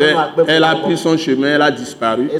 Elle, 0.00 0.16
elle 0.48 0.64
a 0.64 0.74
pris 0.76 0.96
son 0.96 1.16
chemin, 1.16 1.48
elle 1.54 1.62
a 1.62 1.70
disparu. 1.70 2.30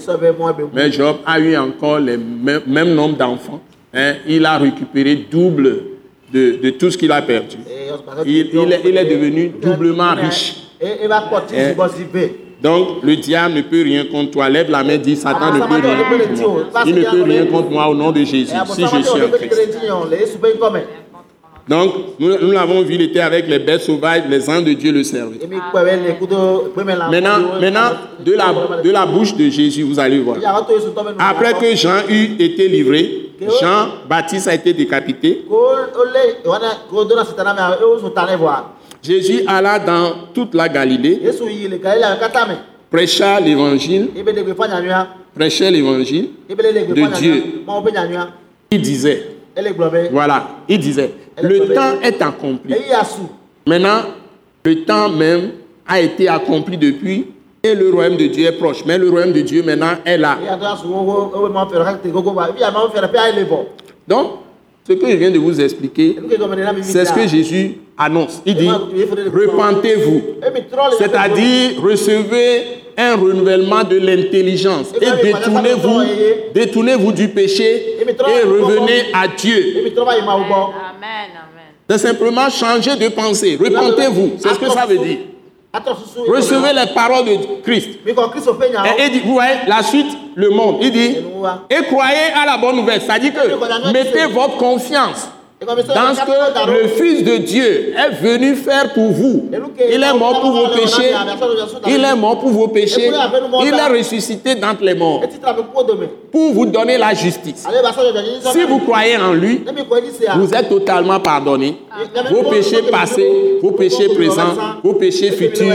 Mais 0.72 0.90
Job 0.90 1.16
a 1.26 1.38
eu 1.38 1.56
encore 1.56 1.98
le 2.00 2.16
même, 2.16 2.62
même 2.66 2.94
nombre 2.94 3.16
d'enfants. 3.16 3.60
Hein, 3.94 4.14
il 4.26 4.44
a 4.44 4.56
récupéré 4.58 5.14
double 5.30 5.95
de, 6.32 6.56
de 6.62 6.70
tout 6.70 6.90
ce 6.90 6.98
qu'il 6.98 7.12
a 7.12 7.22
perdu. 7.22 7.56
Il, 8.24 8.34
il 8.52 8.72
est, 8.72 8.80
il 8.84 8.96
est 8.96 9.04
devenu 9.04 9.48
doublement 9.60 10.14
riche. 10.14 10.56
Donc, 12.62 13.02
le 13.02 13.16
diable 13.16 13.54
ne 13.54 13.60
peut 13.62 13.82
rien 13.82 14.06
contre 14.06 14.30
toi. 14.32 14.48
Lève 14.48 14.70
la 14.70 14.82
main, 14.82 14.96
dis 14.96 15.14
Satan 15.16 15.52
ne 15.52 15.60
peut 15.60 15.74
rien 15.86 15.96
contre 16.26 16.40
moi. 16.48 16.82
Il 16.86 16.94
ne 16.94 17.04
peut 17.04 17.22
rien 17.22 17.46
contre 17.46 17.70
moi 17.70 17.88
au 17.88 17.94
nom 17.94 18.10
de 18.12 18.24
Jésus, 18.24 18.54
si 18.72 18.82
je 18.82 18.86
suis 19.02 19.22
en 19.22 19.28
Christ. 19.28 19.70
Donc, 21.68 21.92
nous, 22.20 22.38
nous 22.42 22.52
l'avons 22.52 22.82
vu, 22.82 22.94
il 22.94 23.02
était 23.02 23.18
avec 23.20 23.48
les 23.48 23.58
bêtes 23.58 23.80
sauvages, 23.80 24.22
les 24.28 24.48
anges 24.48 24.62
de 24.64 24.72
Dieu 24.72 24.92
le 24.92 25.02
servaient. 25.02 25.40
Maintenant, 27.10 27.38
maintenant 27.60 27.90
de, 28.24 28.32
la, 28.32 28.82
de 28.84 28.90
la 28.90 29.04
bouche 29.04 29.34
de 29.34 29.50
Jésus, 29.50 29.82
vous 29.82 29.98
allez 29.98 30.20
voir. 30.20 30.36
Après 31.18 31.54
que 31.54 31.74
Jean 31.74 32.02
eut 32.08 32.36
été 32.38 32.68
livré, 32.68 33.30
Jean 33.60 33.88
Baptiste 34.08 34.46
a 34.46 34.54
été 34.54 34.72
décapité. 34.72 35.44
Jésus 39.02 39.42
alla 39.46 39.78
dans 39.80 40.12
toute 40.32 40.54
la 40.54 40.68
Galilée, 40.68 41.20
prêcha 42.90 43.40
l'évangile, 43.40 44.08
prêchait 45.34 45.70
l'évangile 45.70 46.30
de 46.48 47.18
Dieu. 47.18 47.42
Il 48.70 48.80
disait, 48.80 49.22
voilà, 50.12 50.48
il 50.68 50.78
disait, 50.78 51.10
le 51.42 51.74
temps 51.74 52.00
est 52.02 52.20
accompli. 52.22 52.74
Maintenant, 53.66 54.02
le 54.64 54.84
temps 54.84 55.08
même 55.08 55.50
a 55.86 56.00
été 56.00 56.28
accompli 56.28 56.76
depuis 56.76 57.26
et 57.62 57.74
le 57.74 57.90
royaume 57.90 58.16
de 58.16 58.26
Dieu 58.26 58.46
est 58.46 58.52
proche. 58.52 58.84
Mais 58.86 58.98
le 58.98 59.10
royaume 59.10 59.32
de 59.32 59.40
Dieu 59.40 59.62
maintenant 59.62 59.94
est 60.04 60.18
là. 60.18 60.38
Donc, 64.08 64.30
ce 64.88 64.92
que 64.92 65.10
je 65.10 65.16
viens 65.16 65.30
de 65.30 65.38
vous 65.38 65.60
expliquer, 65.60 66.16
c'est 66.82 67.04
ce 67.04 67.12
que 67.12 67.26
Jésus 67.26 67.78
annonce. 67.98 68.40
Il 68.46 68.56
dit, 68.56 68.68
repentez-vous. 68.68 70.22
C'est-à-dire, 70.98 71.82
recevez 71.82 72.85
un 72.96 73.16
renouvellement 73.16 73.84
de 73.84 73.96
l'intelligence 73.98 74.92
et 75.00 75.22
détournez-vous 75.22 76.02
détournez-vous 76.54 77.12
du 77.12 77.28
péché 77.28 77.96
et 78.00 78.42
revenez 78.42 79.12
à 79.12 79.28
Dieu. 79.28 79.92
C'est 81.88 81.98
simplement 81.98 82.48
changer 82.50 82.96
de 82.96 83.08
pensée. 83.08 83.58
Repentez-vous. 83.60 84.32
C'est 84.38 84.48
ce 84.48 84.58
que 84.58 84.70
ça 84.70 84.86
veut 84.86 84.98
dire. 84.98 85.18
Recevez 86.28 86.72
les 86.72 86.94
paroles 86.94 87.26
de 87.26 87.62
Christ. 87.62 87.90
Et 88.06 89.10
dit, 89.10 89.20
vous 89.20 89.34
voyez, 89.34 89.56
la 89.66 89.82
suite, 89.82 90.06
le 90.34 90.50
monde. 90.50 90.78
Il 90.80 90.90
dit, 90.90 91.16
et 91.70 91.82
croyez 91.84 92.32
à 92.34 92.46
la 92.46 92.56
bonne 92.56 92.76
nouvelle. 92.76 93.00
C'est-à-dire 93.02 93.32
que 93.34 93.92
mettez 93.92 94.26
votre 94.26 94.56
confiance 94.56 95.28
dans 95.58 96.14
ce 96.14 96.20
que 96.20 96.70
le 96.70 96.88
Fils 96.88 97.24
de 97.24 97.38
Dieu 97.38 97.94
est 97.96 98.10
venu 98.22 98.54
faire 98.56 98.92
pour 98.92 99.10
vous. 99.10 99.48
Il 99.90 100.02
est 100.02 100.12
mort 100.12 100.38
pour 100.42 100.50
vos 100.50 100.68
péchés. 100.68 101.14
Il 101.86 102.04
est 102.04 102.14
mort 102.14 102.38
pour 102.38 102.50
vos 102.50 102.68
péchés. 102.68 103.10
Il 103.62 103.72
est 103.72 103.98
ressuscité 103.98 104.54
d'entre 104.54 104.84
les 104.84 104.94
morts 104.94 105.22
pour 106.30 106.52
vous 106.52 106.66
donner 106.66 106.98
la 106.98 107.14
justice. 107.14 107.66
Si 108.52 108.64
vous 108.64 108.80
croyez 108.80 109.16
en 109.16 109.32
lui, 109.32 109.62
vous 110.36 110.52
êtes 110.52 110.68
totalement 110.68 111.20
pardonné. 111.20 111.78
Vos 112.30 112.42
péchés 112.50 112.82
passés, 112.90 113.58
vos 113.62 113.72
péchés 113.72 114.10
présents, 114.14 114.54
vos 114.84 114.92
péchés 114.92 115.30
futurs. 115.32 115.72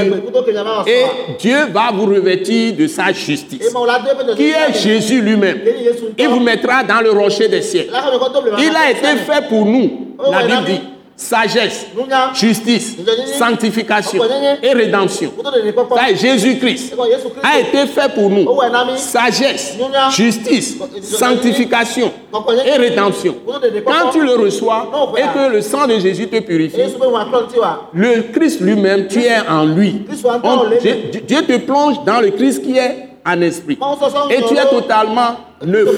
Et 0.85 1.05
Dieu 1.39 1.57
va 1.73 1.89
vous 1.91 2.05
revêtir 2.05 2.75
de 2.75 2.85
sa 2.85 3.11
justice, 3.11 3.73
qui 4.35 4.51
est 4.51 4.73
Jésus 4.79 5.21
lui-même? 5.21 5.59
Il 6.19 6.27
vous 6.27 6.39
mettra 6.39 6.83
dans 6.83 7.01
le 7.01 7.09
rocher 7.11 7.47
des 7.47 7.63
cieux. 7.63 7.87
Il 8.59 8.75
a 8.75 8.91
été 8.91 9.17
fait 9.25 9.47
pour 9.49 9.65
nous. 9.65 9.70
La 10.31 10.43
Bible 10.43 10.65
dit 10.65 10.79
sagesse, 11.15 11.85
justice, 12.33 12.97
sanctification 13.37 14.19
et 14.63 14.73
rédemption. 14.73 15.31
Jésus-Christ 16.15 16.95
a 17.43 17.59
été 17.59 17.85
fait 17.87 18.11
pour 18.15 18.29
nous. 18.31 18.45
Sagesse, 18.97 19.77
justice, 20.11 20.77
sanctification 21.03 22.11
et 22.65 22.71
rédemption. 22.77 23.35
Quand 23.85 24.09
tu 24.11 24.23
le 24.23 24.33
reçois 24.45 24.89
et 25.17 25.21
que 25.33 25.51
le 25.53 25.61
sang 25.61 25.85
de 25.87 25.99
Jésus 25.99 26.27
te 26.27 26.39
purifie, 26.39 26.77
le 27.93 28.21
Christ 28.33 28.61
lui-même, 28.61 29.07
tu 29.07 29.19
es 29.21 29.39
en 29.47 29.65
lui. 29.65 30.03
On- 30.43 30.69
Dieu, 30.81 30.95
Dieu 31.27 31.41
te 31.43 31.57
plonge 31.57 32.03
dans 32.03 32.19
le 32.19 32.31
Christ 32.31 32.63
qui 32.63 32.77
est 32.77 33.09
en 33.25 33.41
esprit. 33.41 33.77
Et 34.29 34.41
tu 34.43 34.57
es 34.57 34.65
totalement 34.69 35.35
neuf. 35.65 35.89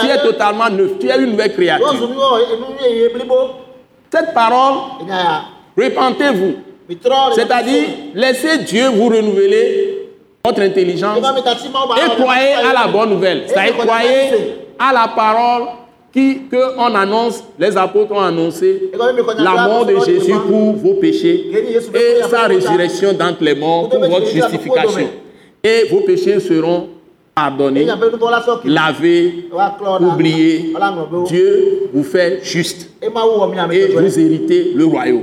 Tu 0.00 0.06
es 0.06 0.18
totalement 0.22 0.70
neuf. 0.70 0.98
Tu 0.98 1.08
es 1.08 1.16
une 1.18 1.30
nouvelle 1.32 1.52
créature. 1.52 1.94
Cette 4.12 4.34
parole, 4.34 4.74
repentez-vous. 5.76 6.54
C'est-à-dire, 7.34 7.84
laissez 8.14 8.58
Dieu 8.58 8.86
vous 8.88 9.08
renouveler 9.08 10.08
votre 10.44 10.60
intelligence 10.60 11.18
et 11.18 12.22
croyez 12.22 12.52
à 12.54 12.72
la 12.72 12.86
bonne 12.86 13.10
nouvelle. 13.10 13.44
C'est-à-dire, 13.46 13.76
croyez 13.78 14.30
à 14.78 14.92
la 14.92 15.08
parole 15.08 15.62
qui, 16.12 16.42
que 16.50 16.78
on 16.78 16.94
annonce, 16.94 17.42
les 17.58 17.76
apôtres 17.76 18.12
ont 18.12 18.20
annoncé 18.20 18.90
la 19.38 19.66
mort 19.66 19.84
de 19.84 19.96
Jésus 20.04 20.32
pour 20.48 20.74
vos 20.74 20.94
péchés 20.94 21.50
et 21.94 22.22
sa 22.30 22.42
résurrection 22.46 23.12
d'entre 23.12 23.42
les 23.42 23.54
morts 23.56 23.88
pour 23.88 23.98
votre 24.00 24.26
justification. 24.26 25.08
Et 25.66 25.88
vos 25.90 26.00
péchés 26.02 26.38
seront 26.38 26.90
pardonnés, 27.34 27.86
lavés, 28.64 29.48
oubliés. 30.00 30.72
Dieu 31.26 31.88
vous 31.92 32.04
fait 32.04 32.38
juste. 32.44 32.88
Et 33.02 33.08
vous 33.08 34.20
héritez 34.20 34.72
le 34.76 34.84
royaume. 34.84 35.22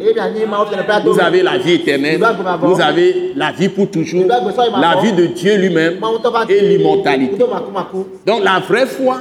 Vous 1.05 1.19
avez 1.21 1.43
la 1.43 1.57
vie 1.57 1.73
éternelle, 1.75 2.21
vous 2.61 2.81
avez 2.81 3.31
la 3.37 3.51
vie 3.53 3.69
pour 3.69 3.89
toujours, 3.89 4.25
la 4.27 5.01
vie 5.01 5.13
de 5.13 5.27
Dieu 5.27 5.55
lui-même 5.55 5.99
et 6.49 6.61
l'immortalité. 6.61 7.37
Donc 8.25 8.43
la 8.43 8.59
vraie 8.59 8.85
foi, 8.85 9.19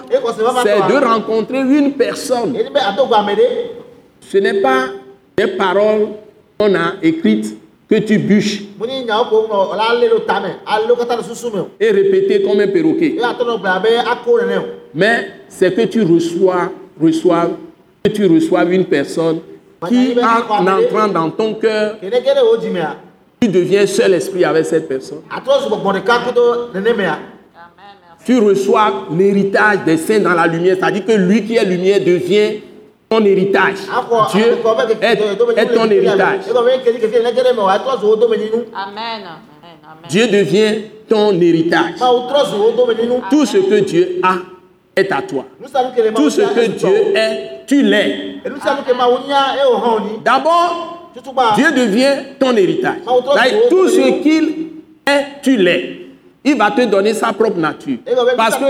c'est 0.64 0.92
de 0.92 1.04
rencontrer 1.06 1.60
une 1.60 1.92
personne. 1.92 2.52
Ce 4.28 4.38
n'est 4.38 4.60
pas 4.60 4.86
des 5.36 5.46
paroles 5.46 6.08
qu'on 6.58 6.74
a 6.74 6.94
écrites 7.00 7.61
que 7.92 7.98
tu 7.98 8.18
bûches. 8.18 8.62
Et 11.78 11.90
répétées 11.90 12.42
comme 12.42 12.60
un 12.60 12.68
perroquet. 12.68 13.16
Mais 14.94 15.28
c'est 15.48 15.74
que 15.74 15.82
tu 15.82 16.02
reçois, 16.02 16.72
reçois, 17.00 17.50
que 18.02 18.10
tu 18.10 18.26
reçois 18.26 18.64
une 18.64 18.86
personne 18.86 19.40
qui, 19.88 20.16
en 20.18 20.66
entrant 20.66 21.08
dans 21.08 21.30
ton 21.30 21.54
cœur, 21.54 21.96
tu 23.40 23.48
deviens 23.48 23.86
seul 23.86 24.14
esprit 24.14 24.44
avec 24.44 24.64
cette 24.64 24.88
personne. 24.88 25.20
Tu 28.24 28.38
reçois 28.38 29.06
l'héritage 29.10 29.84
des 29.84 29.96
saints 29.98 30.20
dans 30.20 30.32
la 30.32 30.46
lumière, 30.46 30.76
c'est-à-dire 30.78 31.04
que 31.04 31.12
lui 31.12 31.44
qui 31.44 31.56
est 31.56 31.64
lumière 31.64 31.98
devient 32.00 32.60
ton 33.12 33.24
héritage. 33.26 33.76
Dieu 34.32 34.58
est, 35.02 35.12
est 35.60 35.66
ton 35.74 35.90
héritage. 35.90 36.40
Amen. 38.74 39.22
Dieu 40.08 40.26
devient 40.28 40.74
ton 41.08 41.38
héritage. 41.38 41.94
Tout 43.30 43.44
ce 43.46 43.58
que 43.58 43.80
Dieu 43.80 44.20
a 44.22 44.36
est 44.96 45.12
à 45.12 45.20
toi. 45.22 45.44
Tout 46.14 46.30
ce 46.30 46.40
que 46.40 46.66
Dieu 46.68 47.14
est, 47.14 47.66
tu 47.66 47.82
l'es. 47.82 48.36
D'abord, 50.24 51.10
Dieu 51.56 51.72
devient 51.72 52.16
ton 52.38 52.56
héritage. 52.56 53.00
Tout 53.68 53.88
ce 53.88 54.22
qu'il 54.22 54.68
est, 55.06 55.24
tu 55.42 55.56
l'es. 55.58 56.01
Il 56.44 56.58
va 56.58 56.72
te 56.72 56.84
donner 56.84 57.14
sa 57.14 57.32
propre 57.32 57.58
nature. 57.58 57.98
Parce 58.36 58.56
que 58.56 58.64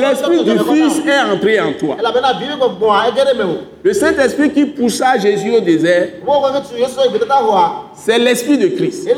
l'esprit 0.00 0.44
du 0.44 0.58
Fils 0.58 1.02
est 1.06 1.20
entré 1.32 1.60
en 1.60 1.72
toi. 1.72 1.96
Le 3.82 3.92
Saint-Esprit 3.94 4.50
qui 4.50 4.66
poussa 4.66 5.18
Jésus 5.18 5.50
au 5.50 5.60
désert, 5.60 6.08
c'est 7.94 8.18
l'esprit 8.18 8.58
de 8.58 8.68
Christ. 8.68 9.08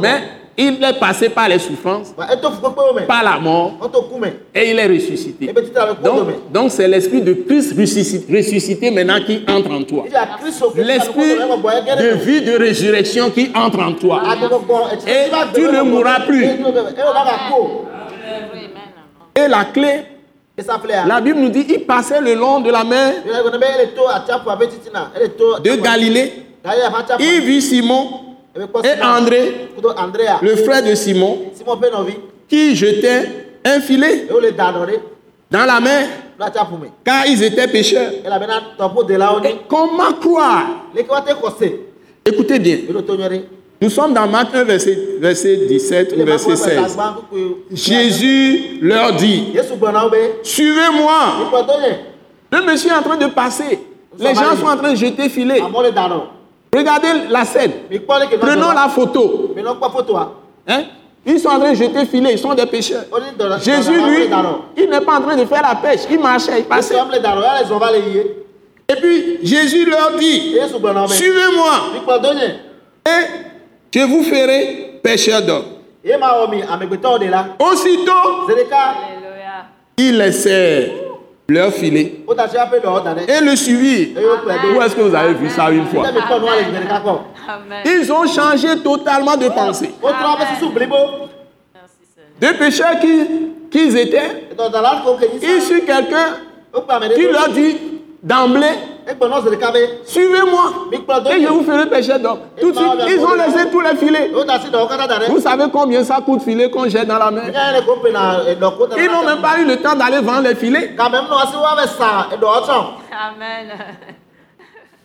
Mais 0.00 0.22
il 0.56 0.82
est 0.82 0.98
passé 0.98 1.28
par 1.28 1.48
les 1.48 1.58
souffrances, 1.58 2.14
me 2.18 3.06
par 3.06 3.22
la 3.22 3.38
mort, 3.38 3.72
et 4.54 4.70
il 4.70 4.78
est 4.78 4.86
ressuscité. 4.86 5.46
le 5.46 5.62
kpo 5.62 6.32
Donc, 6.52 6.70
c'est 6.70 6.88
l'esprit 6.88 7.22
de 7.22 7.32
Christ 7.32 7.74
ressuscité, 7.78 8.36
ressuscité 8.36 8.90
maintenant 8.90 9.20
qui 9.24 9.42
entre 9.48 9.70
en 9.70 9.82
toi. 9.82 10.04
L'esprit 10.76 11.34
de 11.36 12.14
vie 12.24 12.42
de 12.42 12.58
résurrection 12.58 13.30
qui 13.30 13.50
entre 13.54 13.80
en 13.80 13.92
toi. 13.92 14.22
etsi 14.92 15.08
Et 15.08 15.30
tu 15.54 15.62
ne 15.62 15.82
mourras 15.82 16.20
plus. 16.20 16.44
Et 19.36 19.48
la 19.48 19.64
clé, 19.66 20.02
la 21.06 21.20
Bible 21.20 21.38
nous 21.40 21.48
dit, 21.48 21.64
il 21.68 21.84
passait 21.86 22.20
le 22.20 22.34
long 22.34 22.60
de 22.60 22.70
la 22.70 22.84
mer 22.84 23.14
de 25.64 25.76
Galilée. 25.76 26.32
Il 27.18 27.40
vit 27.40 27.62
Simon 27.62 28.29
et 28.56 29.02
André, 29.02 29.68
andrea 29.96 30.38
le 30.42 30.56
frère 30.56 30.82
de 30.82 30.94
Simon, 30.94 31.38
qui 32.48 32.74
jetaient 32.74 33.46
un 33.64 33.80
filet 33.80 34.26
dans 35.50 35.64
la 35.66 35.80
mer, 35.80 36.08
car 37.04 37.26
ils 37.26 37.42
étaient 37.42 37.68
pécheurs. 37.68 38.10
Et 39.44 39.56
comment 39.68 40.12
croire? 40.20 40.66
Écoutez 42.24 42.58
bien. 42.58 42.78
Nous 43.82 43.88
sommes 43.88 44.12
dans 44.12 44.26
Marc 44.26 44.54
1, 44.54 44.64
verset, 44.64 44.98
verset 45.18 45.56
17 45.66 46.14
ou 46.18 46.24
verset 46.24 46.50
kpɔ 46.50 46.56
16. 46.56 46.76
gbagba 46.76 47.16
kuku 47.16 47.56
Jésus 47.72 48.78
leur 48.82 49.14
dit, 49.14 49.54
suivez-moi. 50.42 51.20
Le 52.52 52.66
monsieur 52.66 52.90
est 52.90 52.94
en 52.94 53.02
train 53.02 53.16
de 53.16 53.26
passer. 53.26 53.78
Les 54.18 54.34
gens 54.34 54.54
sont 54.60 54.66
en 54.66 54.76
train 54.76 54.90
de 54.90 54.96
jeter 54.96 55.30
filet. 55.30 55.62
Regardez 56.72 57.08
la 57.28 57.44
scène. 57.44 57.72
Prenons 58.40 58.72
la 58.72 58.88
photo. 58.88 59.54
fotoa 59.92 60.32
Hein? 60.68 60.84
Ils 61.26 61.38
sont 61.38 61.48
en 61.48 61.58
train 61.58 61.70
de 61.72 61.76
jeter 61.76 62.06
filet. 62.06 62.32
Ils 62.32 62.38
sont 62.38 62.54
des 62.54 62.62
dɔ 62.62 63.58
Jésus, 63.62 63.92
lui, 63.92 64.28
il 64.76 64.88
n'est 64.88 65.00
pas 65.00 65.18
en 65.18 65.20
train 65.20 65.36
de 65.36 65.44
faire 65.44 65.62
la 65.62 65.74
pêche. 65.74 66.00
Il 66.10 66.18
marchait, 66.18 66.60
il 66.60 66.64
passait. 66.64 66.94
Et 68.88 68.96
puis, 68.96 69.38
Jésus 69.42 69.84
leur 69.88 70.12
dit, 70.18 70.56
suivez-moi 71.08 71.72
et 73.06 73.26
je 73.92 74.00
vous 74.04 74.22
ferai 74.22 75.00
pêcheur 75.02 75.42
d'hommes. 75.42 75.64
Aussitôt, 77.58 78.46
zedeka 78.48 78.94
ils 79.96 80.16
laissèrent 80.16 81.09
leur 81.50 81.70
ɖe 81.70 81.84
et 83.28 83.40
le 83.40 83.54
kplɔe 83.54 84.76
Où 84.76 84.82
est-ce 84.82 84.96
que 84.96 85.00
vous 85.02 85.14
avez 85.14 85.34
vu 85.34 85.48
ça 85.50 85.70
une 85.70 85.86
fois? 85.86 86.04
Ils 87.84 88.12
ont 88.12 88.26
changé 88.26 88.68
totalement 88.82 89.36
de 89.36 89.48
pensée. 89.48 89.90
Des 92.40 92.52
pécheurs 92.54 92.98
qui, 93.00 93.26
qu'ils 93.70 93.96
étaient, 93.98 94.48
ils 95.42 95.62
sur 95.62 95.84
quelqu'un 95.84 96.36
qui 97.14 97.22
leur 97.26 97.48
dit 97.50 97.76
d'emblée, 98.22 98.66
suivez-moi 100.04 100.62
et 101.30 101.42
je 101.42 101.48
vous 101.48 101.62
ferai 101.64 101.88
pêcher 101.88 102.18
d'hommes. 102.18 102.40
Tout 102.60 102.70
de 102.72 102.76
suite, 102.76 102.88
ils 103.08 103.20
ont 103.24 103.34
laissé 103.34 103.70
tous 103.70 103.80
les 103.80 103.96
filets. 103.96 104.30
Vous 105.28 105.40
savez 105.40 105.64
combien 105.72 106.04
ça 106.04 106.18
coûte 106.24 106.42
filet 106.42 106.70
qu'on 106.70 106.88
jette 106.88 107.06
dans 107.08 107.18
la 107.18 107.30
mer 107.30 107.44
Ils 108.98 109.10
n'ont 109.10 109.24
même 109.24 109.40
pas 109.42 109.58
eu 109.60 109.64
le 109.64 109.76
temps 109.76 109.94
d'aller 109.94 110.20
vendre 110.20 110.48
les 110.48 110.54
filets. 110.54 110.94
Amen. 113.12 113.68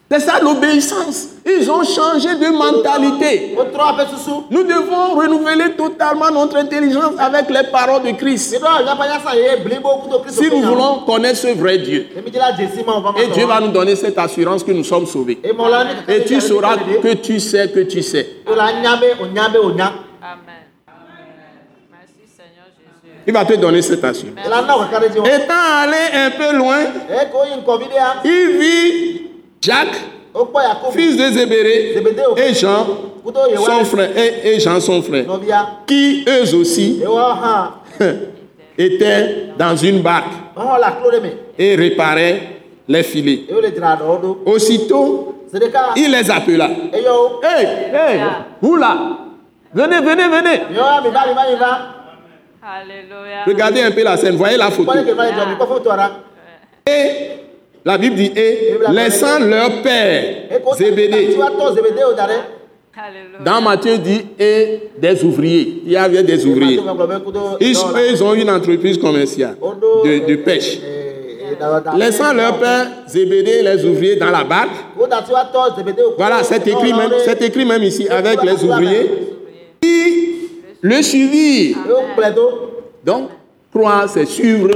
C'est 0.10 0.20
ça 0.20 0.40
l'obéissance. 0.40 1.30
Ils 1.44 1.70
ont 1.70 1.84
changé 1.84 2.36
de 2.36 2.56
mentalité. 2.56 3.56
Nous 4.52 4.64
devons 4.64 5.16
renouveler 5.16 5.72
totalement 5.76 6.30
notre 6.30 6.58
intelligence 6.58 7.14
avec 7.18 7.50
les 7.50 7.72
paroles 7.72 8.04
de 8.04 8.12
Christ. 8.12 8.56
Si 10.30 10.50
nous 10.50 10.62
voulons 10.62 11.00
connaître 11.08 11.40
ce 11.40 11.48
vrai 11.58 11.80
Dieu, 11.80 12.08
et 12.16 13.28
Dieu 13.34 13.46
va 13.48 13.60
nous 13.60 13.70
donner 13.70 13.96
cette 13.96 14.18
assurance 14.20 14.64
que 14.64 14.72
nous 14.72 14.84
sommes 14.84 15.08
sauvés. 15.08 15.40
Et 16.08 16.24
tu 16.24 16.40
sauras 16.40 16.78
que 16.78 17.14
tu 17.16 17.40
sais 17.40 17.70
que 17.70 17.80
tu 17.80 18.04
sais. 18.04 18.28
Amen. 18.48 18.76
Merci 21.92 22.26
Seigneur 22.36 22.68
Jésus. 22.78 23.24
Il 23.28 23.34
va 23.34 23.46
te 23.46 23.54
donner 23.54 23.82
cette 23.82 24.04
assurance. 24.04 24.38
Étant 24.38 25.54
allé 25.82 25.98
un 26.14 26.30
peu 26.32 26.56
loin, 26.56 26.84
e 26.84 27.78
vi 27.78 27.86
ɖea 27.86 28.22
il 28.24 28.58
vit 28.58 29.25
Jacques, 29.62 30.02
fils 30.92 31.18
de 31.18 31.32
Zébérée, 31.32 31.96
et 32.38 32.54
Jean, 32.54 32.86
son 33.66 33.86
frère, 33.86 34.10
et, 34.18 34.56
et 34.56 34.60
Jean, 34.60 34.80
son 34.80 35.02
frère, 35.02 35.26
qui 35.88 36.26
eux 36.28 36.56
aussi 36.56 37.02
étaient 38.78 39.48
dans 39.58 39.76
une 39.76 40.02
barque 40.02 40.34
et 41.58 41.76
réparaient 41.76 42.42
les 42.88 43.04
filets. 43.04 43.44
Aussitôt, 44.46 45.36
il 45.96 46.12
les 46.12 46.30
appela. 46.30 46.70
Hey, 47.44 47.66
hey, 47.94 48.22
vous 48.62 48.76
là, 48.76 48.98
venez, 49.74 50.00
venez, 50.02 50.28
venez. 50.28 50.62
Regardez 53.48 53.82
un 53.82 53.92
peu 53.92 54.04
la 54.04 54.18
scène, 54.18 54.36
voyez 54.36 54.58
la 54.58 54.70
photo. 54.70 54.92
Et 56.88 57.18
la 57.86 57.98
Bible 58.00 58.16
dit, 58.16 58.32
et 58.36 58.74
laissant 58.92 59.40
leur 59.40 59.82
père 59.84 60.50
Alléluia. 62.98 63.40
Dans 63.44 63.62
Matthieu 63.62 63.98
dit, 63.98 64.26
et 64.40 64.80
des 64.98 65.24
ouvriers. 65.24 65.82
Il 65.86 65.92
y 65.92 65.98
avait 65.98 66.24
des 66.24 66.46
ouvriers. 66.46 66.80
Ils, 67.60 67.76
eux, 67.76 68.10
ils 68.10 68.24
ont 68.24 68.34
une 68.34 68.50
entreprise 68.50 68.98
commerciale 68.98 69.58
de, 70.04 70.26
de 70.26 70.36
pêche. 70.38 70.80
Laissant 71.98 72.34
leur 72.34 72.58
père 72.58 72.88
Zébédée, 73.08 73.62
les 73.62 73.86
ouvriers 73.86 74.16
dans 74.16 74.32
la 74.32 74.44
barque. 74.44 74.70
Voilà, 76.18 76.44
c'est 76.44 76.66
écrit 76.68 76.94
même, 76.94 77.12
c'est 77.24 77.42
écrit 77.42 77.66
même 77.66 77.84
ici 77.84 78.08
avec 78.10 78.42
les 78.44 78.64
ouvriers. 78.64 79.10
Qui 79.82 80.48
le 80.82 81.02
suivirent. 81.02 81.78
Donc, 83.04 83.30
croire, 83.72 84.10
c'est 84.10 84.26
suivre 84.26 84.70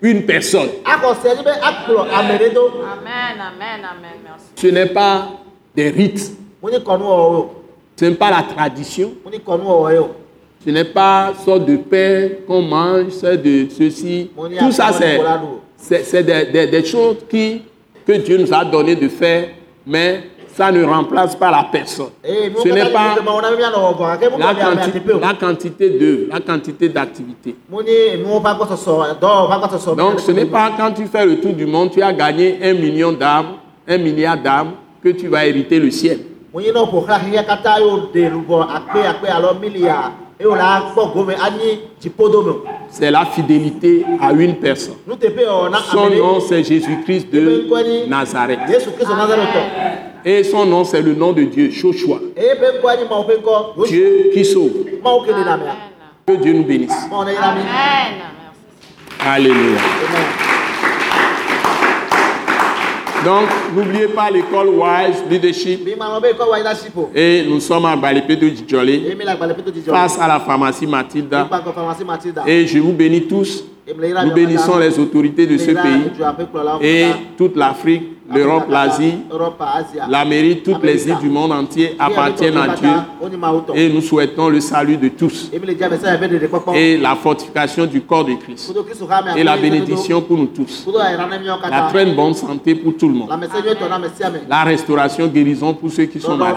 une 0.00 0.22
personne. 0.26 0.68
Amen, 2.82 3.38
amen, 3.40 3.84
amen. 3.84 4.10
Merci. 4.24 4.44
Ce 4.56 4.66
n'est 4.68 4.86
pas 4.86 5.28
des 5.74 5.90
rites. 5.90 6.32
Ce 7.96 8.04
n'est 8.04 8.14
pas 8.14 8.30
la 8.30 8.42
tradition. 8.42 9.12
Ce 10.64 10.70
n'est 10.70 10.84
pas 10.84 11.32
sorte 11.44 11.66
de 11.66 11.76
pain 11.76 12.28
qu'on 12.46 12.62
mange, 12.62 13.10
c'est 13.10 13.36
de 13.38 13.68
ceci. 13.70 14.30
Tout 14.58 14.72
ça, 14.72 14.92
c'est, 14.92 15.18
c'est, 15.76 16.04
c'est 16.04 16.22
des, 16.22 16.46
des- 16.52 16.66
des 16.66 16.84
choses 16.84 17.18
qui, 17.30 17.62
que 18.06 18.12
Dieu 18.12 18.38
nous 18.38 18.52
a 18.52 18.64
donné 18.64 18.94
de 18.96 19.08
faire, 19.08 19.48
mais 19.86 20.22
ça 20.58 20.72
ne 20.72 20.84
remplace 20.84 21.36
pas 21.36 21.52
la 21.52 21.64
personne. 21.70 22.10
mo 22.50 22.60
Ce 22.64 22.68
n'est 22.68 22.80
pas 22.92 23.14
la, 24.38 24.46
quanti- 24.64 24.80
la 25.20 25.34
quantité 25.34 25.88
d'œuvres, 25.90 26.26
la 26.32 26.40
quantité 26.40 26.88
d'activités. 26.88 27.54
Donc, 29.96 30.18
ce 30.20 30.32
n'est 30.32 30.46
pas 30.46 30.72
quand 30.76 30.92
tu 30.92 31.06
fais 31.06 31.24
le 31.24 31.40
tour 31.40 31.52
du 31.52 31.64
monde, 31.64 31.90
tu 31.92 32.02
as 32.02 32.12
gagné 32.12 32.58
un 32.62 32.74
million 32.74 33.12
d'âmes, 33.12 33.50
un 33.86 33.98
milliard 33.98 34.36
d'âmes, 34.36 34.72
que 35.00 35.10
tu 35.10 35.28
vas 35.28 35.46
hériter 35.46 35.78
le 35.78 35.92
ciel. 35.92 36.18
C'est 42.90 43.10
la 43.10 43.24
fidélité 43.26 44.04
à 44.20 44.32
une 44.32 44.54
personne. 44.56 44.94
Son 45.90 46.08
nom, 46.18 46.40
c'est 46.40 46.62
Jésus-Christ 46.64 47.30
de 47.32 47.66
Nazareth. 48.08 48.58
Et 50.24 50.44
son 50.44 50.66
nom, 50.66 50.84
c'est 50.84 51.02
le 51.02 51.14
nom 51.14 51.32
de 51.32 51.42
Dieu, 51.44 51.70
Joshua. 51.70 52.18
Dieu 53.86 54.30
qui 54.32 54.44
sauve. 54.44 54.72
mea 55.02 55.76
Que 56.26 56.32
Dieu 56.34 56.52
nous 56.52 56.64
bénisse. 56.64 56.92
Amen. 57.10 57.34
Merci. 57.34 59.26
Alléluia. 59.26 59.78
Donc, 63.24 63.48
n'oubliez 63.74 64.06
pas 64.08 64.30
l'école 64.30 64.68
Wise 64.68 65.24
Leadership. 65.28 65.84
mi 65.84 65.94
ma 65.96 66.06
lɔ 66.06 66.20
be 66.22 66.28
kɔ 66.38 66.48
wa 66.48 66.56
leadership 66.58 66.96
o 66.96 67.10
Et 67.14 67.44
nous 67.48 67.60
sommes 67.60 67.86
à 67.86 67.96
Balipedo 67.96 68.46
Djolé, 68.48 69.16
face 69.86 70.18
à 70.20 70.28
la 70.28 70.38
pharmacie 70.38 70.86
Matilda. 70.86 71.48
Et 72.46 72.66
je 72.66 72.78
vous 72.78 72.92
bénis 72.92 73.26
tous. 73.26 73.64
Nous 73.88 74.34
bénissons 74.34 74.78
les 74.78 74.98
autorités 74.98 75.46
de 75.46 75.56
ce 75.56 75.70
pays 75.70 76.10
et 76.82 77.06
toute 77.36 77.56
l'Afrique 77.56 78.17
l'Europe, 78.34 78.66
l'Asie, 78.68 79.14
l'Amérique, 80.08 80.62
toutes 80.62 80.82
les 80.82 81.08
îles 81.08 81.18
du 81.18 81.28
monde 81.28 81.52
entier 81.52 81.96
appartiennent 81.98 82.56
à 82.56 82.74
Dieu. 82.74 82.88
Et 83.74 83.88
nous 83.88 84.00
souhaitons 84.00 84.48
le 84.48 84.60
salut 84.60 84.96
de 84.96 85.08
tous 85.08 85.50
et 86.74 86.96
la 86.98 87.14
fortification 87.16 87.86
du 87.86 88.02
corps 88.02 88.24
de 88.24 88.34
Christ 88.34 88.74
et 89.36 89.44
la 89.44 89.56
bénédiction 89.56 90.20
pour 90.20 90.36
nous 90.36 90.46
tous. 90.46 90.86
La 91.70 91.88
très 91.90 92.06
bonne 92.06 92.34
santé 92.34 92.74
pour 92.74 92.96
tout 92.96 93.08
le 93.08 93.14
monde. 93.14 93.30
La 94.48 94.64
restauration, 94.64 95.26
guérison 95.26 95.74
pour 95.74 95.90
ceux 95.90 96.04
qui 96.04 96.20
sont 96.20 96.36
malades. 96.36 96.56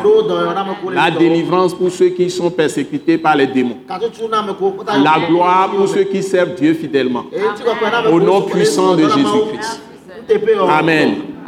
La 0.94 1.12
délivrance 1.12 1.74
pour 1.74 1.92
ceux 1.92 2.10
qui 2.10 2.30
sont 2.30 2.52
persécutés 2.52 3.18
par 3.18 3.36
les 3.36 3.48
démons. 3.48 3.78
La 3.88 5.28
gloire 5.28 5.72
pour 5.72 5.88
ceux 5.88 6.04
qui 6.04 6.22
servent 6.22 6.56
Dieu 6.56 6.74
fidèlement. 6.74 7.26
Au 8.12 8.20
nom 8.20 8.42
puissant 8.42 8.96
de 8.96 9.04
Jésus-Christ. 9.04 9.82
Amen. 10.70 11.31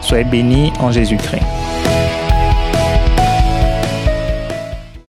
Soyez 0.00 0.24
bénis 0.24 0.72
en 0.78 0.90
Jésus-Christ. 0.90 1.42